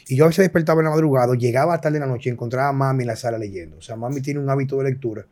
Y 0.08 0.16
yo 0.16 0.24
a 0.24 0.28
veces 0.28 0.44
despertaba 0.44 0.80
en 0.80 0.84
la 0.84 0.90
madrugada, 0.90 1.34
llegaba 1.34 1.80
tarde 1.80 1.96
en 1.96 2.02
la 2.02 2.06
noche 2.06 2.30
y 2.30 2.32
encontraba 2.32 2.68
a 2.68 2.72
mami 2.72 3.02
en 3.02 3.08
la 3.08 3.16
sala 3.16 3.38
leyendo. 3.38 3.78
O 3.78 3.82
sea, 3.82 3.96
mami 3.96 4.20
tiene 4.20 4.40
un 4.40 4.48
hábito 4.48 4.78
de 4.78 4.84
lectura. 4.84 5.26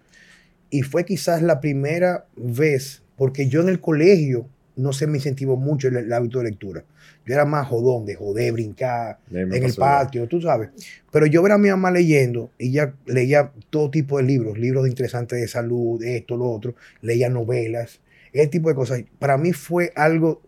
Y 0.71 0.83
fue 0.83 1.05
quizás 1.05 1.43
la 1.43 1.61
primera 1.61 2.27
vez, 2.37 3.03
porque 3.17 3.49
yo 3.49 3.61
en 3.61 3.69
el 3.69 3.81
colegio 3.81 4.49
no 4.77 4.93
se 4.93 5.07
me 5.07 5.19
incentivó 5.19 5.57
mucho 5.57 5.89
el, 5.89 5.97
el 5.97 6.13
hábito 6.13 6.39
de 6.39 6.45
lectura. 6.45 6.85
Yo 7.27 7.35
era 7.35 7.45
más 7.45 7.67
jodón, 7.69 8.05
de 8.05 8.15
joder, 8.15 8.53
brincar 8.53 9.19
en 9.31 9.53
el 9.53 9.75
patio, 9.75 10.29
tú 10.29 10.41
sabes. 10.41 10.71
Pero 11.11 11.27
yo 11.27 11.45
era 11.47 11.55
a 11.55 11.59
mi 11.59 11.71
mamá 11.71 11.91
leyendo 11.91 12.51
y 12.59 12.69
ella 12.69 12.95
leía 13.07 13.53
todo 13.71 13.91
tipo 13.91 14.19
de 14.19 14.25
libros, 14.25 14.59
libros 14.59 14.85
de 14.85 14.91
interesantes 14.91 15.41
de 15.41 15.49
salud, 15.49 16.03
esto, 16.03 16.37
lo 16.37 16.51
otro, 16.51 16.75
leía 17.01 17.31
novelas, 17.31 18.01
ese 18.33 18.49
tipo 18.49 18.69
de 18.69 18.75
cosas. 18.75 19.03
Para 19.19 19.39
mí 19.39 19.53
fue 19.53 19.93
algo 19.97 20.43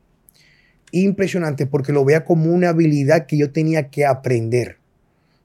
impresionante 0.90 1.66
porque 1.66 1.92
lo 1.92 2.04
veía 2.04 2.24
como 2.24 2.52
una 2.52 2.70
habilidad 2.70 3.26
que 3.26 3.38
yo 3.38 3.52
tenía 3.52 3.88
que 3.88 4.04
aprender. 4.04 4.78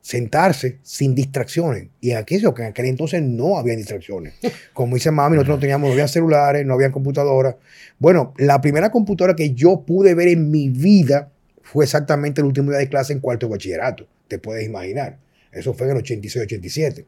Sentarse 0.02 0.80
sin 0.82 1.14
distracciones. 1.14 1.90
Y 2.00 2.12
aquello 2.12 2.54
que 2.54 2.64
en 2.64 2.70
aquel 2.70 2.86
entonces 2.86 3.22
no 3.22 3.58
había 3.58 3.76
distracciones. 3.76 4.34
Como 4.74 4.96
dice 4.96 5.12
mami, 5.12 5.36
nosotros 5.36 5.58
no 5.58 5.62
teníamos, 5.62 5.90
no 5.90 5.94
había 5.94 6.08
celulares, 6.08 6.66
no 6.66 6.74
había 6.74 6.92
computadoras. 6.92 7.56
Bueno, 8.00 8.34
la 8.38 8.62
primera 8.62 8.90
computadora 8.90 9.36
que 9.36 9.54
yo 9.54 9.84
pude 9.86 10.16
ver 10.16 10.30
en 10.30 10.50
mi 10.50 10.70
vida 10.70 11.32
fue 11.62 11.86
exactamente 11.86 12.42
el 12.42 12.48
último 12.48 12.72
día 12.72 12.80
de 12.80 12.90
clase 12.90 13.14
en 13.14 13.20
cuarto 13.20 13.46
de 13.46 13.52
bachillerato. 13.52 14.08
Te 14.28 14.40
puedes 14.40 14.66
imaginar. 14.66 15.20
Eso 15.52 15.74
fue 15.74 15.90
en 15.90 15.98
el 15.98 16.04
86-87. 16.04 17.06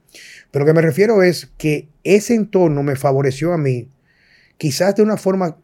Pero 0.52 0.66
lo 0.66 0.70
que 0.70 0.76
me 0.76 0.82
refiero 0.82 1.24
es 1.24 1.52
que 1.58 1.88
ese 2.04 2.36
entorno 2.36 2.84
me 2.84 2.96
favoreció 2.96 3.54
a 3.54 3.58
mí, 3.58 3.88
quizás 4.58 4.96
de 4.96 5.04
una 5.04 5.18
forma, 5.18 5.58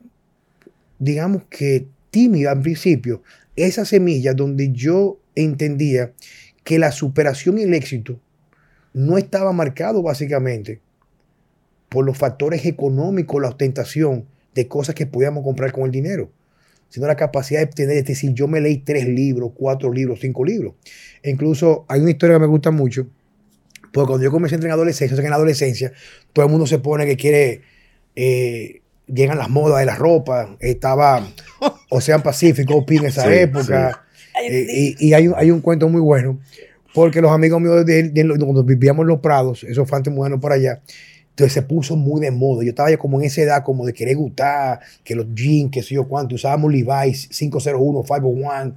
digamos 0.98 1.44
que 1.50 1.88
tímida 2.10 2.52
al 2.52 2.62
principio, 2.62 3.22
esa 3.56 3.86
semilla 3.86 4.34
donde 4.34 4.72
yo 4.72 5.20
entendía 5.36 6.14
que 6.70 6.78
la 6.78 6.92
superación 6.92 7.58
y 7.58 7.64
el 7.64 7.74
éxito 7.74 8.20
no 8.94 9.18
estaba 9.18 9.52
marcado 9.54 10.04
básicamente 10.04 10.82
por 11.90 12.06
los 12.06 12.16
factores 12.16 12.64
económicos, 12.68 13.42
la 13.42 13.48
ostentación 13.48 14.28
de 14.54 14.68
cosas 14.68 14.94
que 14.94 15.08
podíamos 15.08 15.44
comprar 15.44 15.72
con 15.72 15.86
el 15.86 15.92
dinero, 15.92 16.30
sino 16.90 17.08
la 17.08 17.16
capacidad 17.16 17.62
de 17.62 17.66
tener, 17.66 17.98
es 17.98 18.06
decir, 18.06 18.36
yo 18.36 18.48
me 18.48 18.62
leí 18.62 18.78
tres 18.78 19.08
libros, 19.08 19.54
cuatro 19.56 19.92
libros, 19.92 20.20
cinco 20.22 20.46
libros. 20.46 20.76
E 21.24 21.32
incluso 21.32 21.86
hay 21.88 22.02
una 22.02 22.12
historia 22.12 22.36
que 22.36 22.42
me 22.42 22.46
gusta 22.46 22.70
mucho, 22.70 23.08
porque 23.92 24.08
cuando 24.08 24.26
yo 24.26 24.30
comencé 24.30 24.54
a 24.54 24.58
entrar 24.58 24.70
en 24.70 24.74
adolescencia, 24.74 25.16
o 25.16 25.18
sea, 25.18 25.24
que 25.24 25.26
en 25.26 25.32
la 25.32 25.38
adolescencia, 25.38 25.92
todo 26.34 26.46
el 26.46 26.52
mundo 26.52 26.68
se 26.68 26.78
pone 26.78 27.08
que 27.08 27.18
quiere, 27.18 27.62
eh, 28.16 28.84
llegan 29.08 29.40
las 29.40 29.50
modas 29.50 29.80
de 29.80 29.88
la 29.88 29.96
ropa, 29.96 30.56
estaba 30.60 31.28
Ocean 31.90 32.22
Pacífico, 32.22 32.76
OP 32.76 32.92
en 32.92 33.06
esa 33.06 33.24
Sí, 33.24 33.34
época, 33.34 33.92
sí. 33.92 34.09
Y, 34.48 34.96
y 35.08 35.14
hay, 35.14 35.28
un, 35.28 35.34
hay 35.38 35.52
un 35.52 35.62
cuento 35.62 35.88
muy 35.90 36.02
bueno, 36.02 36.40
porque 36.94 37.22
los 37.22 37.32
amigos 37.32 37.62
míos 37.62 37.86
de, 37.86 38.04
de- 38.04 38.24
de- 38.24 38.38
cuando 38.40 38.64
vivíamos 38.64 39.04
en 39.04 39.08
los 39.08 39.20
Prados, 39.20 39.64
esos 39.64 39.88
fue 39.88 39.98
antes 39.98 40.14
modernos 40.14 40.40
por 40.40 40.52
allá, 40.52 40.82
entonces 41.30 41.54
se 41.54 41.62
puso 41.62 41.96
muy 41.96 42.20
de 42.20 42.32
moda. 42.32 42.64
Yo 42.64 42.70
estaba 42.72 42.90
ya 42.90 42.98
como 42.98 43.20
en 43.20 43.28
esa 43.28 43.42
edad, 43.42 43.64
como 43.64 43.86
de 43.86 43.94
querer 43.94 44.18
gustar, 44.18 44.80
que 45.04 45.16
los 45.16 45.28
jeans, 45.34 45.72
que 45.72 45.82
sé 45.84 45.96
yo 45.96 46.08
cuánto, 46.08 46.36
usábamos 46.36 46.72
Levi's 46.72 47.28
501, 47.30 48.04
501, 48.04 48.76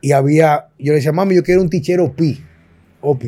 y 0.00 0.12
había, 0.12 0.66
yo 0.78 0.92
le 0.92 0.96
decía, 0.96 1.12
mami, 1.12 1.34
yo 1.34 1.42
quiero 1.42 1.62
un 1.62 1.68
tichero 1.70 2.04
OP, 2.04 2.20
OP. 3.00 3.24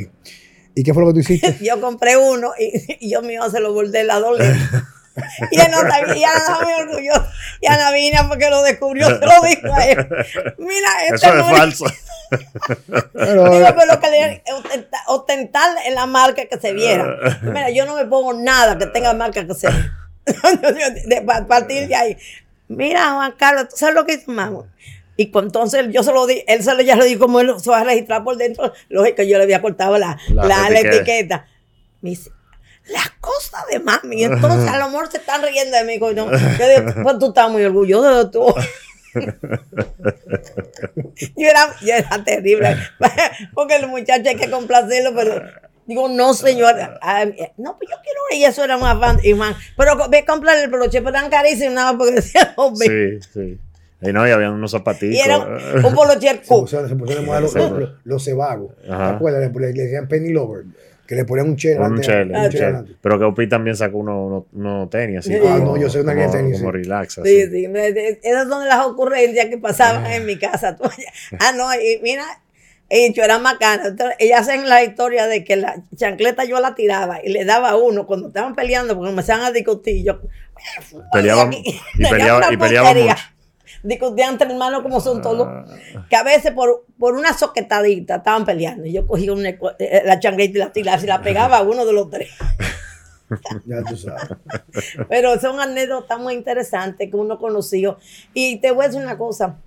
¿Y 0.74 0.82
qué 0.84 0.94
fue 0.94 1.02
lo 1.02 1.08
que 1.08 1.14
tú 1.14 1.20
hiciste? 1.20 1.56
Yo 1.64 1.80
compré 1.80 2.16
uno 2.16 2.52
y, 2.56 3.06
y 3.06 3.10
yo 3.10 3.20
mío 3.20 3.50
se 3.50 3.58
lo 3.58 3.72
volteé 3.72 4.04
la 4.04 4.20
doble. 4.20 4.44
Y 5.50 5.60
él 5.60 5.66
no 5.70 5.80
sabía, 5.80 6.16
y 6.16 6.24
Ana 6.24 6.36
estaba 6.38 6.60
muy 6.62 6.72
orgullosa. 6.72 7.32
Y 7.60 7.66
Ana 7.66 7.90
vino 7.92 8.28
porque 8.28 8.50
lo 8.50 8.62
descubrió, 8.62 9.06
se 9.08 9.14
lo 9.26 9.40
dijo 9.42 9.74
a 9.74 9.84
él. 9.86 10.08
Mira, 10.58 10.88
este 11.04 11.14
Eso 11.14 11.28
es 11.28 11.34
no 11.34 11.44
falso. 11.56 11.84
Pero, 13.12 13.44
Digo, 13.50 13.66
pero 13.74 13.86
lo 13.86 14.00
que 14.00 14.10
le 14.10 14.42
ostenta- 14.52 15.02
ostentar 15.06 15.76
en 15.86 15.94
la 15.94 16.06
marca 16.06 16.44
que 16.44 16.58
se 16.60 16.72
viera. 16.72 17.16
Mira, 17.42 17.70
yo 17.70 17.86
no 17.86 17.94
me 17.96 18.04
pongo 18.04 18.34
nada 18.34 18.76
que 18.78 18.86
tenga 18.86 19.14
marca 19.14 19.46
que 19.46 19.54
se 19.54 19.68
de, 21.06 21.22
pa- 21.22 21.46
partir 21.46 21.88
de 21.88 21.94
ahí. 21.94 22.16
Mira, 22.68 23.12
Juan 23.14 23.32
Carlos, 23.38 23.68
¿tú 23.70 23.76
sabes 23.76 23.94
lo 23.94 24.04
que 24.04 24.14
hizo 24.14 24.30
mamá? 24.30 24.64
Y 25.16 25.30
cu- 25.30 25.38
entonces 25.40 25.86
yo 25.90 26.02
se 26.02 26.12
lo 26.12 26.26
di, 26.26 26.44
él 26.46 26.62
se 26.62 26.74
lo, 26.74 26.82
ya 26.82 26.96
le 26.96 27.06
di 27.06 27.16
como 27.16 27.40
él 27.40 27.54
se 27.58 27.70
va 27.70 27.80
a 27.80 27.84
registrar 27.84 28.22
por 28.24 28.36
dentro. 28.36 28.72
Lógico, 28.90 29.22
yo 29.22 29.38
le 29.38 29.44
había 29.44 29.62
cortado 29.62 29.96
la, 29.98 30.18
La 30.28 30.44
la, 30.44 30.70
la 30.70 30.80
etiqueta. 30.80 30.96
etiqueta. 30.96 31.46
Me 32.02 32.10
dice, 32.10 32.30
las 32.88 33.10
cosas 33.20 33.64
de 33.70 33.78
mami. 33.80 34.24
Entonces 34.24 34.68
a 34.70 34.78
lo 34.78 34.88
mejor 34.90 35.10
se 35.10 35.18
están 35.18 35.42
riendo 35.42 35.76
de 35.76 35.84
mí. 35.84 35.98
coño. 35.98 36.30
Yo 36.30 36.68
digo, 36.68 36.94
pues 37.02 37.18
tú 37.18 37.28
estás 37.28 37.50
muy 37.50 37.64
orgulloso 37.64 38.24
de 38.24 38.30
tú. 38.30 38.44
Yo 41.36 41.48
era, 41.48 41.74
yo 41.80 41.94
era 41.94 42.22
terrible, 42.24 42.76
porque 43.54 43.76
el 43.76 43.88
muchacho 43.88 44.28
hay 44.28 44.36
que 44.36 44.50
complacerlo, 44.50 45.12
pero 45.14 45.42
digo, 45.86 46.08
no, 46.08 46.34
señora. 46.34 46.98
No, 47.56 47.76
pues 47.78 47.90
yo 47.90 47.96
quiero 48.02 48.20
y 48.32 48.44
eso 48.44 48.62
era 48.64 48.74
afán, 48.76 49.18
y 49.22 49.34
man, 49.34 49.54
pero 49.76 50.08
ve 50.08 50.18
a 50.18 50.24
comprar 50.26 50.58
el 50.58 50.70
broche, 50.70 51.00
pero 51.02 51.16
eran 51.16 51.30
carísimos, 51.30 51.74
nada 51.74 51.92
más 51.92 51.98
porque 51.98 52.14
decía 52.16 52.52
hombre. 52.56 53.20
Sí, 53.20 53.28
sí. 53.32 53.58
Y 54.00 54.12
no, 54.12 54.28
y 54.28 54.30
habían 54.30 54.52
unos 54.52 54.70
zapatitos. 54.70 55.16
Y 55.16 55.20
era 55.20 55.38
un, 55.38 55.84
un 55.84 55.94
poloche 55.94 56.28
se 56.28 56.36
pusieron, 56.54 56.88
se 56.88 56.94
pusieron 56.94 57.24
de 57.24 57.26
moda 57.30 57.40
los, 57.40 57.52
Sí. 57.52 57.58
los, 57.58 57.90
los 58.04 58.24
cebagos. 58.24 58.76
¿Te 58.80 58.92
acuerdas? 58.92 59.50
Le 59.52 59.72
decían 59.72 60.06
penny 60.06 60.30
lover, 60.32 60.64
que 61.08 61.14
le 61.14 61.24
ponían 61.24 61.48
un 61.48 61.56
chelo. 61.56 61.86
Un 61.86 61.98
Ah, 61.98 62.02
adelante. 62.06 62.92
Pero 63.00 63.18
que 63.18 63.24
Opi 63.24 63.48
también 63.48 63.74
sacó 63.74 63.96
uno, 63.98 64.26
uno, 64.26 64.46
uno 64.52 64.88
tenis 64.90 65.20
así. 65.20 65.34
Ah, 65.36 65.40
como- 65.40 65.58
no, 65.58 65.76
yo 65.78 65.88
sé 65.88 66.02
una 66.02 66.14
que 66.14 66.20
como- 66.26 66.32
tenis, 66.32 66.58
Como 66.60 66.70
sí. 66.70 66.76
relax. 66.78 67.18
así. 67.18 67.28
Sí, 67.44 67.50
sí, 67.50 67.68
me- 67.68 67.88
esas 68.22 68.46
son 68.46 68.68
las 68.68 68.84
ocurrencias 68.86 69.46
que 69.46 69.56
pasaban 69.56 70.04
en 70.06 70.26
mi 70.26 70.38
casa. 70.38 70.76
Ah, 71.40 71.52
no, 71.56 71.72
y 71.74 71.98
mira, 72.02 72.24
y 72.90 73.12
yo 73.14 73.22
era 73.24 73.38
macana. 73.38 73.86
Entonces, 73.88 74.16
ellas 74.18 74.42
hacen 74.42 74.68
la 74.68 74.84
historia 74.84 75.26
de 75.26 75.44
que 75.44 75.56
la 75.56 75.76
chancleta 75.96 76.44
yo 76.44 76.60
la 76.60 76.74
tiraba 76.74 77.20
y 77.24 77.30
le 77.30 77.46
daba 77.46 77.70
a 77.70 77.76
uno 77.76 78.06
cuando 78.06 78.28
estaban 78.28 78.54
peleando, 78.54 78.94
porque 78.94 79.08
comenzaban 79.10 79.44
a 79.46 79.50
discutir. 79.50 80.04
Yo, 80.04 80.20
Peleaban- 81.12 81.52
y 81.54 81.80
peleaban- 82.10 82.52
y 82.52 82.56
peleaban 82.58 82.92
porquería. 82.94 83.16
Mucho. 83.82 83.88
Discutían 83.88 84.32
entre 84.32 84.48
hermanos 84.50 84.82
como 84.82 85.00
son 85.00 85.20
todos. 85.22 85.46
Ah. 85.48 85.64
Que 86.10 86.16
a 86.16 86.22
veces 86.22 86.52
por, 86.52 86.84
por 86.98 87.14
una 87.14 87.32
soquetadita 87.36 88.16
estaban 88.16 88.44
peleando. 88.44 88.84
Y 88.86 88.92
yo 88.92 89.06
cogía 89.06 89.32
una, 89.32 89.48
eh, 89.50 90.02
la 90.04 90.18
chancleta 90.20 90.56
y 90.56 90.60
la 90.60 90.72
tiraba, 90.72 91.02
y 91.02 91.06
la 91.06 91.22
pegaba 91.22 91.58
a 91.58 91.62
uno 91.62 91.84
de 91.86 91.92
los 91.92 92.10
tres. 92.10 92.30
Ya 93.66 93.82
tú 93.84 93.94
sabes. 93.94 94.22
Pero 95.10 95.38
son 95.38 95.60
anécdotas 95.60 96.18
muy 96.18 96.32
interesantes 96.32 97.10
que 97.10 97.14
uno 97.16 97.38
conoció. 97.38 97.98
Y 98.32 98.56
te 98.56 98.70
voy 98.70 98.84
a 98.86 98.88
decir 98.88 99.02
una 99.02 99.18
cosa. 99.18 99.58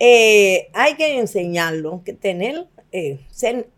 eh, 0.00 0.68
hay 0.74 0.96
que 0.96 1.16
enseñarlo, 1.20 2.02
que 2.04 2.14
tener, 2.14 2.66
eh, 2.90 3.24
ser- 3.30 3.68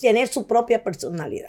tener 0.00 0.28
su 0.28 0.46
propia 0.46 0.84
personalidad. 0.84 1.48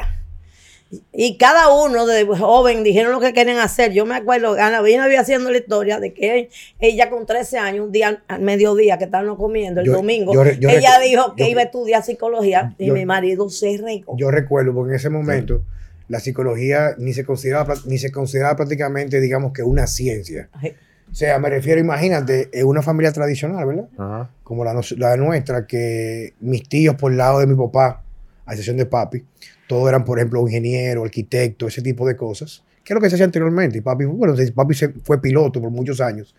Y 1.13 1.38
cada 1.38 1.73
uno 1.73 2.06
de 2.06 2.25
joven 2.25 2.84
dijeron 2.84 3.12
lo 3.13 3.19
que 3.19 3.32
querían 3.34 3.60
hacer. 3.60 3.93
Yo 3.93 4.06
me 4.06 4.15
acuerdo, 4.15 4.54
Ana 4.54 4.82
vino 4.82 5.04
había 5.04 5.21
haciendo 5.21 5.49
la 5.49 5.58
historia 5.58 5.99
de 5.99 6.13
que 6.13 6.49
ella 6.80 7.10
con 7.10 7.25
13 7.25 7.58
años, 7.58 7.86
un 7.86 7.91
día 7.91 8.23
al 8.27 8.41
mediodía 8.41 8.97
que 8.97 9.06
estábamos 9.06 9.38
comiendo, 9.38 9.80
el 9.82 9.88
Yo- 9.88 9.93
domingo, 9.93 10.34
yo 10.34 10.43
re- 10.43 10.58
yo 10.60 10.69
ella 10.69 10.99
dijo 10.99 11.34
que 11.36 11.43
yo- 11.45 11.49
iba 11.51 11.62
a 11.62 11.65
estudiar 11.65 12.04
psicología 12.04 12.75
y 12.77 12.88
yo- 12.88 12.93
mi 12.93 13.06
marido 13.06 13.49
se 13.49 13.77
regó. 13.77 14.17
Yo 14.17 14.32
recuerdo, 14.32 14.73
porque 14.73 14.91
en 14.91 14.95
ese 14.97 15.10
momento 15.10 15.63
la 16.10 16.19
psicología 16.19 16.95
ni 16.97 17.13
se 17.13 17.23
consideraba, 17.23 17.75
ni 17.86 17.97
se 17.97 18.12
consideraba 18.12 18.58
prácticamente, 18.58 19.21
digamos 19.21 19.54
que 19.54 19.63
una 19.63 19.88
ciencia. 19.88 20.49
Ay, 20.54 20.75
O 21.10 21.13
sea, 21.13 21.39
me 21.39 21.49
refiero, 21.49 21.80
imagínate, 21.82 22.49
en 22.54 22.65
una 22.65 22.82
familia 22.82 23.12
tradicional, 23.12 23.65
¿verdad? 23.65 23.86
Ajá. 23.97 24.30
Como 24.43 24.63
la, 24.63 24.80
la 24.97 25.17
nuestra, 25.17 25.67
que 25.67 26.34
mis 26.39 26.67
tíos 26.69 26.95
por 26.95 27.12
el 27.12 27.17
lado 27.17 27.39
de 27.39 27.47
mi 27.47 27.56
papá, 27.56 28.01
a 28.45 28.51
excepción 28.51 28.77
de 28.77 28.86
papi, 28.86 29.23
todos 29.72 29.88
eran, 29.88 30.04
por 30.04 30.20
ejemplo, 30.20 30.42
ingenieros, 30.42 31.06
arquitectos, 31.06 31.72
ese 31.72 31.82
tipo 31.82 32.06
de 32.06 32.18
cosas, 32.18 32.62
que 32.84 32.92
es 32.92 32.94
lo 32.94 33.00
que 33.00 33.10
se 33.10 33.16
hacía 33.16 33.24
anteriormente. 33.24 33.78
Y 33.78 33.82
papi, 33.82 34.04
bueno, 34.04 34.36
papi 34.54 34.76
fue 35.02 35.22
piloto 35.22 35.62
por 35.62 35.69
muchos 35.72 36.02
años, 36.02 36.36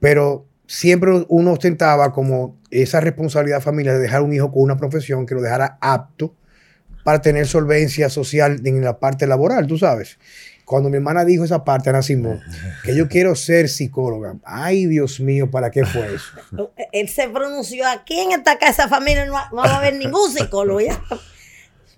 pero 0.00 0.44
siempre 0.66 1.24
uno 1.28 1.52
ostentaba 1.52 2.12
como 2.12 2.56
esa 2.72 2.98
responsabilidad 3.00 3.60
familiar 3.60 3.94
de 3.94 4.00
dejar 4.00 4.22
un 4.22 4.32
hijo 4.32 4.50
con 4.50 4.62
una 4.62 4.76
profesión 4.76 5.26
que 5.26 5.36
lo 5.36 5.42
dejara 5.42 5.78
apto 5.80 6.34
para 7.04 7.22
tener 7.22 7.46
solvencia 7.46 8.10
social 8.10 8.60
en 8.64 8.82
la 8.82 8.98
parte 8.98 9.28
laboral, 9.28 9.68
tú 9.68 9.78
sabes. 9.78 10.18
Cuando 10.64 10.90
mi 10.90 10.96
hermana 10.96 11.24
dijo 11.24 11.44
esa 11.44 11.62
parte, 11.62 11.90
Ana 11.90 12.02
Simón, 12.02 12.40
que 12.82 12.96
yo 12.96 13.06
quiero 13.06 13.36
ser 13.36 13.68
psicóloga, 13.68 14.34
ay 14.42 14.86
Dios 14.86 15.20
mío, 15.20 15.52
¿para 15.52 15.70
qué 15.70 15.86
fue 15.86 16.16
eso? 16.16 16.72
Él 16.90 17.08
se 17.08 17.28
pronunció 17.28 17.86
aquí 17.86 18.18
en 18.18 18.32
esta 18.32 18.58
casa 18.58 18.88
familia, 18.88 19.24
no, 19.24 19.34
no 19.52 19.62
va 19.62 19.74
a 19.74 19.78
haber 19.78 19.94
ningún 19.94 20.32
psicólogo. 20.32 20.80
Ya. 20.80 21.00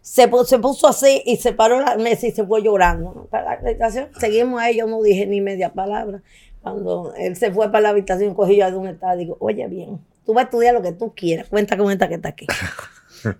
Se, 0.09 0.31
se 0.47 0.59
puso 0.59 0.89
así 0.89 1.23
y 1.27 1.37
se 1.37 1.53
paró 1.53 1.81
la 1.81 1.97
mesa 1.97 2.27
y 2.27 2.31
se 2.31 2.43
fue 2.45 2.63
llorando. 2.63 3.29
Para 3.31 3.45
la 3.45 3.53
habitación, 3.53 4.09
seguimos 4.19 4.59
ahí, 4.59 4.79
yo 4.79 4.87
no 4.87 5.03
dije 5.03 5.27
ni 5.27 5.43
media 5.43 5.75
palabra. 5.75 6.23
Cuando 6.63 7.13
él 7.15 7.37
se 7.37 7.53
fue 7.53 7.67
para 7.71 7.83
la 7.83 7.89
habitación, 7.91 8.35
cogí 8.35 8.57
yo 8.57 8.71
de 8.71 8.77
un 8.77 8.89
estado, 8.89 9.19
digo, 9.19 9.37
oye 9.39 9.67
bien, 9.69 10.01
tú 10.25 10.33
vas 10.33 10.45
a 10.45 10.47
estudiar 10.47 10.75
lo 10.75 10.81
que 10.81 10.93
tú 10.93 11.13
quieras, 11.15 11.49
cuenta 11.49 11.77
con 11.77 11.93
esta 11.93 12.09
que 12.09 12.15
está 12.15 12.31
aquí. 12.31 12.47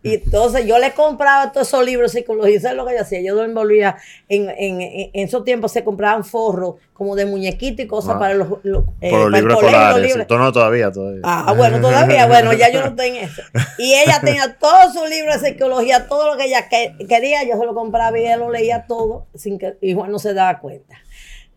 Y 0.03 0.15
entonces 0.15 0.67
yo 0.67 0.79
le 0.79 0.93
compraba 0.93 1.53
todos 1.53 1.69
esos 1.69 1.85
libros 1.85 2.13
de 2.13 2.21
psicología. 2.21 2.61
¿Sabes 2.61 2.77
lo 2.77 2.87
que 2.87 2.95
yo 2.95 3.01
hacía? 3.03 3.21
Yo 3.21 3.35
lo 3.35 3.45
envolvía. 3.45 3.97
En, 4.29 4.49
en, 4.51 4.81
en, 4.81 5.11
esos 5.15 5.45
tiempos 5.45 5.73
se 5.73 5.85
compraban 5.85 6.25
forros 6.25 6.77
como 6.93 7.15
de 7.15 7.27
muñequito 7.27 7.81
y 7.83 7.87
cosas 7.87 8.17
Ah. 8.17 8.19
para 8.19 8.35
los, 8.35 8.49
los, 8.65 8.85
eh, 9.01 9.11
Por 9.11 9.21
los 9.21 9.31
para 9.31 9.39
libros 9.39 9.63
los 9.63 9.63
escolares. 9.73 10.17
no 10.29 10.53
todavía, 10.53 10.91
todavía. 10.91 11.21
Ah, 11.25 11.55
bueno, 11.57 11.81
todavía, 11.81 12.27
bueno, 12.27 12.53
ya 12.53 12.71
yo 12.73 12.91
no 12.91 13.03
en 13.03 13.17
eso. 13.17 13.43
Y 13.79 13.95
ella 13.95 14.21
tenía 14.25 14.57
todos 14.59 14.93
sus 14.95 15.09
libros 15.09 15.41
de 15.41 15.51
psicología, 15.51 16.09
todo 16.09 16.33
lo 16.33 16.37
que 16.37 16.47
ella 16.47 16.69
que- 16.69 16.95
quería, 17.09 17.45
yo 17.45 17.59
se 17.59 17.65
lo 17.65 17.75
compraba 17.75 18.19
y 18.19 18.23
ella 18.23 18.37
lo 18.37 18.51
leía 18.51 18.87
todo, 18.89 19.27
sin 19.35 19.59
que 19.59 19.77
y 19.81 19.95
Juan 19.95 20.11
no 20.11 20.19
se 20.19 20.35
daba 20.35 20.59
cuenta. 20.59 20.97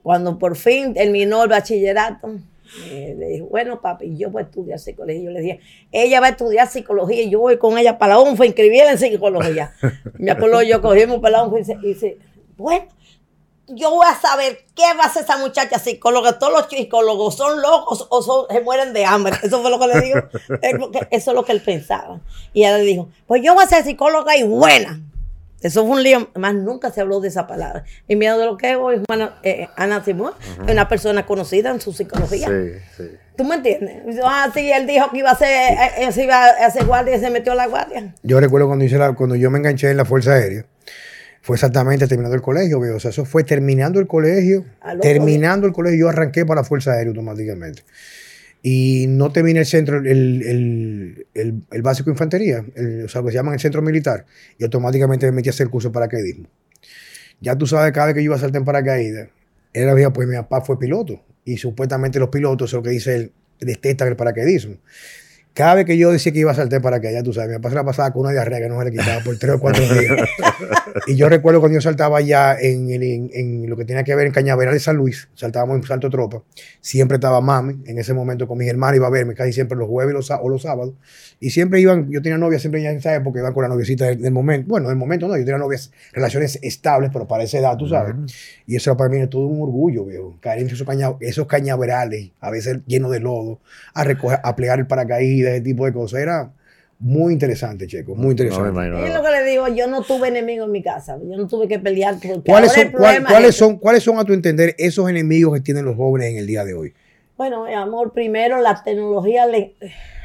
Cuando 0.04 0.38
por 0.40 0.56
fin 0.56 0.94
terminó 0.94 1.44
el 1.44 1.50
bachillerato, 1.50 2.30
eh, 2.86 3.16
le 3.18 3.28
dije, 3.28 3.42
bueno, 3.42 3.82
papi, 3.82 4.16
yo 4.18 4.30
voy 4.30 4.44
a 4.44 4.46
estudiar 4.46 4.80
psicología. 4.80 5.22
Yo 5.22 5.32
le 5.32 5.42
dije, 5.42 5.60
ella 5.92 6.20
va 6.22 6.28
a 6.28 6.30
estudiar 6.32 6.68
psicología 6.70 7.22
y 7.22 7.30
yo 7.30 7.40
voy 7.40 7.58
con 7.58 7.78
ella 7.78 7.98
para 7.98 8.16
la 8.16 8.20
UNFA 8.22 8.46
inscribirla 8.46 8.92
en 8.92 8.98
psicología. 8.98 9.74
Me 10.18 10.32
acuerdo 10.32 10.62
yo 10.62 10.82
cogimos 10.82 11.20
para 11.20 11.38
la 11.40 11.44
UNFA 11.46 11.74
y 11.74 11.88
dice, 11.88 12.18
bueno, 12.58 12.86
yo 13.68 13.90
voy 13.92 14.06
a 14.10 14.20
saber 14.20 14.60
qué 14.76 14.84
va 14.98 15.04
a 15.04 15.08
hacer 15.08 15.24
esa 15.24 15.38
muchacha 15.38 15.80
psicóloga. 15.80 16.38
Todos 16.40 16.52
los 16.54 16.68
psicólogos 16.70 17.36
son 17.36 17.62
locos 17.62 18.06
o 18.10 18.48
se 18.50 18.62
mueren 18.62 18.92
de 18.94 19.06
hambre. 19.06 19.34
Eso 19.44 19.62
fue 19.62 19.70
lo 19.72 19.80
que 19.80 19.88
le 19.88 20.02
que- 20.02 21.08
Eso 21.12 21.32
es 21.32 21.36
lo 21.36 21.44
que 21.46 21.52
él 21.54 21.62
pensaba. 21.62 22.20
Y 22.54 22.62
ella 22.64 22.78
le 22.78 22.84
dijo, 22.84 23.10
pues 23.28 23.42
yo 23.44 23.54
voy 23.54 23.64
a 23.64 23.68
ser 23.68 23.84
psicóloga 23.84 24.36
y 24.38 24.44
buena. 24.44 25.00
Eso 25.62 25.86
fue 25.86 25.96
un 25.98 26.04
lío, 26.04 26.30
más 26.36 26.54
nunca 26.56 26.92
se 26.92 27.02
habló 27.02 27.20
de 27.20 27.28
esa 27.28 27.46
palabra. 27.48 27.84
Y 28.08 28.16
mira 28.16 28.38
de 28.38 28.46
lo 28.46 28.58
que 28.58 28.72
es 28.72 28.78
hoy, 28.78 29.02
Juana, 29.08 29.36
eh, 29.44 29.68
Ana 29.76 30.04
Simón, 30.04 30.34
una 30.70 30.88
persona 30.88 31.26
conocida 31.26 31.70
en 31.72 31.80
su 31.82 31.94
psicología. 31.94 32.48
Sí, 32.48 32.80
sí. 32.98 33.12
¿Tú 33.38 33.44
me 33.46 33.56
entiendes? 33.56 34.20
Ah, 34.24 34.50
sí, 34.54 34.72
él 34.72 34.86
dijo 34.88 35.10
que 35.12 35.20
iba 35.20 35.32
a 35.32 35.36
ser, 35.38 35.48
eh, 35.74 35.78
eh, 36.00 36.12
se 36.12 36.24
iba 36.26 36.36
a 36.46 36.66
hacer 36.66 36.86
guardia 36.86 37.16
y 37.16 37.20
se 37.20 37.30
metió 37.30 37.54
a 37.54 37.56
la 37.56 37.68
guardia. 37.68 38.14
Yo 38.24 38.40
recuerdo 38.40 38.68
cuando, 38.68 38.86
hice 38.86 38.98
la- 38.98 39.14
cuando 39.14 39.36
yo 39.36 39.50
me 39.50 39.58
enganché 39.60 39.90
en 39.90 39.98
la 39.98 40.06
Fuerza 40.06 40.34
Aérea, 40.34 40.66
fue 41.42 41.56
exactamente 41.56 42.08
terminando 42.08 42.36
el 42.36 42.42
colegio, 42.42 42.80
veo. 42.80 42.98
O 42.98 43.00
sea, 43.00 43.10
eso 43.10 43.26
fue 43.26 43.44
terminando 43.44 44.00
el 44.00 44.06
colegio, 44.08 44.66
terminando 45.02 45.66
el 45.66 45.74
colegio, 45.74 46.00
yo 46.00 46.10
arranqué 46.10 46.46
para 46.46 46.62
la 46.62 46.66
Fuerza 46.66 46.92
Aérea 46.92 47.10
automáticamente. 47.10 47.84
Y 48.64 49.08
no 49.08 49.32
terminé 49.32 49.62
el 49.62 49.66
centro, 49.66 49.98
el, 49.98 50.08
el, 50.08 51.26
el- 51.72 51.82
básico 51.82 52.10
de 52.10 52.14
infantería, 52.14 52.60
o 53.06 53.08
sea, 53.08 53.22
lo 53.22 53.28
que 53.28 53.32
se 53.32 53.38
llama 53.38 53.54
el 53.54 53.60
centro 53.60 53.82
militar, 53.82 54.26
y 54.60 54.64
automáticamente 54.64 55.26
me 55.26 55.32
metí 55.32 55.50
a 55.50 55.52
hacer 55.52 55.66
el 55.66 55.72
curso 55.72 55.90
de 55.90 55.94
paracaidismo. 55.94 56.48
Ya 57.40 57.58
tú 57.58 57.68
sabes, 57.68 57.92
cada 57.92 58.08
vez 58.08 58.16
que 58.16 58.22
yo 58.22 58.26
iba 58.26 58.36
a 58.36 58.40
saltar 58.40 58.60
en 58.60 58.66
paracaídas, 58.66 59.30
era 59.74 59.94
vieja, 59.94 60.14
pues 60.14 60.28
mi 60.28 60.36
papá 60.36 60.62
fue 60.62 60.78
piloto, 60.80 61.24
y 61.46 61.58
supuestamente 61.58 62.20
los 62.20 62.30
pilotos, 62.30 62.70
es 62.70 62.74
lo 62.74 62.84
que 62.84 62.92
dice 62.92 63.16
él, 63.16 63.32
detestan 63.60 64.10
el 64.10 64.16
paracaidismo. 64.16 64.76
Cada 65.54 65.76
vez 65.76 65.86
que 65.86 65.98
yo 65.98 66.12
decía 66.12 66.32
que 66.32 66.40
iba 66.40 66.52
a 66.52 66.56
saltar 66.56 66.78
en 66.78 66.82
paracaídas, 66.82 67.24
tú 67.24 67.34
sabes, 67.34 67.50
mi 67.50 67.56
papá 67.58 67.70
se 67.70 67.76
la 67.76 67.84
pasaba 67.84 68.12
con 68.14 68.22
una 68.22 68.32
diarrea 68.32 68.60
que 68.60 68.70
no 68.70 68.80
se 68.80 68.86
le 68.86 68.92
quitaba 68.92 69.22
por 69.22 69.38
tres 69.38 69.56
o 69.56 69.60
cuatro 69.60 69.84
días. 69.84 70.30
y 71.08 71.16
yo 71.18 71.28
recuerdo 71.28 71.60
cuando 71.60 71.76
yo 71.78 71.82
saltaba 71.82 72.22
ya 72.22 72.56
en, 72.58 72.90
el- 72.90 73.04
en- 73.04 73.30
en 73.34 73.70
lo 73.70 73.76
que 73.76 73.84
tenía 73.84 74.04
que 74.06 74.16
ver 74.16 74.28
en 74.28 74.32
Cañaveral 74.34 74.74
de 74.74 74.80
San 74.80 74.96
Luis, 74.96 75.28
saltábamos 75.36 75.76
en 75.76 75.84
Salto 75.84 76.10
Tropa, 76.10 76.42
siempre 76.80 77.16
estaba 77.16 77.42
mami, 77.42 77.84
en 77.86 77.98
ese 77.98 78.14
momento 78.14 78.48
con 78.48 78.58
mis 78.58 78.70
hermanos 78.70 78.96
iba 78.96 79.08
a 79.08 79.10
verme 79.10 79.34
casi 79.34 79.52
siempre 79.52 79.78
los 79.78 79.90
jueves 79.90 80.14
los, 80.14 80.32
o 80.32 80.48
los 80.48 80.62
sábados, 80.62 80.94
y 81.42 81.50
siempre 81.50 81.82
iban, 81.82 82.10
yo 82.10 82.22
tenía 82.22 82.38
novia 82.38 82.58
siempre 82.58 82.82
ya 82.82 82.92
en 82.92 82.98
esa 82.98 83.14
época, 83.14 83.40
iban 83.40 83.54
con 83.54 83.64
la 83.64 83.70
noviecita 83.70 84.06
del, 84.06 84.22
del 84.22 84.32
momento, 84.32 84.70
bueno, 84.70 84.88
del 84.88 84.98
momento 84.98 85.28
no, 85.28 85.36
yo 85.36 85.44
tenía 85.44 85.58
novias, 85.58 85.92
relaciones 86.14 86.60
estables, 86.62 87.10
pero 87.12 87.28
para 87.28 87.44
esa 87.44 87.58
edad, 87.58 87.76
tú 87.78 87.88
sabes, 87.88 88.16
y 88.68 88.78
eso 88.78 88.96
para 88.96 89.10
mí 89.10 89.18
era 89.18 89.30
todo 89.30 89.48
un 89.48 89.62
orgullo, 89.62 90.06
viejo, 90.06 90.38
caer 90.40 90.62
en 90.62 90.68
esos, 90.68 90.88
caña- 90.88 91.16
esos 91.20 91.46
cañaverales, 91.48 92.32
a 92.40 92.50
veces 92.52 92.80
llenos 92.88 93.12
de 93.12 93.20
lodo, 93.20 93.60
a 93.94 94.04
recoger, 94.06 94.40
a 94.44 94.56
plegar 94.56 94.80
el 94.80 94.88
paracaídas, 94.88 95.41
ese 95.48 95.62
tipo 95.62 95.86
de 95.86 95.94
cosas, 95.94 96.20
era 96.22 96.52
muy 97.00 97.34
interesante, 97.34 97.88
Checo, 97.88 98.14
muy 98.16 98.26
No 98.26 98.32
interesante. 98.32 98.70
Y 99.02 99.08
es 99.08 99.14
lo 99.14 99.24
que 99.24 99.30
le 99.32 99.44
digo, 99.44 99.68
yo 99.70 99.88
no 99.88 100.04
tuve 100.04 100.28
enemigos 100.28 100.68
en 100.68 100.72
mi 100.72 100.84
casa, 100.84 101.18
yo 101.18 101.36
no 101.38 101.48
tuve 101.48 101.68
que 101.68 101.80
pelear. 101.80 102.16
¿Cuáles 102.46 102.72
son, 102.74 102.92
cuál- 102.92 103.26
cuáles, 103.32 103.50
es- 103.50 103.56
son, 103.56 103.78
¿Cuáles 103.78 104.04
son, 104.04 104.20
a 104.20 104.24
tu 104.26 104.34
entender, 104.34 104.76
esos 104.78 105.10
enemigos 105.10 105.54
que 105.56 105.62
tienen 105.62 105.86
los 105.86 105.96
jóvenes 105.96 106.30
en 106.32 106.38
el 106.38 106.46
día 106.48 106.64
de 106.64 106.74
hoy? 106.76 106.94
Bueno, 107.38 107.66
mi 107.66 107.74
amor, 107.74 108.14
primero 108.14 108.62
la 108.62 108.84
tecnología 108.84 109.48
le, 109.48 109.76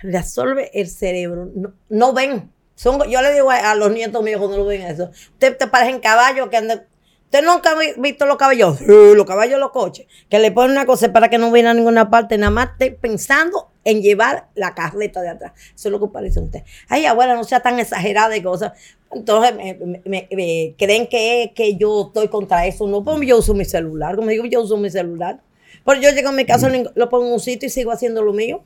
le 0.03 0.19
absorbe 0.19 0.71
el 0.79 0.87
cerebro. 0.89 1.51
No, 1.55 1.73
no 1.89 2.13
ven. 2.13 2.51
Son, 2.75 3.01
yo 3.09 3.23
le 3.23 3.33
digo 3.33 3.51
a, 3.51 3.71
a 3.71 3.75
los 3.75 3.91
nietos 3.91 4.23
míos 4.23 4.39
cuando 4.39 4.59
lo 4.59 4.67
ven 4.67 4.83
eso. 4.83 5.09
Usted 5.33 5.57
te 5.57 5.67
parece 5.67 5.93
en 5.93 6.01
caballo 6.01 6.51
que 6.51 6.59
anda. 6.59 6.85
Usted 7.27 7.45
nunca 7.45 7.73
ha 7.73 7.79
vi- 7.79 7.93
visto 8.01 8.25
los 8.25 8.37
caballos, 8.37 8.79
Sí, 8.79 8.85
los 8.87 9.27
caballos 9.27 9.55
de 9.55 9.61
los 9.61 9.71
coches, 9.73 10.07
que 10.31 10.39
le 10.39 10.53
ponen 10.53 10.73
una 10.73 10.87
cosa 10.87 11.13
para 11.13 11.29
que 11.29 11.39
no 11.39 11.51
viene 11.53 11.69
a 11.69 11.75
ninguna 11.75 12.09
parte, 12.09 12.39
nada 12.39 12.51
más 12.51 12.71
esté 12.73 12.93
pensando 12.93 13.69
en 13.85 14.01
llevar 14.01 14.49
la 14.55 14.75
carreta 14.75 15.23
de 15.23 15.29
atrás. 15.31 15.53
Eso 15.75 15.89
es 15.89 15.93
lo 15.93 16.01
que 16.01 16.07
parece 16.09 16.41
usted. 16.41 16.63
Ay, 16.89 17.05
abuela, 17.07 17.35
no 17.35 17.45
sea 17.45 17.61
tan 17.61 17.79
exagerada 17.79 18.37
y 18.37 18.43
cosas. 18.43 18.73
Entonces 19.13 19.55
me, 19.55 19.75
me- 19.75 20.03
me- 20.05 20.29
me 20.31 20.75
creen 20.79 21.07
que, 21.09 21.53
que 21.55 21.77
yo 21.77 22.07
estoy 22.09 22.29
contra 22.29 22.67
eso. 22.67 22.87
No, 22.87 23.03
pues 23.05 23.21
yo 23.27 23.39
uso 23.39 23.55
mi 23.55 23.65
celular. 23.65 24.17
Como 24.17 24.29
digo, 24.29 24.45
yo 24.47 24.63
uso 24.63 24.77
mi 24.77 24.91
celular. 24.91 25.41
Pero 25.85 26.01
yo 26.01 26.11
llego 26.11 26.29
a 26.31 26.33
mi 26.33 26.45
casa, 26.45 26.69
lo 26.95 27.09
pongo 27.09 27.27
en 27.27 27.33
un 27.35 27.41
sitio 27.41 27.67
y 27.67 27.71
sigo 27.71 27.91
haciendo 27.93 28.23
lo 28.23 28.33
mío. 28.33 28.63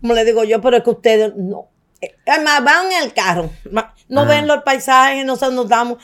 Como 0.00 0.14
le 0.14 0.24
digo 0.24 0.44
yo, 0.44 0.60
pero 0.60 0.76
es 0.78 0.82
que 0.84 0.90
ustedes 0.90 1.34
no. 1.36 1.68
Eh, 2.00 2.14
Además, 2.26 2.62
van 2.64 2.86
en 2.92 3.04
el 3.04 3.12
carro, 3.14 3.50
no 4.08 4.26
ven 4.26 4.46
los 4.46 4.62
paisajes, 4.62 5.24
no 5.24 5.36
se 5.36 5.50
nos 5.52 5.68
damos. 5.68 5.98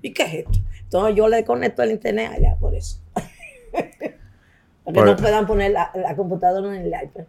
¿Y 0.00 0.12
qué 0.12 0.22
es 0.22 0.34
esto? 0.46 0.58
Entonces 0.84 1.14
yo 1.16 1.28
le 1.28 1.44
conecto 1.44 1.82
el 1.82 1.92
internet 1.92 2.30
allá 2.34 2.56
por 2.58 2.74
eso. 2.74 2.98
Para 3.72 4.94
que 4.94 5.00
Pues- 5.00 5.04
no 5.06 5.16
puedan 5.16 5.46
poner 5.46 5.70
la, 5.72 5.90
la 5.94 6.16
computadora 6.16 6.74
en 6.74 6.82
el 6.82 6.88
iPad. 6.88 7.24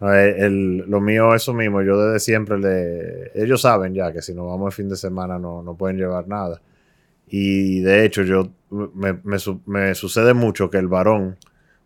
No, 0.00 0.14
el- 0.14 0.34
el- 0.42 0.76
lo 0.90 1.00
mío, 1.00 1.34
eso 1.34 1.52
mismo, 1.52 1.82
yo 1.82 2.00
desde 2.02 2.20
siempre 2.20 2.58
le... 2.58 3.30
Ellos 3.34 3.60
saben 3.60 3.92
ya 3.94 4.12
que 4.12 4.22
si 4.22 4.32
nos 4.32 4.46
vamos 4.46 4.68
el 4.68 4.72
fin 4.76 4.88
de 4.88 4.96
semana 4.96 5.38
no, 5.38 5.62
no 5.62 5.74
pueden 5.74 5.98
llevar 5.98 6.26
nada. 6.26 6.62
Y 7.28 7.80
de 7.80 8.04
hecho, 8.06 8.22
yo 8.22 8.48
me, 8.70 9.12
me 9.24 9.38
su- 9.38 9.60
me 9.66 9.94
sucede 9.94 10.32
mucho 10.32 10.70
que 10.70 10.78
el 10.78 10.88
varón 10.88 11.36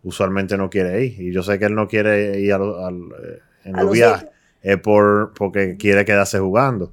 usualmente 0.03 0.55
no 0.57 0.69
quiere 0.69 1.03
ir. 1.03 1.21
Y 1.21 1.33
yo 1.33 1.43
sé 1.43 1.59
que 1.59 1.65
él 1.65 1.75
no 1.75 1.87
quiere 1.89 2.39
ir 2.39 2.53
al, 2.53 2.63
eh, 2.63 3.39
en 3.65 3.73
los 3.73 3.91
viajes. 3.91 4.29
Es 4.67 4.77
por, 4.79 5.31
porque 5.37 5.77
quiere 5.77 6.05
quedarse 6.05 6.39
jugando. 6.39 6.91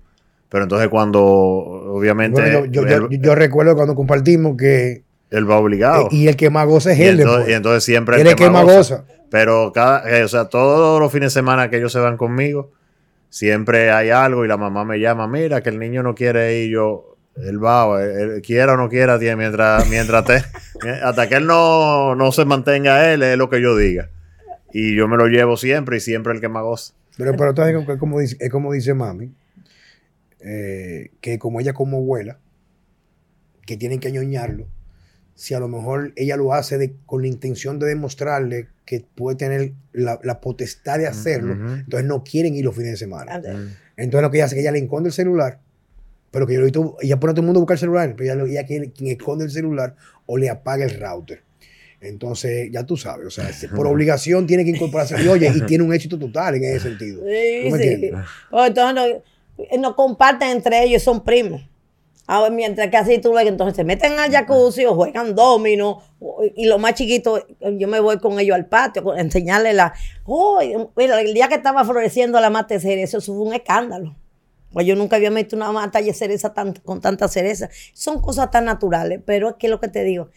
Pero 0.51 0.65
entonces 0.65 0.89
cuando, 0.91 1.21
obviamente, 1.23 2.39
Bueno, 2.41 2.67
yo, 2.67 2.83
yo- 2.83 2.89
yo- 2.89 2.97
él, 3.11 3.21
yo 3.23 3.35
recuerdo 3.35 3.75
cuando 3.75 3.95
compartimos 3.95 4.57
que 4.59 5.05
él 5.31 5.51
va 5.51 5.57
obligado. 5.57 6.09
y 6.11 6.29
el 6.29 6.37
que 6.37 6.51
más 6.51 6.67
goza 6.67 6.93
es 6.93 6.99
y, 6.99 7.05
él. 7.05 7.21
entonces, 7.21 7.49
y 7.49 7.53
entonces 7.55 7.85
siempre 7.85 8.21
Él 8.21 8.27
el 8.27 8.35
que 8.37 8.51
más 8.51 8.65
goza. 8.67 9.05
pero 9.31 9.73
cada, 9.73 10.07
eh, 10.19 10.23
o 10.25 10.29
sea, 10.29 10.45
todos 10.51 11.01
los 11.01 11.11
fines 11.11 11.33
de 11.33 11.41
semana 11.41 11.71
que 11.71 11.79
ellos 11.79 11.91
se 11.91 11.99
van 12.01 12.19
conmigo, 12.19 12.71
siempre 13.31 13.91
hay 13.91 14.11
algo 14.11 14.45
y 14.45 14.49
la 14.49 14.59
mamá 14.59 14.85
me 14.85 15.01
llama, 15.01 15.27
mira 15.27 15.63
que 15.63 15.71
el 15.71 15.79
niño 15.79 16.03
no 16.03 16.15
quiere 16.15 16.59
ir, 16.59 16.71
yo, 16.73 17.17
él 17.37 17.65
va, 17.65 18.03
él, 18.05 18.33
él 18.33 18.43
quiera 18.43 18.75
o 18.75 18.77
no 18.77 18.91
quiera, 18.91 19.19
tiene, 19.19 19.37
mientras, 19.37 19.89
mientras 19.89 20.25
te, 20.27 20.43
hasta 21.03 21.27
que 21.31 21.37
él 21.37 21.47
no, 21.47 22.15
no 22.15 22.31
se 22.33 22.45
mantenga 22.45 23.11
él, 23.15 23.23
es 23.23 23.39
lo 23.39 23.49
que 23.49 23.63
yo 23.63 23.75
diga. 23.75 24.11
Y 24.75 24.95
yo 24.95 25.09
me 25.09 25.17
lo 25.17 25.29
llevo 25.29 25.57
siempre 25.57 25.97
y 25.97 26.01
siempre 26.01 26.35
el 26.35 26.41
que 26.43 26.49
más 26.51 26.63
goza. 26.63 26.93
Pero, 27.17 27.33
pero 27.37 27.51
entonces 27.51 27.89
es 27.95 27.99
como 27.99 28.21
dice, 28.21 28.37
es 28.41 28.51
como 28.51 28.73
dice 28.73 28.95
mami, 28.95 29.33
eh, 30.41 31.11
que 31.21 31.39
como 31.39 31.61
ella 31.61 31.73
como 31.73 31.99
abuela, 31.99 32.39
que 33.67 33.77
tienen 33.77 34.01
que 34.01 34.09
añoñarlo, 34.09 34.67
si 35.35 35.55
a 35.55 35.61
lo 35.61 35.69
mejor 35.69 36.13
ella 36.17 36.37
lo 36.37 36.53
hace 36.53 36.79
de- 36.79 36.95
con 37.07 37.23
la 37.23 37.29
intención 37.29 37.79
de 37.79 37.87
demostrarle 37.87 38.69
que 38.85 39.05
puede 39.15 39.37
tener 39.37 39.73
la, 39.93 40.19
la 40.23 40.41
potestad 40.41 40.99
de 40.99 41.07
hacerlo, 41.07 41.55
entonces 41.81 42.07
no 42.07 42.25
quieren 42.25 42.55
ir 42.55 42.65
los 42.65 42.75
fines 42.75 42.93
de 42.93 42.97
semana. 42.97 43.37
Entonces 43.97 44.23
lo 44.23 44.31
que 44.31 44.39
ella 44.39 44.47
hace 44.47 44.55
es 44.55 44.57
que 44.59 44.61
ella 44.63 44.73
le 44.73 44.79
esconde 44.81 45.09
el 45.09 45.13
celular, 45.13 45.61
pero 46.31 46.47
que 46.47 46.55
yo 46.55 46.61
lo 46.61 46.65
he 46.67 46.71
visto, 46.71 46.97
ella 47.01 47.21
pone 47.21 47.31
a 47.31 47.35
todo 47.35 47.43
el 47.43 47.47
mundo 47.47 47.61
a 47.61 47.63
buscar 47.63 47.77
el 47.77 47.81
celular, 47.81 48.15
pero 48.17 48.35
ella, 48.35 48.45
ella 48.51 48.67
quien, 48.67 48.91
quien 48.91 49.11
esconde 49.17 49.45
el 49.45 49.51
celular 49.51 49.97
o 50.27 50.37
le 50.39 50.51
apaga 50.51 50.85
el 50.85 50.99
router. 51.01 51.43
Entonces, 52.03 52.69
ya 52.73 52.85
tú 52.85 52.97
sabes, 52.97 53.27
o 53.27 53.31
sea, 53.31 53.53
se- 53.53 53.69
por 53.77 53.87
obligación 53.87 54.47
tiene 54.47 54.65
que 54.65 54.71
incorporarse. 54.71 55.23
Y 55.23 55.29
oye, 55.29 55.51
y 55.55 55.61
tiene 55.67 55.85
un 55.85 55.95
éxito 55.95 56.19
total 56.19 56.57
en 56.57 56.65
ese 56.65 56.81
sentido. 56.81 57.21
Sí, 57.27 57.61
¿Tú 57.65 57.71
me 57.71 57.79
sí. 57.79 57.89
entiendes? 57.89 58.25
Pues 58.51 58.69
entonces 58.69 59.23
no, 59.73 59.81
no 59.81 59.97
comparten 59.97 60.49
entre 60.51 60.83
ellos, 60.85 61.03
son 61.03 61.23
primos. 61.25 61.63
Ahora, 62.27 62.51
mientras 62.51 62.89
que 62.89 62.97
así 62.97 63.19
tú 63.19 63.33
ves 63.33 63.43
que 63.43 63.49
entonces 63.49 63.75
se 63.77 63.83
meten 63.85 64.13
al 64.19 64.31
jacuzzi 64.31 64.85
o 64.87 64.95
juegan 64.95 65.35
domino 65.35 66.01
y 66.55 66.67
los 66.67 66.81
más 66.81 66.95
chiquitos, 66.95 67.45
yo 67.61 67.89
me 67.89 67.99
voy 67.99 68.19
con 68.19 68.39
ellos 68.39 68.55
al 68.55 68.67
patio 68.67 69.11
a 69.13 69.21
enseñarles 69.21 69.75
la... 69.75 69.93
Oh, 70.25 70.61
mira, 70.97 71.21
el 71.21 71.35
día 71.35 71.49
que 71.49 71.57
estaba 71.57 71.85
floreciendo 71.85 72.41
la 72.41 72.49
mata 72.49 72.75
de 72.75 72.81
cereza, 72.81 73.19
eso 73.19 73.35
fue 73.35 73.45
un 73.45 73.55
escándalo. 73.55 74.17
Pues 74.73 74.87
yo 74.87 74.95
nunca 74.95 75.17
había 75.17 75.31
visto 75.31 75.57
una 75.57 75.73
mata 75.73 76.01
de 76.01 76.15
cereza 76.15 76.55
tan- 76.55 76.73
con 76.75 77.01
tanta 77.01 77.27
cereza. 77.29 77.69
Son 77.93 78.23
cosas 78.23 78.51
tan 78.53 78.65
naturales, 78.67 79.21
pero 79.27 79.51
es 79.51 79.55
que 79.59 79.69
lo 79.69 79.81
que 79.81 79.89
te 79.89 80.05
digo, 80.05 80.31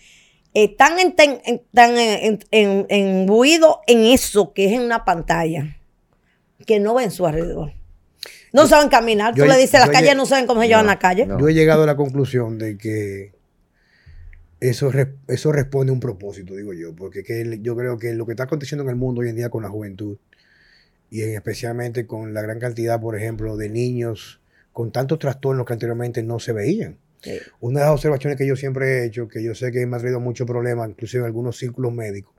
están 0.55 0.97
en, 0.99 1.13
en- 1.19 1.61
en- 1.73 2.39
en, 2.51 2.85
embuidos 2.89 3.75
en 3.87 4.05
eso 4.05 4.53
que 4.53 4.65
es 4.65 4.71
en 4.71 4.81
una 4.81 5.05
pantalla, 5.05 5.77
que 6.65 6.79
no 6.79 6.95
ven 6.95 7.11
su 7.11 7.27
alrededor. 7.27 7.73
No 8.53 8.65
saben 8.67 8.89
caminar. 8.89 9.35
Yo- 9.35 9.43
Tú 9.43 9.49
le 9.51 9.57
dices, 9.57 9.79
las 9.79 9.87
yo- 9.87 9.91
calles 9.93 10.15
no 10.15 10.25
saben 10.25 10.47
cómo 10.47 10.61
se 10.61 10.67
llevan 10.69 10.87
la 10.87 10.97
calle. 10.97 11.25
no. 11.27 11.37
Yo 11.39 11.49
he 11.49 11.53
llegado 11.53 11.83
a 11.83 11.85
la 11.85 11.95
conclusión 11.97 12.57
de 12.57 12.77
que 12.77 13.33
eso, 14.61 14.91
eso 15.27 15.51
responde 15.51 15.91
a 15.91 15.93
un 15.93 15.99
propósito, 15.99 16.55
digo 16.55 16.73
yo, 16.73 16.95
porque 16.95 17.23
que 17.23 17.59
yo 17.61 17.75
creo 17.75 17.97
que 17.97 18.13
lo 18.13 18.25
que 18.25 18.31
está 18.31 18.43
aconteciendo 18.45 18.83
en 18.83 18.89
el 18.89 18.95
mundo 18.95 19.21
hoy 19.21 19.29
en 19.29 19.35
día 19.35 19.49
con 19.49 19.63
la 19.63 19.69
juventud 19.69 20.17
y 21.11 21.21
especialmente 21.21 22.07
con 22.07 22.33
la 22.33 22.41
gran 22.41 22.59
cantidad, 22.59 22.99
por 22.99 23.17
ejemplo, 23.17 23.57
de 23.57 23.69
niños 23.69 24.39
con 24.71 24.91
tantos 24.91 25.19
trastornos 25.19 25.65
que 25.65 25.73
anteriormente 25.73 26.23
no 26.23 26.39
se 26.39 26.51
veían. 26.53 26.97
Una 27.59 27.79
de 27.79 27.85
las 27.85 27.93
observaciones 27.93 28.37
que 28.37 28.47
yo 28.47 28.55
siempre 28.55 28.99
he 28.99 29.05
hecho, 29.05 29.27
que 29.27 29.43
yo 29.43 29.55
sé 29.55 29.71
que 29.71 29.85
me 29.85 29.97
ha 29.97 29.99
traído 29.99 30.19
muchos 30.19 30.47
problemas, 30.47 30.89
inclusive 30.89 31.21
en 31.21 31.25
algunos 31.27 31.57
círculos 31.57 31.93
médicos, 31.93 32.33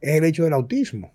es 0.00 0.16
el 0.16 0.24
hecho 0.24 0.44
del 0.44 0.52
autismo. 0.52 1.12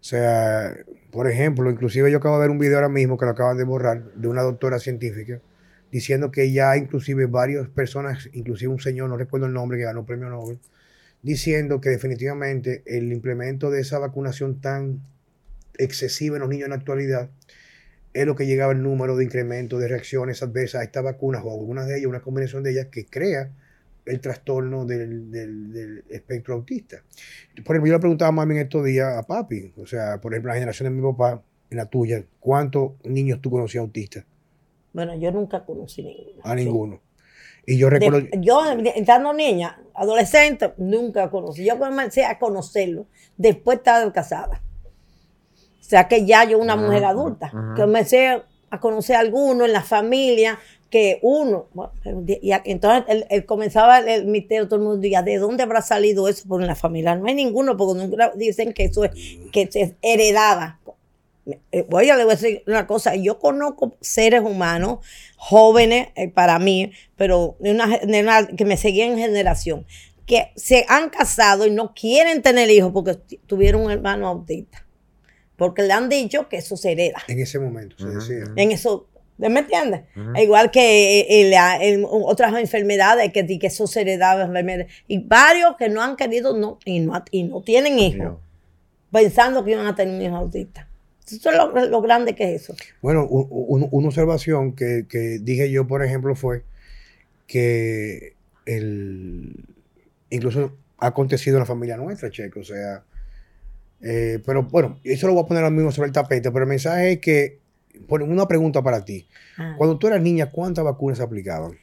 O 0.00 0.04
sea, 0.04 0.76
por 1.10 1.28
ejemplo, 1.28 1.70
inclusive 1.70 2.10
yo 2.10 2.18
acabo 2.18 2.36
de 2.36 2.42
ver 2.42 2.50
un 2.50 2.58
video 2.58 2.76
ahora 2.76 2.88
mismo 2.88 3.18
que 3.18 3.24
lo 3.24 3.32
acaban 3.32 3.56
de 3.56 3.64
borrar 3.64 4.12
de 4.14 4.28
una 4.28 4.42
doctora 4.42 4.78
científica 4.78 5.40
diciendo 5.90 6.30
que 6.30 6.52
ya 6.52 6.76
inclusive 6.76 7.26
varias 7.26 7.68
personas, 7.68 8.28
inclusive 8.32 8.70
un 8.70 8.80
señor, 8.80 9.08
no 9.08 9.16
recuerdo 9.16 9.46
el 9.46 9.52
nombre, 9.52 9.78
que 9.78 9.84
ganó 9.84 10.04
premio 10.04 10.28
Nobel, 10.28 10.58
diciendo 11.22 11.80
que 11.80 11.88
definitivamente 11.88 12.82
el 12.86 13.12
implemento 13.12 13.70
de 13.70 13.80
esa 13.80 13.98
vacunación 13.98 14.60
tan 14.60 15.00
excesiva 15.78 16.36
en 16.36 16.40
los 16.40 16.48
niños 16.48 16.66
en 16.66 16.70
la 16.70 16.76
actualidad 16.76 17.30
es 18.16 18.26
lo 18.26 18.34
que 18.34 18.46
llegaba 18.46 18.72
el 18.72 18.82
número 18.82 19.14
de 19.16 19.24
incremento 19.24 19.78
de 19.78 19.88
reacciones 19.88 20.42
adversas 20.42 20.80
a 20.80 20.84
estas 20.84 21.04
vacunas 21.04 21.42
o 21.44 21.50
algunas 21.52 21.86
de 21.86 21.98
ellas, 21.98 22.06
una 22.06 22.20
combinación 22.20 22.62
de 22.62 22.72
ellas 22.72 22.86
que 22.86 23.04
crea 23.04 23.50
el 24.06 24.20
trastorno 24.20 24.86
del, 24.86 26.02
espectro 26.08 26.54
autista. 26.54 27.02
Por 27.64 27.76
ejemplo, 27.76 27.88
yo 27.88 27.94
le 27.94 28.00
preguntaba 28.00 28.28
a 28.30 28.32
mami 28.32 28.54
en 28.54 28.62
estos 28.62 28.84
días 28.84 29.18
a 29.18 29.22
papi, 29.24 29.72
o 29.76 29.86
sea, 29.86 30.18
por 30.20 30.32
ejemplo, 30.32 30.48
la 30.48 30.54
generación 30.54 30.88
de 30.88 31.00
mi 31.00 31.02
papá, 31.02 31.42
en 31.68 31.76
la 31.76 31.86
tuya, 31.86 32.24
¿cuántos 32.40 32.92
niños 33.04 33.40
tú 33.42 33.50
conocías 33.50 33.82
autistas? 33.82 34.24
Bueno, 34.92 35.14
yo 35.18 35.30
nunca 35.30 35.64
conocí 35.64 36.02
ninguno. 36.02 36.40
A 36.42 36.54
ninguno. 36.54 37.02
Y 37.66 37.76
yo 37.76 37.90
recuerdo. 37.90 38.28
yo, 38.38 38.62
estando 38.94 39.34
niña, 39.34 39.82
adolescente, 39.92 40.72
nunca 40.78 41.28
conocí. 41.28 41.64
Yo 41.64 41.78
comencé 41.78 42.24
a 42.24 42.38
conocerlo 42.38 43.06
después 43.36 43.78
de 43.78 43.80
estar 43.80 44.12
casada. 44.12 44.62
O 45.86 45.88
sea 45.88 46.08
que 46.08 46.26
ya 46.26 46.42
yo, 46.42 46.58
una 46.58 46.74
mujer 46.74 47.04
adulta, 47.04 47.52
comencé 47.76 48.42
a 48.70 48.80
conocer 48.80 49.14
a 49.14 49.20
algunos 49.20 49.68
en 49.68 49.72
la 49.72 49.84
familia, 49.84 50.58
que 50.90 51.20
uno, 51.22 51.68
y 52.26 52.50
entonces 52.64 53.24
él, 53.30 53.46
comenzaba 53.46 54.00
el, 54.00 54.26
misterio, 54.26 54.66
todo 54.66 54.80
el 54.80 54.82
mundo 54.82 54.98
decía, 54.98 55.22
¿de 55.22 55.38
dónde 55.38 55.62
habrá 55.62 55.82
salido 55.82 56.26
eso? 56.28 56.44
Porque 56.48 56.64
en 56.64 56.68
la 56.68 56.74
familia 56.74 57.14
no 57.14 57.26
hay 57.26 57.34
ninguno, 57.34 57.76
porque 57.76 58.02
nunca 58.02 58.32
dicen 58.34 58.72
que 58.72 58.86
eso 58.86 59.04
es, 59.04 59.12
que 59.52 59.70
se 59.70 59.94
heredaba. 60.02 60.80
Eh, 61.70 61.86
voy 61.88 62.10
a 62.10 62.16
le 62.16 62.24
voy 62.24 62.32
a 62.32 62.36
decir 62.36 62.64
una 62.66 62.88
cosa, 62.88 63.14
yo 63.14 63.38
conozco 63.38 63.96
seres 64.00 64.40
humanos, 64.40 65.06
jóvenes 65.36 66.08
eh, 66.16 66.28
para 66.28 66.58
mí, 66.58 66.90
pero 67.14 67.54
de 67.60 67.70
una, 67.70 68.46
que 68.48 68.64
me 68.64 68.76
seguían 68.76 69.12
en 69.12 69.18
generación, 69.18 69.86
que 70.26 70.50
se 70.56 70.84
han 70.88 71.10
casado 71.10 71.64
y 71.64 71.70
no 71.70 71.94
quieren 71.94 72.42
tener 72.42 72.70
hijos 72.70 72.90
porque 72.92 73.14
tuvieron 73.46 73.82
un 73.82 73.92
hermano 73.92 74.26
autista 74.26 74.85
porque 75.56 75.82
le 75.82 75.92
han 75.92 76.08
dicho 76.08 76.48
que 76.48 76.58
eso 76.58 76.76
se 76.76 76.92
hereda. 76.92 77.22
En 77.28 77.40
ese 77.40 77.58
momento 77.58 77.96
se 77.98 78.06
decía. 78.06 78.44
En 78.56 78.70
eso, 78.72 79.08
¿me 79.38 79.60
entiendes? 79.60 80.02
Igual 80.36 80.70
que 80.70 81.20
eh, 81.20 82.04
otras 82.04 82.54
enfermedades, 82.58 83.32
que, 83.32 83.46
que 83.58 83.66
eso 83.66 83.86
se 83.86 84.02
heredaba. 84.02 84.48
Y 85.08 85.18
varios 85.18 85.76
que 85.76 85.88
no 85.88 86.02
han 86.02 86.16
querido 86.16 86.56
no, 86.56 86.78
y, 86.84 87.00
no, 87.00 87.24
y 87.30 87.44
no 87.44 87.62
tienen 87.62 87.98
hijos, 87.98 88.38
pensando 89.10 89.64
que 89.64 89.72
iban 89.72 89.86
a 89.86 89.94
tener 89.94 90.14
un 90.14 90.22
hijo 90.22 90.36
autista. 90.36 90.88
Eso 91.26 91.50
es 91.50 91.90
lo, 91.90 92.02
grande 92.02 92.34
que 92.34 92.54
es 92.54 92.62
eso. 92.62 92.76
Bueno, 93.02 93.26
una 93.26 94.08
observación 94.08 94.76
que, 94.76 95.06
que, 95.08 95.40
dije 95.40 95.70
yo, 95.70 95.86
por 95.86 96.04
ejemplo, 96.04 96.36
fue 96.36 96.62
que 97.48 98.34
el, 98.64 99.64
incluso 100.30 100.76
ha 100.98 101.08
acontecido 101.08 101.56
en 101.56 101.60
la 101.60 101.66
familia 101.66 101.96
nuestra, 101.96 102.30
Checo. 102.30 102.60
O 102.60 102.64
sea, 102.64 103.04
eh, 104.00 104.42
pero 104.44 104.64
bueno, 104.64 104.98
eso 105.04 105.26
lo 105.26 105.34
voy 105.34 105.44
a 105.44 105.46
poner 105.46 105.64
ahora 105.64 105.74
mismo 105.74 105.90
sobre 105.90 106.08
el 106.08 106.12
tapete, 106.12 106.50
pero 106.50 106.64
el 106.64 106.68
mensaje 106.68 107.12
es 107.12 107.20
que, 107.20 107.60
ponen 108.08 108.30
una 108.30 108.46
pregunta 108.46 108.82
para 108.82 109.04
ti. 109.04 109.26
Ah. 109.56 109.74
Cuando 109.78 109.98
tú 109.98 110.06
eras 110.06 110.20
niña, 110.20 110.50
¿cuántas 110.50 110.84
vacunas 110.84 111.18
se 111.18 111.24
aplicaban? 111.24 111.78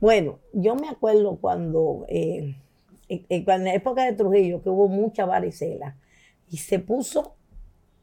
Bueno, 0.00 0.38
yo 0.52 0.76
me 0.76 0.88
acuerdo 0.88 1.36
cuando, 1.40 2.06
eh, 2.08 2.54
en, 3.08 3.44
la 3.46 3.74
época 3.74 4.04
de 4.04 4.12
Trujillo, 4.12 4.62
que 4.62 4.70
hubo 4.70 4.86
mucha 4.86 5.26
varicela, 5.26 5.96
y 6.48 6.58
se 6.58 6.78
puso 6.78 7.34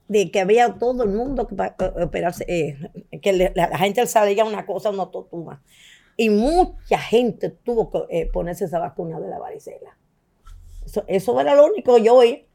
de 0.08 0.30
que 0.30 0.42
había 0.42 0.74
todo 0.74 1.04
el 1.04 1.10
mundo 1.10 1.48
que 1.48 1.56
operarse, 2.04 2.46
eh, 2.48 2.78
que 3.22 3.52
la, 3.56 3.78
gente 3.78 4.06
salía 4.06 4.44
una 4.44 4.66
cosa, 4.66 4.90
una 4.90 5.10
tortuga. 5.10 5.62
Y 6.18 6.30
mucha 6.30 7.00
gente 7.00 7.50
tuvo 7.50 7.90
que 7.92 8.30
ponerse 8.32 8.66
esa 8.66 8.80
vacuna 8.80 9.20
de 9.20 9.30
la 9.30 9.40
varicela. 9.40 9.98
Eso, 10.86 11.04
eso 11.08 11.40
era 11.42 11.56
lo 11.56 11.66
único 11.66 11.96
que 11.96 12.04
yo 12.04 12.16
oí. 12.16 12.46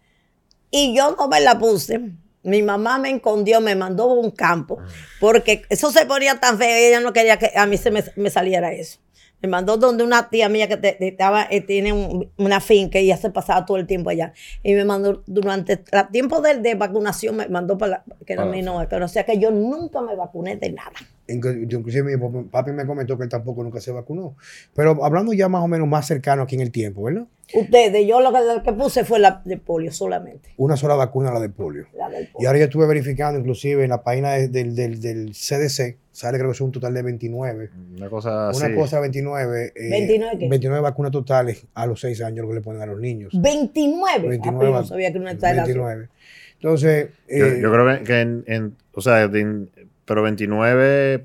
Y 0.71 0.95
yo 0.95 1.17
no 1.17 1.29
me 1.29 1.41
la 1.41 1.59
puse. 1.59 2.01
Mi 2.43 2.63
mamá 2.63 2.99
me 2.99 3.11
escondió, 3.11 3.61
me 3.61 3.75
mandó 3.75 4.05
a 4.05 4.15
un 4.15 4.31
campo, 4.31 4.79
porque 5.21 5.63
eso 5.69 5.91
se 5.91 6.07
ponía 6.07 6.41
tan 6.41 6.57
feo 6.57 6.69
y 6.69 6.85
ella 6.87 7.01
no 7.01 7.13
quería 7.13 7.39
que 7.39 7.53
a 7.55 7.67
mí 7.67 7.77
se 7.77 7.91
me, 7.91 8.31
saliera 8.31 8.73
eso. 8.73 8.99
Me 9.43 9.49
mandó 9.49 9.77
donde 9.77 10.05
una 10.05 10.31
tía 10.31 10.49
mía 10.49 10.67
que 10.67 10.97
estaba, 11.01 11.47
eh, 11.51 11.61
tiene 11.61 11.93
una 12.39 12.61
finca 12.61 12.99
y 12.99 13.09
ya 13.09 13.19
se 13.19 13.31
pasaba 13.31 13.67
todo 13.67 13.77
el 13.77 13.87
tiempo 13.87 14.09
allá. 14.09 14.33
Y 14.63 14.73
me 14.73 14.87
mandó, 14.87 15.23
durante 15.27 15.85
el 15.93 16.09
tiempo 16.11 16.41
de, 16.41 16.59
de 16.59 16.75
vacunación, 16.75 17.37
me 17.37 17.49
mandó 17.49 17.77
para 17.77 18.05
que 18.27 18.33
era 18.33 18.47
mi 18.47 18.63
no, 18.63 18.87
pero 18.89 19.05
o 19.05 19.09
sea 19.09 19.25
que 19.25 19.39
yo 19.39 19.51
nunca 19.51 20.01
me 20.01 20.17
vacuné 20.17 20.57
de 20.57 20.73
nada. 20.73 20.97
Inclusive 21.33 22.17
mi 22.17 22.45
papi 22.45 22.73
me 22.73 22.87
comentó 22.87 23.17
que 23.17 23.25
él 23.25 23.29
tampoco 23.29 23.63
nunca 23.63 23.81
se 23.81 23.93
vacunó. 23.93 24.37
Pero 24.75 25.05
hablando 25.05 25.33
ya 25.33 25.49
más 25.49 25.63
o 25.63 25.69
menos 25.69 25.89
más 25.89 26.07
cercano 26.07 26.43
aquí 26.43 26.55
en 26.57 26.63
el 26.63 26.71
tiempo, 26.71 27.05
¿verdad? 27.05 27.27
Ustedes, 27.53 28.07
yo 28.07 28.21
lo 28.21 28.33
que, 28.63 28.73
puse 28.73 29.05
fue 29.05 29.19
la 29.19 29.43
de 29.45 29.57
polio 29.57 29.93
solamente. 29.93 30.51
Una 30.57 30.77
sola 30.77 30.95
vacuna, 30.95 31.33
la 31.33 31.41
de 31.41 31.49
polio. 31.49 31.87
La 31.97 32.09
del 32.09 32.29
polio. 32.29 32.45
Y 32.45 32.47
ahora 32.47 32.59
yo 32.59 32.65
estuve 32.67 32.87
verificando, 32.87 33.39
inclusive 33.39 33.83
en 33.83 33.91
la 33.91 34.03
página 34.03 34.35
del, 34.35 34.77
del, 34.77 35.33
CDC, 35.33 35.97
sale 36.13 36.39
creo 36.39 36.51
que 36.51 36.55
es 36.55 36.61
un 36.61 36.71
total 36.71 36.95
de 36.95 37.03
29. 37.03 37.71
Una 37.97 38.09
cosa 38.09 38.51
Una 38.55 38.75
cosa 38.75 39.01
29. 39.01 39.73
Eh, 39.75 39.91
¿29 39.91 40.39
qué? 40.39 40.49
29 40.49 40.83
vacunas 40.83 41.11
totales 41.11 41.67
a 41.75 41.87
los 41.87 42.01
6 42.01 42.23
años 42.23 42.43
lo 42.43 42.49
que 42.49 42.55
le 42.55 42.61
ponen 42.61 42.83
a 42.83 42.87
los 42.87 43.01
niños. 43.01 43.33
¿29? 43.35 44.29
29 44.29 44.67
ah, 44.67 44.81
no 44.81 44.85
sabía 44.85 45.13
que 45.13 45.19
una 45.19 45.35
29. 45.35 46.09
Entonces... 46.55 47.09
yo, 47.29 47.47
eh, 47.47 47.59
creo 47.59 48.05
que 48.05 48.21
en, 48.21 48.77
o 48.93 49.01
sea, 49.01 49.29
pero 50.11 50.25
29 50.25 51.25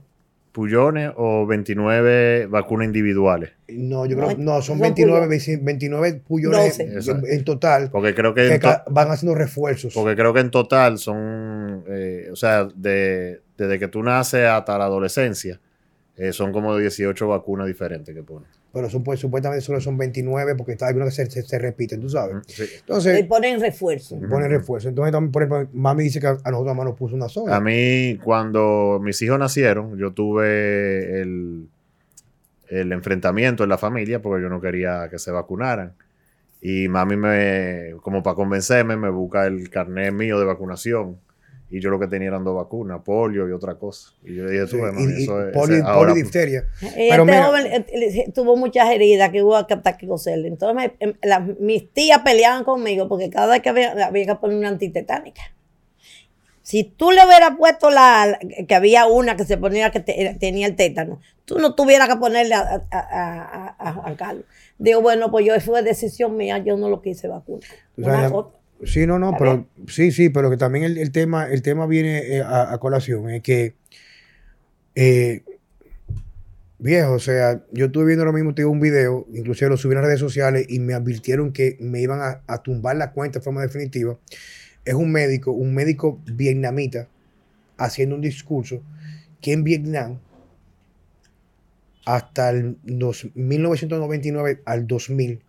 pullones 0.51 1.11
o 1.15 1.47
29 1.47 2.45
vacunas 2.45 2.86
individuales? 2.86 3.53
No, 3.67 4.05
yo 4.05 4.15
creo 4.15 4.38
no, 4.38 4.61
son 4.61 4.77
29, 4.77 5.27
29 5.59 6.21
pullones 6.27 6.79
en, 6.79 7.43
total. 7.43 7.89
Porque 7.89 8.13
creo 8.13 8.36
que, 8.36 8.59
van 8.91 9.09
haciendo 9.09 9.33
refuerzos. 9.33 9.91
Porque 9.91 10.15
creo 10.15 10.36
que 10.36 10.41
en 10.41 10.51
total 10.51 10.99
son, 10.99 11.83
eh, 11.88 12.29
o 12.31 12.36
sea, 12.36 12.65
de, 12.75 13.41
desde 13.57 13.79
que 13.79 13.88
tú 13.88 14.03
naces 14.03 14.45
hasta 14.45 14.77
la 14.77 14.86
adolescencia, 14.86 15.59
eh, 16.15 16.31
son 16.31 16.51
como 16.51 16.77
18 16.77 17.27
vacunas 17.27 17.65
diferentes 17.65 18.13
que 18.13 18.21
ponen 18.21 18.49
pero 18.76 18.89
son, 18.89 19.05
pues, 19.05 19.21
supuestamente 19.21 19.61
solo 19.61 19.80
son 19.80 19.97
29 19.97 20.55
porque 20.55 20.73
está 20.73 20.88
algunas 20.88 21.15
que 21.15 21.26
se, 21.28 21.43
se, 21.43 21.57
repiten, 21.57 22.01
tú 22.01 22.09
sabes. 22.09 22.36
Entonces, 22.82 23.26
ponen 23.26 23.61
refuerzo. 23.61 24.19
Ponen 24.30 24.49
refuerzo. 24.49 24.89
Entonces, 24.89 25.13
también, 25.13 25.32
por 25.32 25.43
ejemplo, 25.43 25.69
mami 25.71 26.03
dice 26.03 26.19
que 26.19 26.28
a 26.28 26.51
nosotros 26.51 26.76
nos 26.76 26.97
puso 26.97 27.15
una 27.15 27.30
sola. 27.30 27.55
A 27.55 27.61
mí, 27.61 28.19
cuando 28.21 28.99
mis 29.01 29.21
hijos 29.21 29.39
nacieron, 29.39 29.97
yo 29.97 30.11
tuve 30.11 31.21
el, 31.21 31.69
el 32.67 32.91
enfrentamiento 32.91 33.63
en 33.63 33.69
la 33.69 33.78
familia 33.78 34.21
porque 34.21 34.43
yo 34.43 34.49
no 34.49 34.59
quería 34.59 35.07
que 35.09 35.19
se 35.19 35.32
vacunaran. 35.32 35.93
Y 36.59 36.89
mami 36.89 37.15
me, 37.15 37.93
como 38.01 38.23
para 38.23 38.36
convencerme, 38.36 38.97
me 38.97 39.09
busca 39.09 39.47
el 39.47 39.69
carnet 39.69 40.11
mío 40.11 40.38
de 40.38 40.43
vacunación 40.43 41.17
y 41.70 41.82
yo 41.82 41.89
lo 41.89 41.99
que 41.99 42.07
tenía 42.07 42.28
eran 42.28 42.43
dos 42.43 42.55
vacunas, 42.55 43.01
polio 43.03 43.49
y 43.49 43.51
otra 43.51 43.76
cosa. 43.76 44.11
Y 44.24 44.36
yo 44.36 44.47
dije, 44.47 44.66
tú, 44.68 44.78
sí, 44.78 45.24
eso 45.24 45.47
es. 45.47 45.53
Polio, 45.53 45.84
polio 45.84 46.16
y 46.16 46.22
difteria. 46.22 46.66
Pero 46.80 47.24
este 47.24 47.41
joven 47.41 47.66
eh, 47.68 48.32
tuvo 48.34 48.55
muchas 48.55 48.89
heridas 48.91 49.32
que 49.32 49.41
hubo 49.41 49.66
que 49.66 49.74
ataque 49.74 50.07
coserle. 50.07 50.47
Entonces 50.47 50.91
em, 50.99 51.16
mis 51.59 51.91
tías 51.91 52.20
peleaban 52.20 52.63
conmigo 52.63 53.07
porque 53.07 53.30
cada 53.30 53.47
vez 53.47 53.61
que 53.61 53.70
había, 53.70 53.91
había 54.05 54.26
que 54.26 54.36
poner 54.36 54.57
una 54.57 54.70
antitetánica. 54.70 55.41
Si 56.61 56.84
tú 56.84 57.11
le 57.11 57.26
hubieras 57.26 57.51
puesto 57.57 57.91
la, 57.91 58.39
que 58.68 58.74
había 58.74 59.05
una 59.05 59.36
que 59.36 59.45
se 59.45 59.57
ponía 59.57 59.91
que 59.91 59.99
tenía 59.99 60.66
el 60.66 60.76
tétano, 60.76 61.20
tú 61.45 61.59
no 61.59 61.76
tuvieras 61.76 62.09
que 62.09 62.16
ponerle 62.16 62.55
a, 62.55 62.88
a, 62.91 63.76
a, 64.09 64.16
Carlos. 64.16 64.45
Digo, 64.80 65.01
bueno, 65.01 65.30
pues 65.30 65.45
yo 65.45 65.59
fue 65.61 65.84
decisión 65.84 66.36
mía, 66.36 66.57
yo 66.57 66.76
no 66.76 66.89
lo 66.89 67.03
quise 67.03 67.28
vacunar. 67.28 67.70
Sí, 68.84 69.07
no, 69.07 69.17
no, 69.19 69.36
pero 69.38 69.67
sí, 69.88 70.11
sí, 70.11 70.30
pero 70.30 70.49
que 70.49 70.57
también 70.57 70.84
el, 70.84 71.11
tema, 71.11 71.49
el 71.49 71.61
tema 71.61 71.88
viene 71.88 72.38
eh, 72.38 72.43
a, 72.43 72.78
colación, 72.78 73.30
es 73.30 73.41
que 73.41 73.76
eh, 74.95 75.43
viejo, 76.78 77.13
o 77.13 77.19
sea, 77.19 77.63
yo 77.71 77.86
estuve 77.86 78.05
viendo 78.05 78.26
lo 78.26 78.34
mismo, 78.34 78.53
tengo 78.53 78.69
un 78.69 78.82
video, 78.82 79.26
inclusive 79.34 79.69
lo 79.69 79.78
subí 79.78 79.93
en 79.93 79.99
las 79.99 80.05
redes 80.05 80.19
sociales 80.19 80.65
y 80.69 80.80
me 80.80 80.93
advirtieron 80.93 81.53
que 81.53 81.78
me 81.80 82.01
iban 82.01 82.19
a, 82.21 82.63
tumbar 82.63 82.97
la 82.97 83.11
cuenta 83.11 83.39
de 83.39 83.43
forma 83.43 83.61
definitiva. 83.61 84.17
Es 84.84 84.93
un 84.93 85.11
médico, 85.11 85.51
un 85.51 85.73
médico 85.73 86.21
vietnamita, 86.26 87.07
haciendo 87.78 88.15
un 88.15 88.21
discurso 88.21 88.84
que 89.41 89.53
en 89.53 89.63
Vietnam, 89.63 90.19
hasta 92.05 92.49
el 92.51 92.78
1999 92.84 94.61
al 94.65 94.86
2000, 94.86 95.41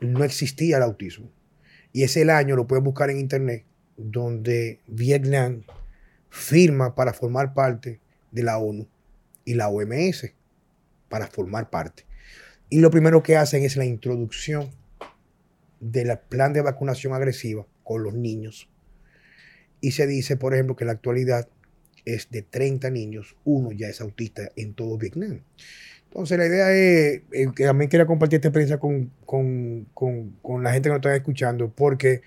no 0.00 0.24
existía 0.24 0.76
el 0.76 0.82
autismo. 0.82 1.28
Y 1.92 2.04
es 2.04 2.16
el 2.16 2.30
año, 2.30 2.56
lo 2.56 2.66
pueden 2.66 2.84
buscar 2.84 3.10
en 3.10 3.18
internet, 3.18 3.64
donde 3.96 4.80
Vietnam 4.86 5.62
firma 6.28 6.94
para 6.94 7.12
formar 7.12 7.54
parte 7.54 8.00
de 8.30 8.42
la 8.42 8.58
ONU 8.58 8.88
y 9.44 9.54
la 9.54 9.68
OMS 9.68 10.32
para 11.08 11.26
formar 11.26 11.70
parte. 11.70 12.06
Y 12.68 12.78
lo 12.78 12.90
primero 12.90 13.22
que 13.22 13.36
hacen 13.36 13.64
es 13.64 13.76
la 13.76 13.84
introducción 13.84 14.70
del 15.80 16.16
plan 16.28 16.52
de 16.52 16.60
vacunación 16.60 17.12
agresiva 17.14 17.66
con 17.82 18.04
los 18.04 18.14
niños. 18.14 18.68
Y 19.80 19.92
se 19.92 20.06
dice, 20.06 20.36
por 20.36 20.54
ejemplo, 20.54 20.76
que 20.76 20.84
en 20.84 20.88
la 20.88 20.92
actualidad 20.92 21.48
es 22.04 22.30
de 22.30 22.42
30 22.42 22.90
niños, 22.90 23.36
uno 23.44 23.72
ya 23.72 23.88
es 23.88 24.00
autista 24.00 24.50
en 24.56 24.74
todo 24.74 24.96
Vietnam. 24.98 25.42
Entonces 26.10 26.38
la 26.38 26.46
idea 26.46 26.72
es, 26.72 27.22
eh, 27.30 27.52
que 27.54 27.64
también 27.64 27.88
quería 27.88 28.04
compartir 28.04 28.38
esta 28.38 28.48
experiencia 28.48 28.78
con, 28.78 29.12
con, 29.24 30.62
la 30.62 30.72
gente 30.72 30.88
que 30.88 30.90
nos 30.90 30.96
está 30.96 31.14
escuchando, 31.14 31.70
porque 31.70 32.22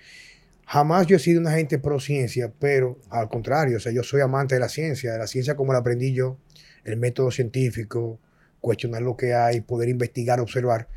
jamás 0.64 1.06
yo 1.06 1.16
he 1.16 1.18
sido 1.18 1.38
una 1.38 1.52
gente 1.52 1.78
pro 1.78 2.00
ciencia, 2.00 2.50
pero 2.58 2.98
al 3.10 3.28
contrario, 3.28 3.76
o 3.76 3.80
sea, 3.80 3.92
yo 3.92 4.02
soy 4.02 4.22
amante 4.22 4.54
de 4.54 4.60
la 4.60 4.70
ciencia, 4.70 5.12
de 5.12 5.18
la 5.18 5.26
ciencia 5.26 5.54
como 5.54 5.74
la 5.74 5.80
aprendí 5.80 6.14
yo, 6.14 6.38
el 6.84 6.96
método 6.96 7.30
científico, 7.30 8.18
cuestionar 8.60 9.02
lo 9.02 9.18
que 9.18 9.34
hay, 9.34 9.60
poder 9.60 9.90
investigar, 9.90 10.40
observar. 10.40 10.88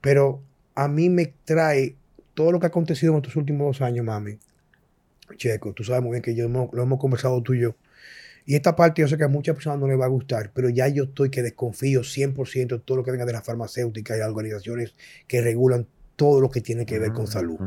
Pero 0.00 0.42
a 0.74 0.88
mí 0.88 1.10
me 1.10 1.34
trae 1.44 1.96
todo 2.32 2.52
lo 2.52 2.58
que 2.58 2.66
ha 2.66 2.68
acontecido 2.68 3.12
en 3.12 3.18
estos 3.18 3.36
últimos 3.36 3.66
dos 3.66 3.82
años, 3.82 4.06
mami. 4.06 4.38
Checo, 5.36 5.74
tú 5.74 5.84
sabes 5.84 6.02
muy 6.02 6.12
bien 6.12 6.22
que 6.22 6.34
yo 6.34 6.48
lo 6.48 6.82
hemos 6.82 6.98
conversado 6.98 7.42
tú 7.42 7.52
y 7.52 7.60
yo. 7.60 7.76
Y 8.46 8.54
esta 8.54 8.76
parte 8.76 9.02
yo 9.02 9.08
sé 9.08 9.16
que 9.16 9.24
a 9.24 9.28
muchas 9.28 9.54
personas 9.54 9.78
no 9.78 9.86
les 9.86 9.98
va 9.98 10.06
a 10.06 10.08
gustar, 10.08 10.50
pero 10.54 10.68
ya 10.68 10.88
yo 10.88 11.04
estoy 11.04 11.30
que 11.30 11.42
desconfío 11.42 12.00
100% 12.00 12.68
de 12.68 12.78
todo 12.78 12.96
lo 12.96 13.04
que 13.04 13.10
venga 13.10 13.24
de 13.24 13.32
las 13.32 13.44
farmacéuticas 13.44 14.16
y 14.16 14.20
las 14.20 14.28
organizaciones 14.28 14.94
que 15.26 15.40
regulan 15.40 15.86
todo 16.16 16.40
lo 16.40 16.50
que 16.50 16.60
tiene 16.60 16.86
que 16.86 16.98
ver 16.98 17.12
con 17.12 17.26
salud. 17.26 17.58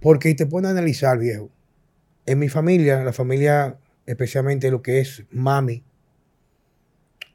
Porque 0.00 0.34
te 0.34 0.46
pueden 0.46 0.70
analizar, 0.70 1.18
viejo. 1.18 1.50
En 2.26 2.38
mi 2.38 2.48
familia, 2.48 3.02
la 3.02 3.12
familia, 3.12 3.78
especialmente 4.06 4.70
lo 4.70 4.82
que 4.82 5.00
es 5.00 5.24
mami, 5.30 5.82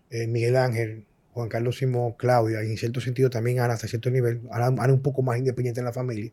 eh, 0.10 0.28
Miguel 0.28 0.56
Ángel, 0.56 1.06
Juan 1.32 1.50
Carlos 1.50 1.78
Simón, 1.78 2.14
Claudia, 2.14 2.64
y 2.64 2.70
en 2.72 2.78
cierto 2.78 3.02
sentido 3.02 3.30
también 3.30 3.60
Ana, 3.60 3.74
hasta 3.74 3.88
cierto 3.88 4.12
nivel, 4.12 4.42
Ana, 4.52 4.94
un 4.94 5.02
poco 5.02 5.24
más 5.24 5.38
independiente 5.38 5.82
en 5.82 5.86
la 5.86 5.94
familia, 5.94 6.32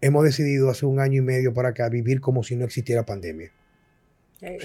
hemos 0.00 0.24
decidido 0.24 0.70
hace 0.70 0.86
un 0.86 1.00
año 1.00 1.18
y 1.18 1.24
medio 1.24 1.52
para 1.52 1.70
acá 1.70 1.88
vivir 1.88 2.20
como 2.20 2.44
si 2.44 2.56
no 2.56 2.64
existiera 2.64 3.04
pandemia. 3.04 3.50
Eh, 4.42 4.58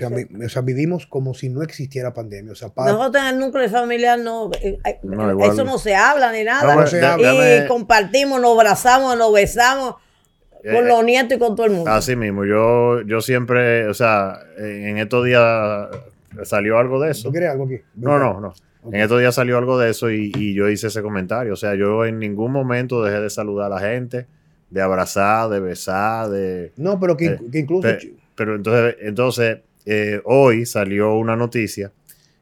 o, 0.46 0.50
sea, 0.50 0.62
vivimos 0.62 1.06
como 1.06 1.34
si 1.34 1.50
no 1.50 1.62
existiera 1.62 2.14
pandemia. 2.14 2.54
O 2.54 2.56
sea, 2.56 2.72
Nosotros 2.76 3.24
en 3.24 3.30
el 3.30 3.40
núcleo 3.40 3.70
familiar 3.70 4.18
no, 4.18 4.50
eh, 4.62 4.78
eh, 4.86 5.00
eso 5.52 5.66
no 5.66 5.78
se 5.78 5.96
habla 5.96 6.32
ni 6.32 6.44
nada. 6.44 6.86
y 7.64 7.68
compartimos, 7.68 8.40
nos 8.40 8.58
abrazamos, 8.58 9.18
nos 9.18 9.34
besamos 9.34 9.96
con 10.64 10.88
los 10.88 11.04
nietos 11.04 11.38
y 11.38 11.40
con 11.40 11.56
todo 11.56 11.66
el 11.66 11.74
mundo. 11.74 11.92
Así 11.92 12.16
mismo, 12.16 12.46
yo, 12.46 13.02
yo 13.02 13.20
siempre, 13.20 13.88
o 13.88 13.94
sea, 13.94 14.40
en 14.58 14.98
estos 14.98 15.26
días 15.26 15.90
salió 16.44 16.78
algo 16.78 17.02
de 17.02 17.12
eso. 17.12 17.24
¿Tú 17.24 17.32
quieres 17.32 17.50
algo 17.50 17.66
aquí? 17.66 17.82
No, 17.96 18.18
no, 18.18 18.40
no. 18.40 18.54
En 18.92 19.02
estos 19.02 19.20
días 19.20 19.36
salió 19.36 19.58
algo 19.58 19.78
de 19.78 19.90
eso 19.90 20.10
y, 20.10 20.54
yo 20.54 20.70
hice 20.70 20.88
ese 20.88 21.02
comentario. 21.02 21.54
O 21.54 21.58
sea, 21.58 21.76
yo 21.76 22.06
en 22.06 22.20
ningún 22.20 22.52
momento 22.52 23.04
dejé 23.04 23.20
de 23.20 23.30
saludar 23.30 23.72
a 23.72 23.76
la 23.76 23.82
gente, 23.82 24.28
de 24.70 24.82
abrazar, 24.82 25.50
de 25.50 25.60
besar, 25.60 26.30
de... 26.30 26.72
No, 26.78 27.00
pero 27.00 27.18
que, 27.18 27.38
incluso... 27.54 27.90
pero 28.36 28.56
entonces, 28.56 28.96
entonces 29.02 29.58
eh, 29.86 30.22
hoy 30.26 30.66
salió 30.66 31.16
una 31.16 31.36
noticia 31.36 31.92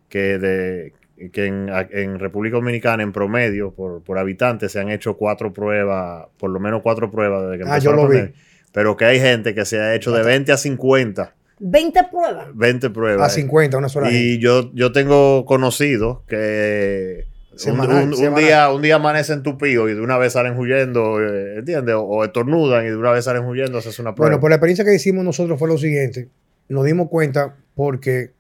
que, 0.10 0.38
de, 0.38 0.94
que 1.32 1.46
en, 1.46 2.20
República 2.20 2.58
Dominicana, 2.58 3.04
en 3.04 3.12
promedio, 3.12 3.72
por, 3.72 4.04
por 4.04 4.18
habitante, 4.18 4.70
se 4.70 4.80
han 4.80 4.90
hecho 4.90 5.16
cuatro 5.16 5.54
pruebas, 5.54 6.28
por 6.38 6.50
lo 6.50 6.60
menos 6.60 6.82
cuatro 6.82 7.10
pruebas 7.12 7.44
desde 7.50 7.64
que 7.64 7.70
ah, 7.70 7.78
yo 7.80 7.94
lo 7.94 8.08
vi. 8.08 8.20
Pero 8.72 8.98
que 8.98 9.06
hay 9.06 9.20
gente 9.20 9.54
que 9.54 9.66
se 9.66 9.80
ha 9.80 9.94
hecho 9.94 10.12
de 10.12 10.24
20 10.24 10.52
a 10.52 10.58
50 10.58 11.36
20 11.60 12.04
pruebas. 12.12 12.48
20 12.54 12.90
pruebas. 12.90 13.32
A 13.32 13.34
50, 13.34 13.78
una 13.78 13.90
sola. 13.90 14.12
Y 14.12 14.40
yo, 14.40 14.72
yo 14.74 14.92
tengo 14.92 15.46
conocidos 15.46 16.20
que 16.28 17.26
un, 17.68 18.36
día, 18.36 18.72
un 18.72 18.82
día 18.82 18.96
amanecen 18.96 19.44
tupidos 19.44 19.90
y 19.90 19.94
de 19.94 20.02
una 20.02 20.18
vez 20.18 20.34
salen 20.34 20.58
huyendo, 20.58 21.22
eh, 21.22 21.60
¿entiendes? 21.60 21.96
O, 21.98 22.24
estornudan 22.24 22.86
y 22.86 22.90
de 22.90 22.98
una 22.98 23.12
vez 23.12 23.26
salen 23.26 23.46
huyendo, 23.46 23.78
haces 23.78 24.00
una 24.00 24.16
prueba. 24.16 24.30
Bueno, 24.30 24.42
pues 24.42 24.50
la 24.50 24.56
experiencia 24.56 24.86
que 24.86 24.96
hicimos 24.96 25.24
nosotros 25.24 25.60
fue 25.60 25.68
lo 25.68 25.78
siguiente. 25.78 26.30
Nos 26.70 26.86
dimos 26.86 27.10
cuenta 27.10 27.56
porque, 27.76 28.32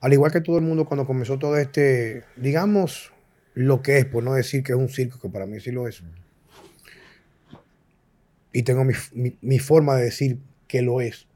al 0.00 0.12
igual 0.12 0.32
que 0.32 0.40
todo 0.40 0.58
el 0.58 0.64
mundo, 0.64 0.84
cuando 0.84 1.06
comenzó 1.06 1.38
todo 1.38 1.56
este, 1.56 2.24
digamos, 2.36 3.12
lo 3.54 3.82
que 3.82 3.98
es, 3.98 4.06
por 4.06 4.22
no 4.22 4.34
decir 4.34 4.62
que 4.62 4.72
es 4.72 4.78
un 4.78 4.88
circo, 4.88 5.18
que 5.20 5.28
para 5.28 5.46
mí 5.46 5.60
sí 5.60 5.70
lo 5.70 5.88
es. 5.88 6.02
Y 8.52 8.64
tengo 8.64 8.84
mi 8.84 9.58
forma 9.58 9.96
de 9.96 10.04
decir 10.04 10.38
que 10.68 10.82
lo 10.82 11.00
es 11.00 11.26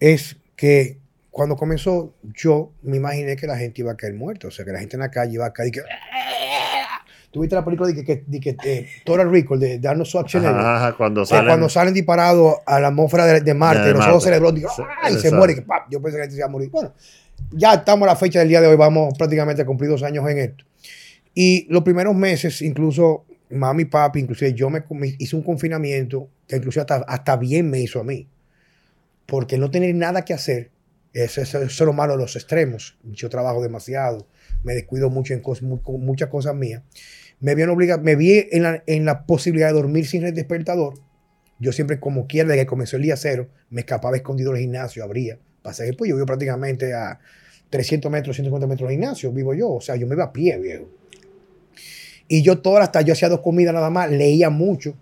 es 0.00 0.36
que 0.56 0.98
cuando 1.36 1.54
comenzó, 1.54 2.14
yo 2.22 2.72
me 2.80 2.96
imaginé 2.96 3.36
que 3.36 3.46
la 3.46 3.58
gente 3.58 3.82
iba 3.82 3.92
a 3.92 3.94
caer 3.94 4.14
muerta. 4.14 4.48
O 4.48 4.50
sea, 4.50 4.64
que 4.64 4.72
la 4.72 4.78
gente 4.78 4.96
en 4.96 5.00
la 5.00 5.10
calle 5.10 5.34
iba 5.34 5.44
a 5.44 5.52
caer. 5.52 5.70
Que, 5.70 5.82
¿Tuviste 7.30 7.54
la 7.54 7.62
película 7.62 7.90
de 7.90 8.02
que, 8.02 8.24
de 8.26 8.40
que 8.40 8.56
eh, 8.64 8.88
Total 9.04 9.30
Recall 9.30 9.60
de, 9.60 9.78
de 9.78 9.86
Arnold 9.86 10.06
Schwarzenegger? 10.06 10.56
Ajá, 10.56 10.94
cuando 10.96 11.26
salen, 11.26 11.46
cuando 11.46 11.68
salen 11.68 11.92
disparados 11.92 12.54
a 12.64 12.80
la 12.80 12.88
atmósfera 12.88 13.26
de, 13.26 13.52
Marte, 13.54 13.92
los 13.92 14.06
ojos 14.06 14.24
cerebros, 14.24 14.54
y 15.10 15.14
se 15.18 15.30
muere. 15.30 15.62
yo 15.90 16.00
pensé 16.00 16.16
que 16.16 16.20
la 16.20 16.24
gente 16.24 16.30
se 16.30 16.38
iba 16.38 16.46
a 16.46 16.50
morir. 16.50 16.70
Bueno, 16.70 16.94
ya 17.50 17.74
estamos 17.74 18.08
a 18.08 18.12
la 18.12 18.16
fecha 18.16 18.38
del 18.38 18.48
día 18.48 18.62
de 18.62 18.68
hoy, 18.68 18.76
vamos 18.76 19.12
prácticamente 19.18 19.60
a 19.60 19.66
cumplir 19.66 19.90
dos 19.90 20.02
años 20.04 20.26
en 20.30 20.38
esto. 20.38 20.64
Y 21.34 21.66
los 21.68 21.82
primeros 21.82 22.14
meses, 22.14 22.62
incluso 22.62 23.26
mami 23.50 23.82
y 23.82 23.84
papi, 23.84 24.20
inclusive 24.20 24.54
yo 24.54 24.70
me, 24.70 24.84
hice 25.18 25.36
un 25.36 25.42
confinamiento 25.42 26.30
que 26.48 26.56
inclusive 26.56 26.80
hasta, 26.80 27.04
hasta 27.06 27.36
bien 27.36 27.68
me 27.68 27.78
hizo 27.80 28.00
a 28.00 28.04
mí 28.04 28.26
porque 29.26 29.58
no 29.58 29.70
tener 29.70 29.94
nada 29.94 30.24
que 30.24 30.32
hacer, 30.32 30.70
eso, 31.24 31.62
es 31.62 31.80
lo 31.80 31.92
malo 31.92 32.12
de 32.12 32.18
los 32.18 32.36
extremos. 32.36 32.98
Yo 33.04 33.30
trabajo 33.30 33.62
demasiado, 33.62 34.26
me 34.62 34.74
descuido 34.74 35.08
mucho 35.08 35.32
en 35.32 35.42
muchas 36.00 36.28
cosas 36.28 36.54
mías. 36.54 36.82
Me 37.40 37.54
vi, 37.54 37.62
obligado, 37.62 38.02
me 38.02 38.16
vi 38.16 38.46
en 38.50 38.62
la, 38.62 38.82
en 38.86 39.04
la 39.04 39.24
posibilidad 39.24 39.68
de 39.68 39.74
dormir 39.74 40.06
sin 40.06 40.24
el 40.24 40.34
despertador. 40.34 40.94
Yo 41.58 41.72
siempre, 41.72 41.98
como 42.00 42.26
quiera, 42.26 42.48
desde 42.48 42.62
que 42.62 42.66
comenzó 42.66 42.96
el 42.96 43.02
día 43.02 43.16
cero, 43.16 43.48
me 43.70 43.80
escapaba 43.80 44.16
escondido 44.16 44.52
del 44.52 44.60
gimnasio, 44.60 45.02
abría. 45.04 45.38
Pasé 45.62 45.84
después, 45.84 46.08
yo 46.08 46.16
vivo 46.16 46.26
prácticamente 46.26 46.92
a 46.92 47.18
300 47.70 48.10
metros, 48.10 48.36
150 48.36 48.66
metros 48.66 48.88
del 48.88 48.98
gimnasio, 48.98 49.32
vivo 49.32 49.54
yo. 49.54 49.70
O 49.70 49.80
sea, 49.80 49.96
yo 49.96 50.06
me 50.06 50.14
iba 50.14 50.24
a 50.24 50.32
pie, 50.32 50.58
viejo. 50.58 50.88
Y 52.28 52.42
yo 52.42 52.58
todas 52.58 52.80
las 52.80 52.92
tardes, 52.92 53.06
yo 53.06 53.12
hacía 53.14 53.28
dos 53.28 53.40
comidas 53.40 53.72
nada 53.72 53.88
más, 53.88 54.10
leía 54.10 54.50
mucho 54.50 54.96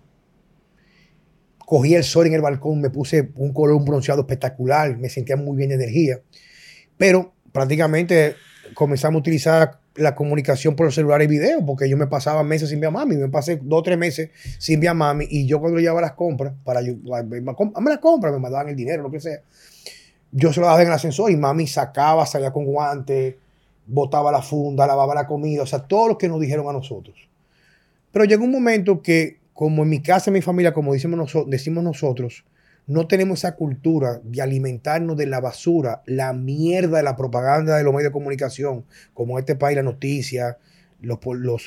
cogí 1.65 1.95
el 1.95 2.03
sol 2.03 2.27
en 2.27 2.33
el 2.33 2.41
balcón, 2.41 2.81
me 2.81 2.89
puse 2.89 3.31
un 3.35 3.53
color, 3.53 3.75
un 3.75 3.85
bronceado 3.85 4.21
espectacular, 4.21 4.97
me 4.97 5.09
sentía 5.09 5.35
muy 5.35 5.57
bien 5.57 5.69
de 5.69 5.75
energía. 5.75 6.19
Pero 6.97 7.33
prácticamente 7.51 8.35
comenzamos 8.73 9.19
a 9.19 9.19
utilizar 9.19 9.79
la 9.95 10.13
comunicación 10.13 10.75
por 10.75 10.85
los 10.85 10.95
celulares 10.95 11.25
y 11.25 11.29
video, 11.29 11.65
porque 11.65 11.89
yo 11.89 11.97
me 11.97 12.07
pasaba 12.07 12.43
meses 12.43 12.69
sin 12.69 12.79
ver 12.79 12.89
a 12.89 12.91
mami, 12.91 13.15
me 13.15 13.29
pasé 13.29 13.59
dos 13.61 13.79
o 13.79 13.83
tres 13.83 13.97
meses 13.97 14.29
sin 14.59 14.79
ver 14.79 14.89
a 14.89 14.93
mami, 14.93 15.25
y 15.29 15.45
yo 15.47 15.59
cuando 15.59 15.79
llevaba 15.79 16.01
las 16.01 16.13
compras, 16.13 16.53
para 16.63 16.81
me 16.81 17.89
las 17.89 17.99
compras, 17.99 18.33
me 18.33 18.39
mandaban 18.39 18.69
el 18.69 18.75
dinero, 18.75 19.03
lo 19.03 19.11
que 19.11 19.21
sea, 19.21 19.39
yo 20.31 20.51
se 20.51 20.59
lo 20.59 20.67
daba 20.67 20.81
en 20.81 20.87
el 20.87 20.93
ascensor 20.93 21.31
y 21.31 21.37
mami 21.37 21.65
sacaba, 21.65 22.25
salía 22.25 22.51
con 22.51 22.65
guantes, 22.65 23.35
botaba 23.87 24.31
la 24.31 24.41
funda, 24.41 24.85
lavaba 24.85 25.15
la 25.15 25.27
comida, 25.27 25.63
o 25.63 25.65
sea, 25.65 25.79
todo 25.79 26.09
lo 26.09 26.17
que 26.17 26.27
nos 26.27 26.41
dijeron 26.41 26.67
a 26.67 26.73
nosotros. 26.73 27.15
Pero 28.11 28.25
llegó 28.25 28.43
un 28.43 28.51
momento 28.51 29.01
que 29.01 29.39
como 29.55 29.83
en 29.83 29.89
mi 29.89 30.01
casa, 30.01 30.29
en 30.29 30.33
mi 30.33 30.41
familia, 30.41 30.73
como 30.73 30.93
decimos, 30.93 31.33
decimos 31.47 31.83
nosotros, 31.83 32.43
no 32.87 33.07
tenemos 33.07 33.39
esa 33.39 33.55
cultura 33.55 34.19
de 34.21 34.41
alimentarnos 34.41 35.15
de 35.15 35.25
la 35.25 35.39
basura, 35.39 36.03
la 36.05 36.33
mierda 36.33 36.97
de 36.97 37.03
la 37.03 37.15
propaganda 37.15 37.77
de 37.77 37.83
los 37.83 37.93
medios 37.93 38.09
de 38.09 38.13
comunicación, 38.13 38.83
como 39.13 39.37
en 39.37 39.39
este 39.39 39.55
país, 39.55 39.77
la 39.77 39.81
noticia, 39.81 40.57
los, 40.99 41.19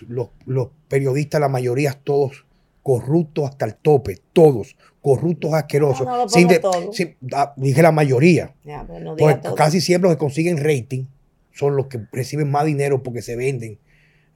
los, 0.07 0.69
periodistas, 0.89 1.41
la 1.41 1.49
mayoría, 1.49 1.95
todos 1.95 2.45
corruptos 2.83 3.49
hasta 3.49 3.65
el 3.65 3.75
tope, 3.75 4.19
todos 4.35 4.77
corruptos, 5.01 5.55
asquerosos. 5.55 6.07
Ah, 7.33 7.55
dije 7.57 7.83
la 7.83 7.93
mayoría. 7.93 8.55
casi 9.57 9.81
siempre 9.81 10.11
los 10.11 10.17
que 10.17 10.21
consiguen 10.21 10.59
rating 10.59 11.07
son 11.53 11.75
los 11.75 11.87
que 11.87 12.01
reciben 12.13 12.51
más 12.51 12.67
dinero 12.67 13.03
porque 13.03 13.23
se 13.23 13.35
venden 13.35 13.79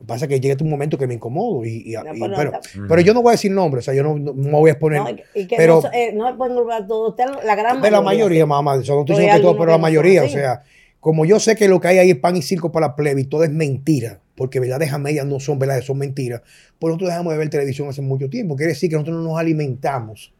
Pasa 0.06 0.26
que 0.26 0.40
llega 0.40 0.56
un 0.62 0.70
momento 0.70 0.98
que 0.98 1.06
me 1.06 1.14
incomodo. 1.14 1.64
Y, 1.64 1.94
pues 1.94 2.30
pero, 2.36 2.52
pero, 2.88 3.00
yo 3.00 3.14
no 3.14 3.22
voy 3.22 3.30
a 3.30 3.32
decir 3.32 3.52
nombres, 3.52 3.84
o 3.84 3.86
sea, 3.86 3.94
yo 3.94 4.02
no, 4.02 4.18
no 4.18 4.34
me 4.34 4.50
voy 4.50 4.70
a 4.70 4.72
exponer. 4.72 5.00
No, 5.00 5.10
y 5.34 5.46
que 5.46 5.56
pero, 5.56 5.80
no, 5.82 5.90
eh, 5.92 6.12
no 6.12 6.36
pueden 6.36 6.52
englobar 6.52 6.86
todos, 6.86 7.14
la 7.44 7.54
gran 7.54 7.80
mayoría. 7.80 7.82
De 7.82 7.90
la 7.90 8.00
mayoría, 8.00 8.46
mamá, 8.46 8.76
eso 8.76 8.94
no 8.94 9.00
estoy 9.00 9.16
diciendo 9.16 9.36
que 9.36 9.42
todo, 9.42 9.58
pero 9.58 9.70
la 9.72 9.78
mayoría, 9.78 10.24
o 10.24 10.28
sea, 10.28 10.62
como 11.00 11.24
yo 11.24 11.40
sé 11.40 11.56
que 11.56 11.68
lo 11.68 11.80
que 11.80 11.88
hay 11.88 11.98
ahí 11.98 12.10
es 12.10 12.16
pan 12.18 12.36
y 12.36 12.42
circo 12.42 12.70
para 12.70 12.88
la 12.88 12.96
plebe 12.96 13.20
y 13.20 13.24
todo 13.24 13.44
es 13.44 13.50
mentira, 13.50 14.20
porque 14.36 14.60
verdades 14.60 14.92
a 14.92 14.98
medias 14.98 15.26
no 15.26 15.40
son 15.40 15.58
verdades, 15.58 15.84
son 15.84 15.98
mentiras, 15.98 16.42
pues 16.78 16.90
nosotros 16.90 17.10
dejamos 17.10 17.32
de 17.32 17.38
ver 17.38 17.50
televisión 17.50 17.88
hace 17.88 18.02
mucho 18.02 18.30
tiempo. 18.30 18.56
Quiere 18.56 18.72
decir 18.72 18.88
que 18.88 18.96
nosotros 18.96 19.16
no 19.16 19.30
nos 19.30 19.38
alimentamos 19.38 20.32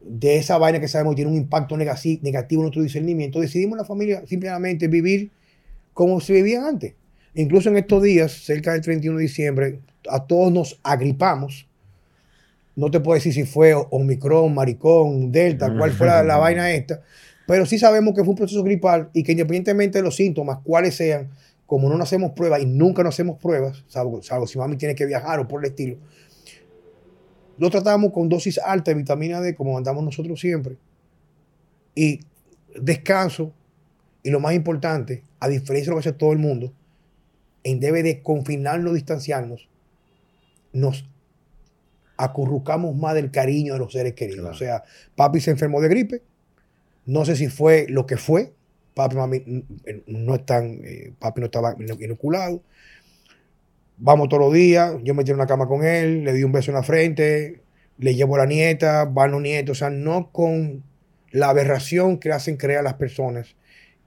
de 0.00 0.36
esa 0.36 0.58
vaina 0.58 0.80
que 0.80 0.88
sabemos 0.88 1.12
que 1.12 1.16
tiene 1.16 1.30
un 1.30 1.36
impacto 1.36 1.76
negativo 1.76 2.60
en 2.60 2.62
nuestro 2.62 2.82
discernimiento. 2.82 3.40
Decidimos 3.40 3.76
la 3.76 3.84
familia 3.84 4.24
simplemente 4.26 4.88
vivir 4.88 5.30
como 5.92 6.20
se 6.20 6.34
vivía 6.34 6.66
antes. 6.66 6.94
Incluso 7.34 7.68
en 7.68 7.76
estos 7.76 8.02
días, 8.02 8.32
cerca 8.32 8.72
del 8.72 8.80
31 8.80 9.18
de 9.18 9.22
diciembre, 9.22 9.80
a 10.08 10.24
todos 10.24 10.52
nos 10.52 10.80
agripamos. 10.82 11.66
No 12.76 12.90
te 12.90 13.00
puedo 13.00 13.14
decir 13.14 13.32
si 13.32 13.44
fue 13.44 13.74
Omicron, 13.74 14.54
Maricón, 14.54 15.30
Delta, 15.30 15.74
cuál 15.76 15.92
fue 15.92 16.06
la, 16.06 16.36
vaina 16.38 16.70
esta. 16.72 17.02
Pero 17.46 17.66
sí 17.66 17.78
sabemos 17.78 18.14
que 18.14 18.22
fue 18.22 18.30
un 18.30 18.36
proceso 18.36 18.62
gripal 18.62 19.10
y 19.12 19.22
que 19.22 19.32
independientemente 19.32 19.98
de 19.98 20.04
los 20.04 20.16
síntomas, 20.16 20.58
cuáles 20.62 20.94
sean, 20.96 21.30
como 21.66 21.88
no 21.88 21.96
nos 21.96 22.08
hacemos 22.08 22.32
pruebas 22.32 22.62
y 22.62 22.66
nunca 22.66 23.02
nos 23.02 23.14
hacemos 23.14 23.38
pruebas, 23.38 23.84
salvo, 23.86 24.22
salvo 24.22 24.46
si 24.46 24.58
mami 24.58 24.76
tiene 24.76 24.94
que 24.94 25.06
viajar 25.06 25.38
o 25.40 25.46
por 25.46 25.64
el 25.64 25.70
estilo, 25.70 25.98
lo 27.58 27.70
tratamos 27.70 28.12
con 28.12 28.28
dosis 28.28 28.58
alta 28.58 28.90
de 28.90 28.96
vitamina 28.96 29.40
D, 29.40 29.54
como 29.54 29.74
mandamos 29.74 30.02
nosotros 30.02 30.40
siempre. 30.40 30.76
Y 31.94 32.20
descanso, 32.80 33.52
y 34.22 34.30
lo 34.30 34.40
más 34.40 34.54
importante, 34.54 35.22
a 35.38 35.48
diferencia 35.48 35.90
de 35.90 35.96
lo 35.96 36.02
que 36.02 36.08
hace 36.08 36.18
todo 36.18 36.32
el 36.32 36.38
mundo, 36.38 36.72
en 37.64 37.80
debe 37.80 38.02
de 38.02 38.22
confinarnos, 38.22 38.94
distanciarnos, 38.94 39.68
nos 40.72 41.08
acurrucamos 42.16 42.94
más 42.96 43.14
del 43.14 43.30
cariño 43.30 43.74
de 43.74 43.78
los 43.78 43.92
seres 43.92 44.14
queridos. 44.14 44.48
O 44.50 44.54
sea, 44.54 44.84
papi 45.16 45.40
se 45.40 45.50
enfermó 45.50 45.80
de 45.80 45.88
gripe, 45.88 46.22
no 47.06 47.24
sé 47.24 47.36
si 47.36 47.48
fue 47.48 47.86
lo 47.88 48.06
que 48.06 48.16
fue, 48.16 48.52
papi 48.94 49.16
mami 49.16 49.64
no 50.06 50.34
están, 50.34 50.80
eh, 50.84 51.12
papi 51.18 51.40
no 51.40 51.46
estaba 51.46 51.74
inoculado. 51.98 52.62
Vamos 53.96 54.28
todos 54.28 54.44
los 54.44 54.52
días, 54.52 54.94
yo 55.02 55.14
me 55.14 55.22
en 55.22 55.34
una 55.34 55.46
cama 55.46 55.66
con 55.66 55.84
él, 55.84 56.24
le 56.24 56.32
di 56.32 56.42
un 56.42 56.52
beso 56.52 56.70
en 56.70 56.76
la 56.76 56.82
frente, 56.82 57.60
le 57.98 58.14
llevo 58.14 58.36
a 58.36 58.38
la 58.38 58.46
nieta, 58.46 59.04
van 59.04 59.32
los 59.32 59.42
nietos, 59.42 59.76
o 59.76 59.78
sea, 59.78 59.90
no 59.90 60.30
con 60.32 60.82
la 61.32 61.50
aberración 61.50 62.18
que 62.18 62.32
hacen 62.32 62.56
creer 62.56 62.78
a 62.78 62.82
las 62.82 62.94
personas 62.94 63.56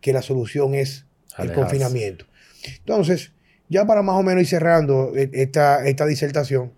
que 0.02 0.14
la 0.14 0.22
solución 0.22 0.74
es 0.74 1.06
el 1.38 1.54
confinamiento. 1.54 2.26
Entonces, 2.78 3.32
ya 3.70 3.86
para 3.86 4.02
más 4.02 4.16
o 4.16 4.24
menos 4.24 4.44
ir 4.44 4.48
cerrando 4.48 5.14
e, 5.16 5.30
esta, 5.34 5.86
esta 5.86 6.06
disertación, 6.06 6.74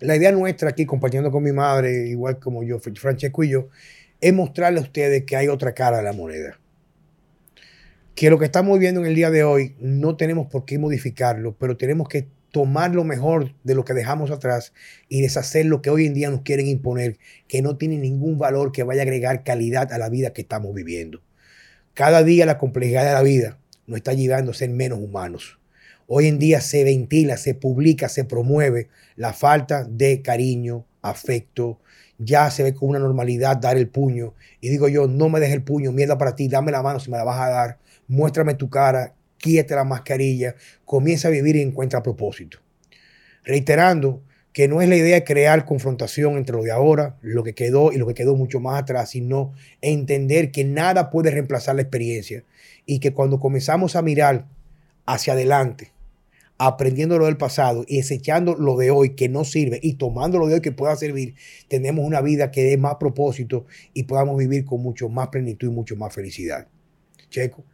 la 0.00 0.16
idea 0.16 0.32
nuestra 0.32 0.70
aquí, 0.70 0.86
compartiendo 0.86 1.30
con 1.30 1.42
mi 1.42 1.52
madre, 1.52 2.08
igual 2.08 2.38
como 2.38 2.62
yo, 2.62 2.78
Francesco 2.78 3.44
y 3.44 3.50
yo, 3.50 3.68
es 4.20 4.32
mostrarle 4.32 4.80
a 4.80 4.82
ustedes 4.82 5.24
que 5.24 5.36
hay 5.36 5.48
otra 5.48 5.74
cara 5.74 5.98
de 5.98 6.02
la 6.02 6.12
moneda. 6.12 6.58
Que 8.14 8.30
lo 8.30 8.38
que 8.38 8.44
estamos 8.44 8.78
viendo 8.78 9.00
en 9.00 9.06
el 9.06 9.14
día 9.14 9.30
de 9.30 9.44
hoy 9.44 9.74
no 9.80 10.16
tenemos 10.16 10.46
por 10.46 10.64
qué 10.64 10.78
modificarlo, 10.78 11.56
pero 11.58 11.76
tenemos 11.76 12.08
que 12.08 12.28
tomar 12.54 12.94
lo 12.94 13.02
mejor 13.02 13.52
de 13.64 13.74
lo 13.74 13.84
que 13.84 13.94
dejamos 13.94 14.30
atrás 14.30 14.72
y 15.08 15.22
deshacer 15.22 15.66
lo 15.66 15.82
que 15.82 15.90
hoy 15.90 16.06
en 16.06 16.14
día 16.14 16.30
nos 16.30 16.42
quieren 16.42 16.68
imponer, 16.68 17.18
que 17.48 17.62
no 17.62 17.76
tiene 17.76 17.98
ningún 17.98 18.38
valor 18.38 18.70
que 18.70 18.84
vaya 18.84 19.02
a 19.02 19.04
agregar 19.04 19.42
calidad 19.42 19.92
a 19.92 19.98
la 19.98 20.08
vida 20.08 20.32
que 20.32 20.42
estamos 20.42 20.72
viviendo. 20.72 21.20
Cada 21.94 22.22
día 22.22 22.46
la 22.46 22.58
complejidad 22.58 23.04
de 23.04 23.12
la 23.12 23.22
vida 23.22 23.58
nos 23.86 23.96
está 23.96 24.12
llevando 24.12 24.52
a 24.52 24.54
ser 24.54 24.70
menos 24.70 25.00
humanos. 25.00 25.58
Hoy 26.06 26.26
en 26.26 26.38
día 26.38 26.60
se 26.60 26.84
ventila, 26.84 27.36
se 27.36 27.54
publica, 27.54 28.08
se 28.08 28.24
promueve 28.24 28.88
la 29.16 29.32
falta 29.32 29.84
de 29.84 30.20
cariño, 30.20 30.84
afecto. 31.00 31.80
Ya 32.18 32.50
se 32.50 32.62
ve 32.62 32.74
con 32.74 32.90
una 32.90 32.98
normalidad 32.98 33.56
dar 33.56 33.76
el 33.76 33.88
puño. 33.88 34.34
Y 34.60 34.68
digo 34.68 34.88
yo, 34.88 35.08
no 35.08 35.28
me 35.28 35.40
dejes 35.40 35.56
el 35.56 35.62
puño, 35.62 35.92
mierda 35.92 36.18
para 36.18 36.36
ti, 36.36 36.48
dame 36.48 36.72
la 36.72 36.82
mano 36.82 37.00
si 37.00 37.10
me 37.10 37.16
la 37.16 37.24
vas 37.24 37.40
a 37.40 37.48
dar. 37.48 37.78
Muéstrame 38.06 38.54
tu 38.54 38.68
cara, 38.68 39.14
quítate 39.38 39.74
la 39.74 39.84
mascarilla, 39.84 40.54
comienza 40.84 41.28
a 41.28 41.30
vivir 41.30 41.56
y 41.56 41.62
encuentra 41.62 42.02
propósito. 42.02 42.58
Reiterando 43.42 44.22
que 44.52 44.68
no 44.68 44.82
es 44.82 44.88
la 44.88 44.96
idea 44.96 45.16
de 45.16 45.24
crear 45.24 45.64
confrontación 45.64 46.36
entre 46.36 46.54
lo 46.54 46.62
de 46.62 46.70
ahora, 46.70 47.16
lo 47.22 47.42
que 47.42 47.54
quedó 47.54 47.92
y 47.92 47.96
lo 47.96 48.06
que 48.06 48.14
quedó 48.14 48.36
mucho 48.36 48.60
más 48.60 48.80
atrás, 48.80 49.10
sino 49.10 49.52
entender 49.80 50.52
que 50.52 50.64
nada 50.64 51.10
puede 51.10 51.30
reemplazar 51.30 51.74
la 51.74 51.82
experiencia 51.82 52.44
y 52.86 53.00
que 53.00 53.12
cuando 53.12 53.40
comenzamos 53.40 53.96
a 53.96 54.02
mirar 54.02 54.46
hacia 55.06 55.32
adelante, 55.34 55.92
aprendiendo 56.58 57.18
lo 57.18 57.26
del 57.26 57.36
pasado 57.36 57.84
y 57.86 57.98
desechando 57.98 58.54
lo 58.54 58.76
de 58.76 58.90
hoy 58.90 59.14
que 59.14 59.28
no 59.28 59.44
sirve 59.44 59.80
y 59.82 59.94
tomando 59.94 60.38
lo 60.38 60.46
de 60.46 60.54
hoy 60.54 60.60
que 60.60 60.72
pueda 60.72 60.94
servir, 60.96 61.34
tenemos 61.68 62.04
una 62.04 62.20
vida 62.20 62.50
que 62.50 62.64
dé 62.64 62.76
más 62.76 62.96
propósito 62.96 63.66
y 63.92 64.04
podamos 64.04 64.36
vivir 64.38 64.64
con 64.64 64.82
mucho 64.82 65.08
más 65.08 65.28
plenitud 65.28 65.68
y 65.68 65.70
mucho 65.70 65.96
más 65.96 66.14
felicidad. 66.14 66.68
Checo. 67.28 67.64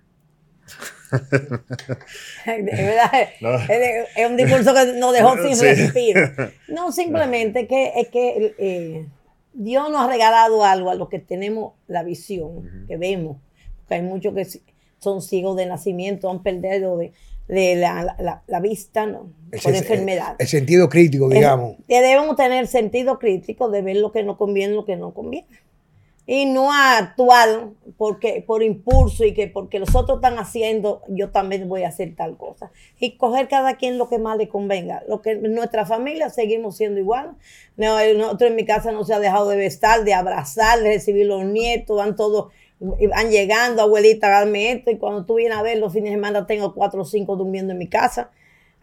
es, 2.47 4.27
un 4.29 4.37
discurso 4.37 4.73
que 4.73 4.93
nos 4.99 5.13
dejó 5.13 5.37
sin 5.43 5.61
respiro. 5.61 6.21
No, 6.69 6.93
simplemente 7.01 7.67
que 7.67 7.93
es 7.97 8.09
que 8.09 8.55
eh, 8.59 9.07
Dios 9.53 9.91
nos 9.91 10.03
ha 10.03 10.09
regalado 10.09 10.65
algo 10.65 10.91
a 10.91 10.95
los 10.95 11.09
que 11.09 11.19
tenemos 11.19 11.75
la 11.89 12.03
visión, 12.03 12.87
que 12.87 12.97
vemos, 12.97 13.39
porque 13.79 13.95
hay 13.95 14.03
muchos 14.03 14.35
que 14.35 14.47
son 15.01 15.23
ciegos 15.23 15.57
de 15.57 15.67
nacimiento, 15.67 16.31
han 16.31 16.43
perdido 16.43 16.97
de, 16.97 17.13
la, 17.49 18.61
vista 18.61 19.07
¿no? 19.07 19.33
con 19.63 19.75
enfermedad. 19.75 20.37
El, 20.39 20.47
sentido 20.47 20.89
crítico, 20.89 21.29
digamos. 21.29 21.77
debemos 21.89 22.37
tener 22.37 22.67
sentido 22.69 23.19
crítico 23.19 23.69
de 23.69 23.83
ver 23.83 23.97
lo 23.97 24.13
que 24.13 24.23
nos 24.23 24.37
conviene 24.37 24.75
lo 24.75 24.85
que 24.85 24.97
no 24.97 25.13
conviene 25.13 25.47
y 26.33 26.47
no 26.47 26.73
ha 26.73 26.97
actuado 26.97 27.75
porque, 27.97 28.45
por 28.47 28.63
impulso 28.63 29.25
y 29.25 29.35
que 29.35 29.49
porque 29.49 29.81
los 29.81 29.97
otros 29.97 30.19
están 30.19 30.39
haciendo, 30.39 31.03
yo 31.09 31.31
también 31.31 31.69
voy 31.69 31.83
a 31.83 31.89
hacer 31.89 32.15
tal 32.15 32.37
cosa. 32.37 32.71
Y 33.01 33.17
coger 33.17 33.49
cada 33.49 33.75
quien 33.75 33.99
lo 33.99 34.09
que 34.09 34.21
más 34.21 34.39
le 34.39 34.49
convenga. 34.49 35.03
Lo 35.09 35.23
que 35.23 35.35
nuestra 35.35 35.87
familia 35.87 36.31
seguimos 36.31 36.77
siendo 36.77 37.01
igual. 37.01 37.33
Nosotros 37.77 38.49
en 38.49 38.55
mi 38.55 38.65
casa 38.65 38.93
no 38.93 39.05
se 39.05 39.13
ha 39.13 39.19
dejado 39.19 39.49
de 39.49 39.57
besar, 39.57 40.05
de 40.05 40.15
abrazar, 40.15 40.79
de 40.79 40.93
recibir 40.93 41.27
los 41.27 41.45
nietos, 41.45 41.97
van 41.97 42.15
todos, 42.15 42.53
van 42.81 43.31
llegando, 43.31 43.83
abuelita, 43.83 44.29
dame 44.29 44.73
esto. 44.73 44.91
Y 44.91 44.97
cuando 44.97 45.25
tú 45.25 45.35
vienes 45.37 45.59
a 45.59 45.63
ver 45.63 45.79
los 45.79 45.93
fines 45.93 46.11
de 46.11 46.17
semana, 46.17 46.47
tengo 46.47 46.75
cuatro 46.75 47.03
o 47.03 47.05
cinco 47.05 47.37
durmiendo 47.37 47.73
en 47.73 47.79
mi 47.79 47.89
casa. 47.89 48.31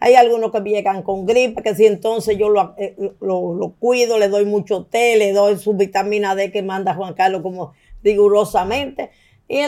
Hay 0.00 0.14
algunos 0.14 0.52
que 0.52 0.60
llegan 0.60 1.02
con 1.02 1.26
gripe, 1.26 1.60
que 1.62 1.74
si 1.74 1.86
entonces 1.86 2.38
yo 2.38 2.48
eh, 2.78 2.94
lo, 3.20 3.54
lo, 3.54 3.74
cuido, 3.80 4.18
le 4.18 4.28
doy 4.28 4.44
mucho 4.44 4.84
té, 4.84 5.16
le 5.16 5.32
doy 5.32 5.58
su 5.58 5.74
vitamina 5.74 6.36
D 6.36 6.52
que 6.52 6.62
manda 6.62 6.94
Juan 6.94 7.14
Carlos 7.14 7.42
como 7.42 7.72
rigurosamente. 8.04 9.10
Y, 9.48 9.64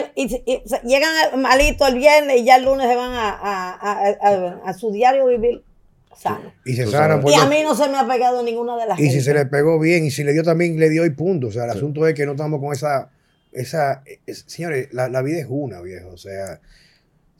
llegan 0.85 1.41
malitos 1.41 1.89
el 1.89 1.95
viernes 1.95 2.41
y 2.41 2.43
ya 2.45 2.57
el 2.57 2.65
lunes 2.65 2.87
se 2.87 2.95
van 2.95 3.11
a, 3.13 4.73
su 4.77 4.91
diario 4.91 5.25
vivir 5.25 5.63
sano. 6.15 6.53
Y, 6.63 6.75
se 6.75 6.83
y 6.87 7.33
a 7.33 7.45
mí 7.45 7.63
no 7.63 7.75
se 7.75 7.89
me 7.89 7.97
ha 7.97 8.07
pegado 8.07 8.43
ninguna 8.43 8.77
de 8.77 8.85
las 8.85 8.99
Y 8.99 9.09
si 9.09 9.21
se 9.21 9.33
le 9.33 9.45
pegó 9.47 9.79
bien, 9.79 10.05
y 10.05 10.11
si 10.11 10.23
le 10.23 10.33
dio 10.33 10.43
también, 10.43 10.79
le 10.79 10.89
dio 10.89 11.05
y 11.05 11.09
punto. 11.09 11.47
O 11.47 11.51
sea, 11.51 11.65
el 11.65 11.71
asunto 11.71 12.07
es 12.07 12.13
que 12.13 12.25
no 12.25 12.33
estamos 12.33 12.61
con 12.61 12.71
esa... 12.71 13.09
esa 13.51 14.03
señores, 14.27 14.93
la, 14.93 15.09
la 15.09 15.21
vida 15.21 15.39
es 15.39 15.47
una, 15.49 15.81
viejo. 15.81 16.09
O 16.09 16.17
sea, 16.17 16.61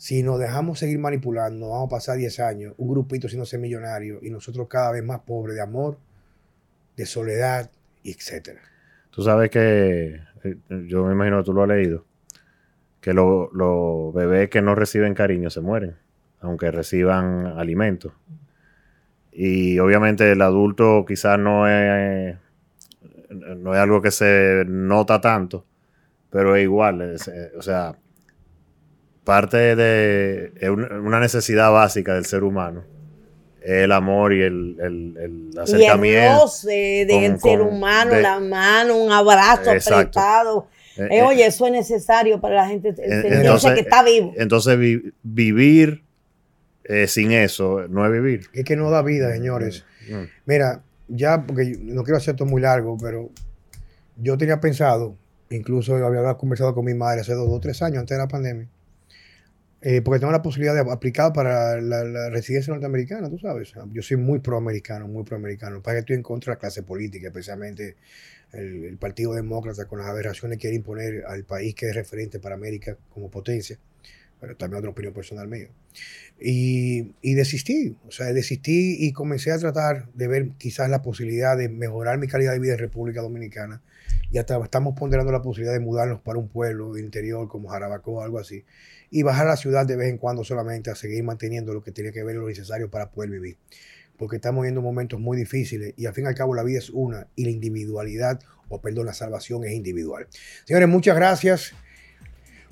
si 0.01 0.24
nos 0.24 0.39
dejamos 0.39 0.80
seguir 0.80 0.97
manipulando, 0.97 1.70
vamos 1.70 1.86
a 1.86 1.89
pasar 1.89 2.18
10 2.18 2.39
años, 2.39 2.74
un 2.78 2.89
grupito 2.89 3.30
siendo 3.30 3.45
ser 3.45 3.59
millonario 3.59 4.18
y 4.24 4.32
nosotros 4.32 4.68
cada 4.68 4.91
vez 4.91 5.03
más 5.03 5.20
pobres 5.20 5.55
de 5.55 5.62
amor, 5.62 5.99
de 6.97 7.05
soledad, 7.05 7.70
etcétera. 8.03 8.62
Tú 9.12 9.22
sabes 9.22 9.51
que, 9.51 10.20
eh, 10.43 10.55
yo 10.88 11.05
me 11.05 11.14
imagino 11.14 11.38
que 11.38 11.43
tú 11.43 11.53
lo 11.53 11.62
has 11.62 11.70
leído, 11.70 12.03
que 12.99 13.14
los 13.14 14.14
bebés 14.14 14.49
que 14.49 14.64
no 14.64 14.74
reciben 14.74 15.14
cariño 15.14 15.51
se 15.51 15.62
mueren, 15.62 15.95
aunque 16.39 16.72
reciban 16.72 17.45
alimentos. 17.45 18.12
Y 19.32 19.78
obviamente 19.78 20.32
el 20.32 20.41
adulto 20.41 21.05
quizás 21.07 21.38
no 21.38 21.68
es, 21.68 22.36
no 23.30 23.74
es 23.76 23.80
algo 23.80 24.01
que 24.01 24.09
se 24.09 24.64
nota 24.68 25.22
tanto, 25.22 25.64
pero 26.32 26.55
es 26.55 26.63
igual, 26.63 27.01
eh, 27.01 27.51
o 27.57 27.61
sea, 27.61 27.95
parte 29.23 29.75
de 29.75 30.69
una 30.69 31.19
necesidad 31.19 31.71
básica 31.71 32.15
del 32.15 32.25
ser 32.25 32.43
humano 32.43 32.84
el 33.61 33.91
amor 33.91 34.34
y 34.34 34.41
el, 34.41 34.77
el, 34.79 35.59
acercamiento. 35.59 36.49
Y 36.63 36.69
el 36.69 37.07
del 37.07 37.39
ser 37.39 37.61
humano, 37.61 38.19
la 38.19 38.39
mano, 38.39 38.97
un 38.97 39.11
abrazo 39.11 39.71
apretado. 39.71 40.67
Eh, 40.97 41.07
eh, 41.11 41.21
oye, 41.23 41.45
eso 41.45 41.65
es 41.67 41.71
necesario 41.71 42.41
para 42.41 42.55
la 42.55 42.67
gente 42.67 42.89
entonces, 42.97 43.73
que 43.73 43.79
está 43.82 44.03
vivo. 44.03 44.34
Entonces, 44.36 44.77
vivir 45.23 46.03
eh, 46.84 47.07
sin 47.07 47.32
eso 47.32 47.88
no 47.88 48.05
es 48.05 48.11
vivir. 48.11 48.47
Es 48.53 48.65
que 48.65 48.75
no 48.75 48.89
da 48.89 49.01
vida, 49.01 49.32
señores. 49.32 49.86
Mm, 50.09 50.15
mm. 50.15 50.29
Mira, 50.45 50.84
ya, 51.07 51.45
porque 51.45 51.77
no 51.79 52.03
quiero 52.03 52.17
hacer 52.17 52.34
esto 52.34 52.45
muy 52.45 52.61
largo, 52.61 52.97
pero 52.99 53.29
yo 54.17 54.38
tenía 54.38 54.59
pensado, 54.59 55.15
incluso 55.52 55.95
había 55.95 56.34
conversado 56.36 56.74
con 56.74 56.86
mi 56.86 56.93
madre 56.93 57.22
hace 57.22 57.34
dos 57.34 57.47
o 57.49 57.60
tres 57.60 57.82
años 57.82 57.99
antes 57.99 58.18
de 58.18 58.24
la 58.24 58.28
pandemia 58.28 58.68
eh, 59.84 60.02
porque 60.04 60.20
tengo 60.20 60.32
la 60.32 60.43
posibilidad 60.43 60.76
de 60.76 60.91
aplicar 60.91 61.34
para 61.34 61.82
la, 61.82 62.30
residencia 62.30 62.72
norteamericana, 62.72 63.30
tú 63.30 63.39
sabes. 63.39 63.74
Yo 63.91 64.02
soy 64.04 64.18
muy 64.18 64.39
proamericano, 64.39 65.08
muy 65.08 65.24
proamericano. 65.24 65.82
Para 65.82 65.95
que 65.95 65.99
estoy 66.02 66.16
en 66.18 66.24
contra 66.24 66.52
de 66.52 66.56
la 66.58 66.60
clase 66.60 66.84
política, 66.84 67.28
especialmente 67.28 67.95
el, 68.54 68.95
Partido 68.99 69.34
Demócrata 69.34 69.86
con 69.86 69.99
las 69.99 70.08
aberraciones 70.08 70.58
que 70.58 70.62
quiere 70.62 70.76
imponer 70.76 71.24
al 71.28 71.45
país 71.45 71.74
que 71.74 71.88
es 71.89 71.95
referente 71.95 72.39
para 72.39 72.56
América 72.56 72.95
como 73.10 73.32
potencia. 73.32 73.80
Pero 74.39 74.56
también 74.56 74.80
otra 74.80 74.91
opinión 74.91 75.14
personal 75.14 75.47
mía. 75.47 75.70
Y, 76.39 77.14
y 77.22 77.34
desistí, 77.34 77.95
o 78.08 78.12
sea, 78.12 78.34
desistí 78.34 78.97
y 78.99 79.14
comencé 79.14 79.52
a 79.52 79.58
tratar 79.58 80.12
de 80.14 80.28
ver 80.28 80.49
quizás 80.58 80.89
la 80.89 81.02
posibilidad 81.02 81.58
de 81.58 81.70
mejorar 81.70 82.20
mi 82.20 82.28
calidad 82.28 82.54
de 82.54 82.60
vida 82.60 82.74
en 82.74 82.80
República 82.80 83.22
Dominicana. 83.22 83.82
Ya 84.32 84.41
estamos 84.41 84.97
ponderando 84.97 85.32
la 85.32 85.41
posibilidad 85.41 85.74
de 85.74 85.80
mudarnos 85.80 86.22
para 86.22 86.39
un 86.39 86.47
pueblo 86.47 86.97
interior 86.97 87.47
como 87.47 87.70
Jarabacoa 87.70 88.22
o 88.22 88.24
algo 88.24 88.39
así 88.39 88.66
y 89.12 89.24
bajar 89.24 89.45
a 89.47 89.51
la 89.51 89.57
ciudad 89.57 89.86
de 89.86 89.97
vez 89.97 90.09
en 90.09 90.18
cuando 90.18 90.43
solamente 90.43 90.89
a 90.89 90.95
seguir 90.95 91.24
manteniendo 91.24 91.74
lo 91.74 91.84
que 91.84 91.91
tiene 91.91 92.12
que 92.12 92.24
ver 92.24 92.38
lo 92.38 92.47
necesario 92.47 92.89
para 92.89 93.12
poder 93.12 93.30
vivir. 93.30 93.57
Porque 94.18 94.38
estamos 94.38 94.64
viendo 94.64 94.82
momentos 94.82 95.20
muy 95.20 95.38
difíciles 95.38 95.93
y 95.97 96.05
al 96.05 96.14
fin 96.14 96.24
y 96.24 96.28
al 96.28 96.36
cabo 96.36 96.55
la 96.55 96.64
vida 96.64 96.80
es 96.80 96.89
una 96.89 97.28
y 97.36 97.43
la 97.43 97.51
individualidad, 97.51 98.39
o 98.70 98.80
perdón, 98.80 99.07
la 99.07 99.14
salvación 99.14 99.66
es 99.66 99.74
individual. 99.74 100.28
Señores, 100.64 100.88
muchas 100.88 101.16
gracias. 101.16 101.74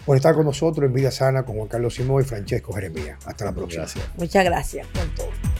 por 0.05 0.15
estar 0.15 0.33
con 0.33 0.45
nosotros 0.45 0.87
en 0.87 0.93
Vida 0.93 1.11
Sana 1.11 1.43
con 1.43 1.57
Juan 1.57 1.67
Carlos 1.67 1.95
Simón 1.95 2.23
y 2.23 2.25
Francesco 2.25 2.71
Jeremías. 2.71 3.19
Hasta 3.25 3.45
la 3.45 3.51
próxima. 3.51 3.83
Gracias. 3.83 4.05
Muchas 4.17 4.45
gracias 4.45 4.87
por 4.87 5.13
todo. 5.13 5.58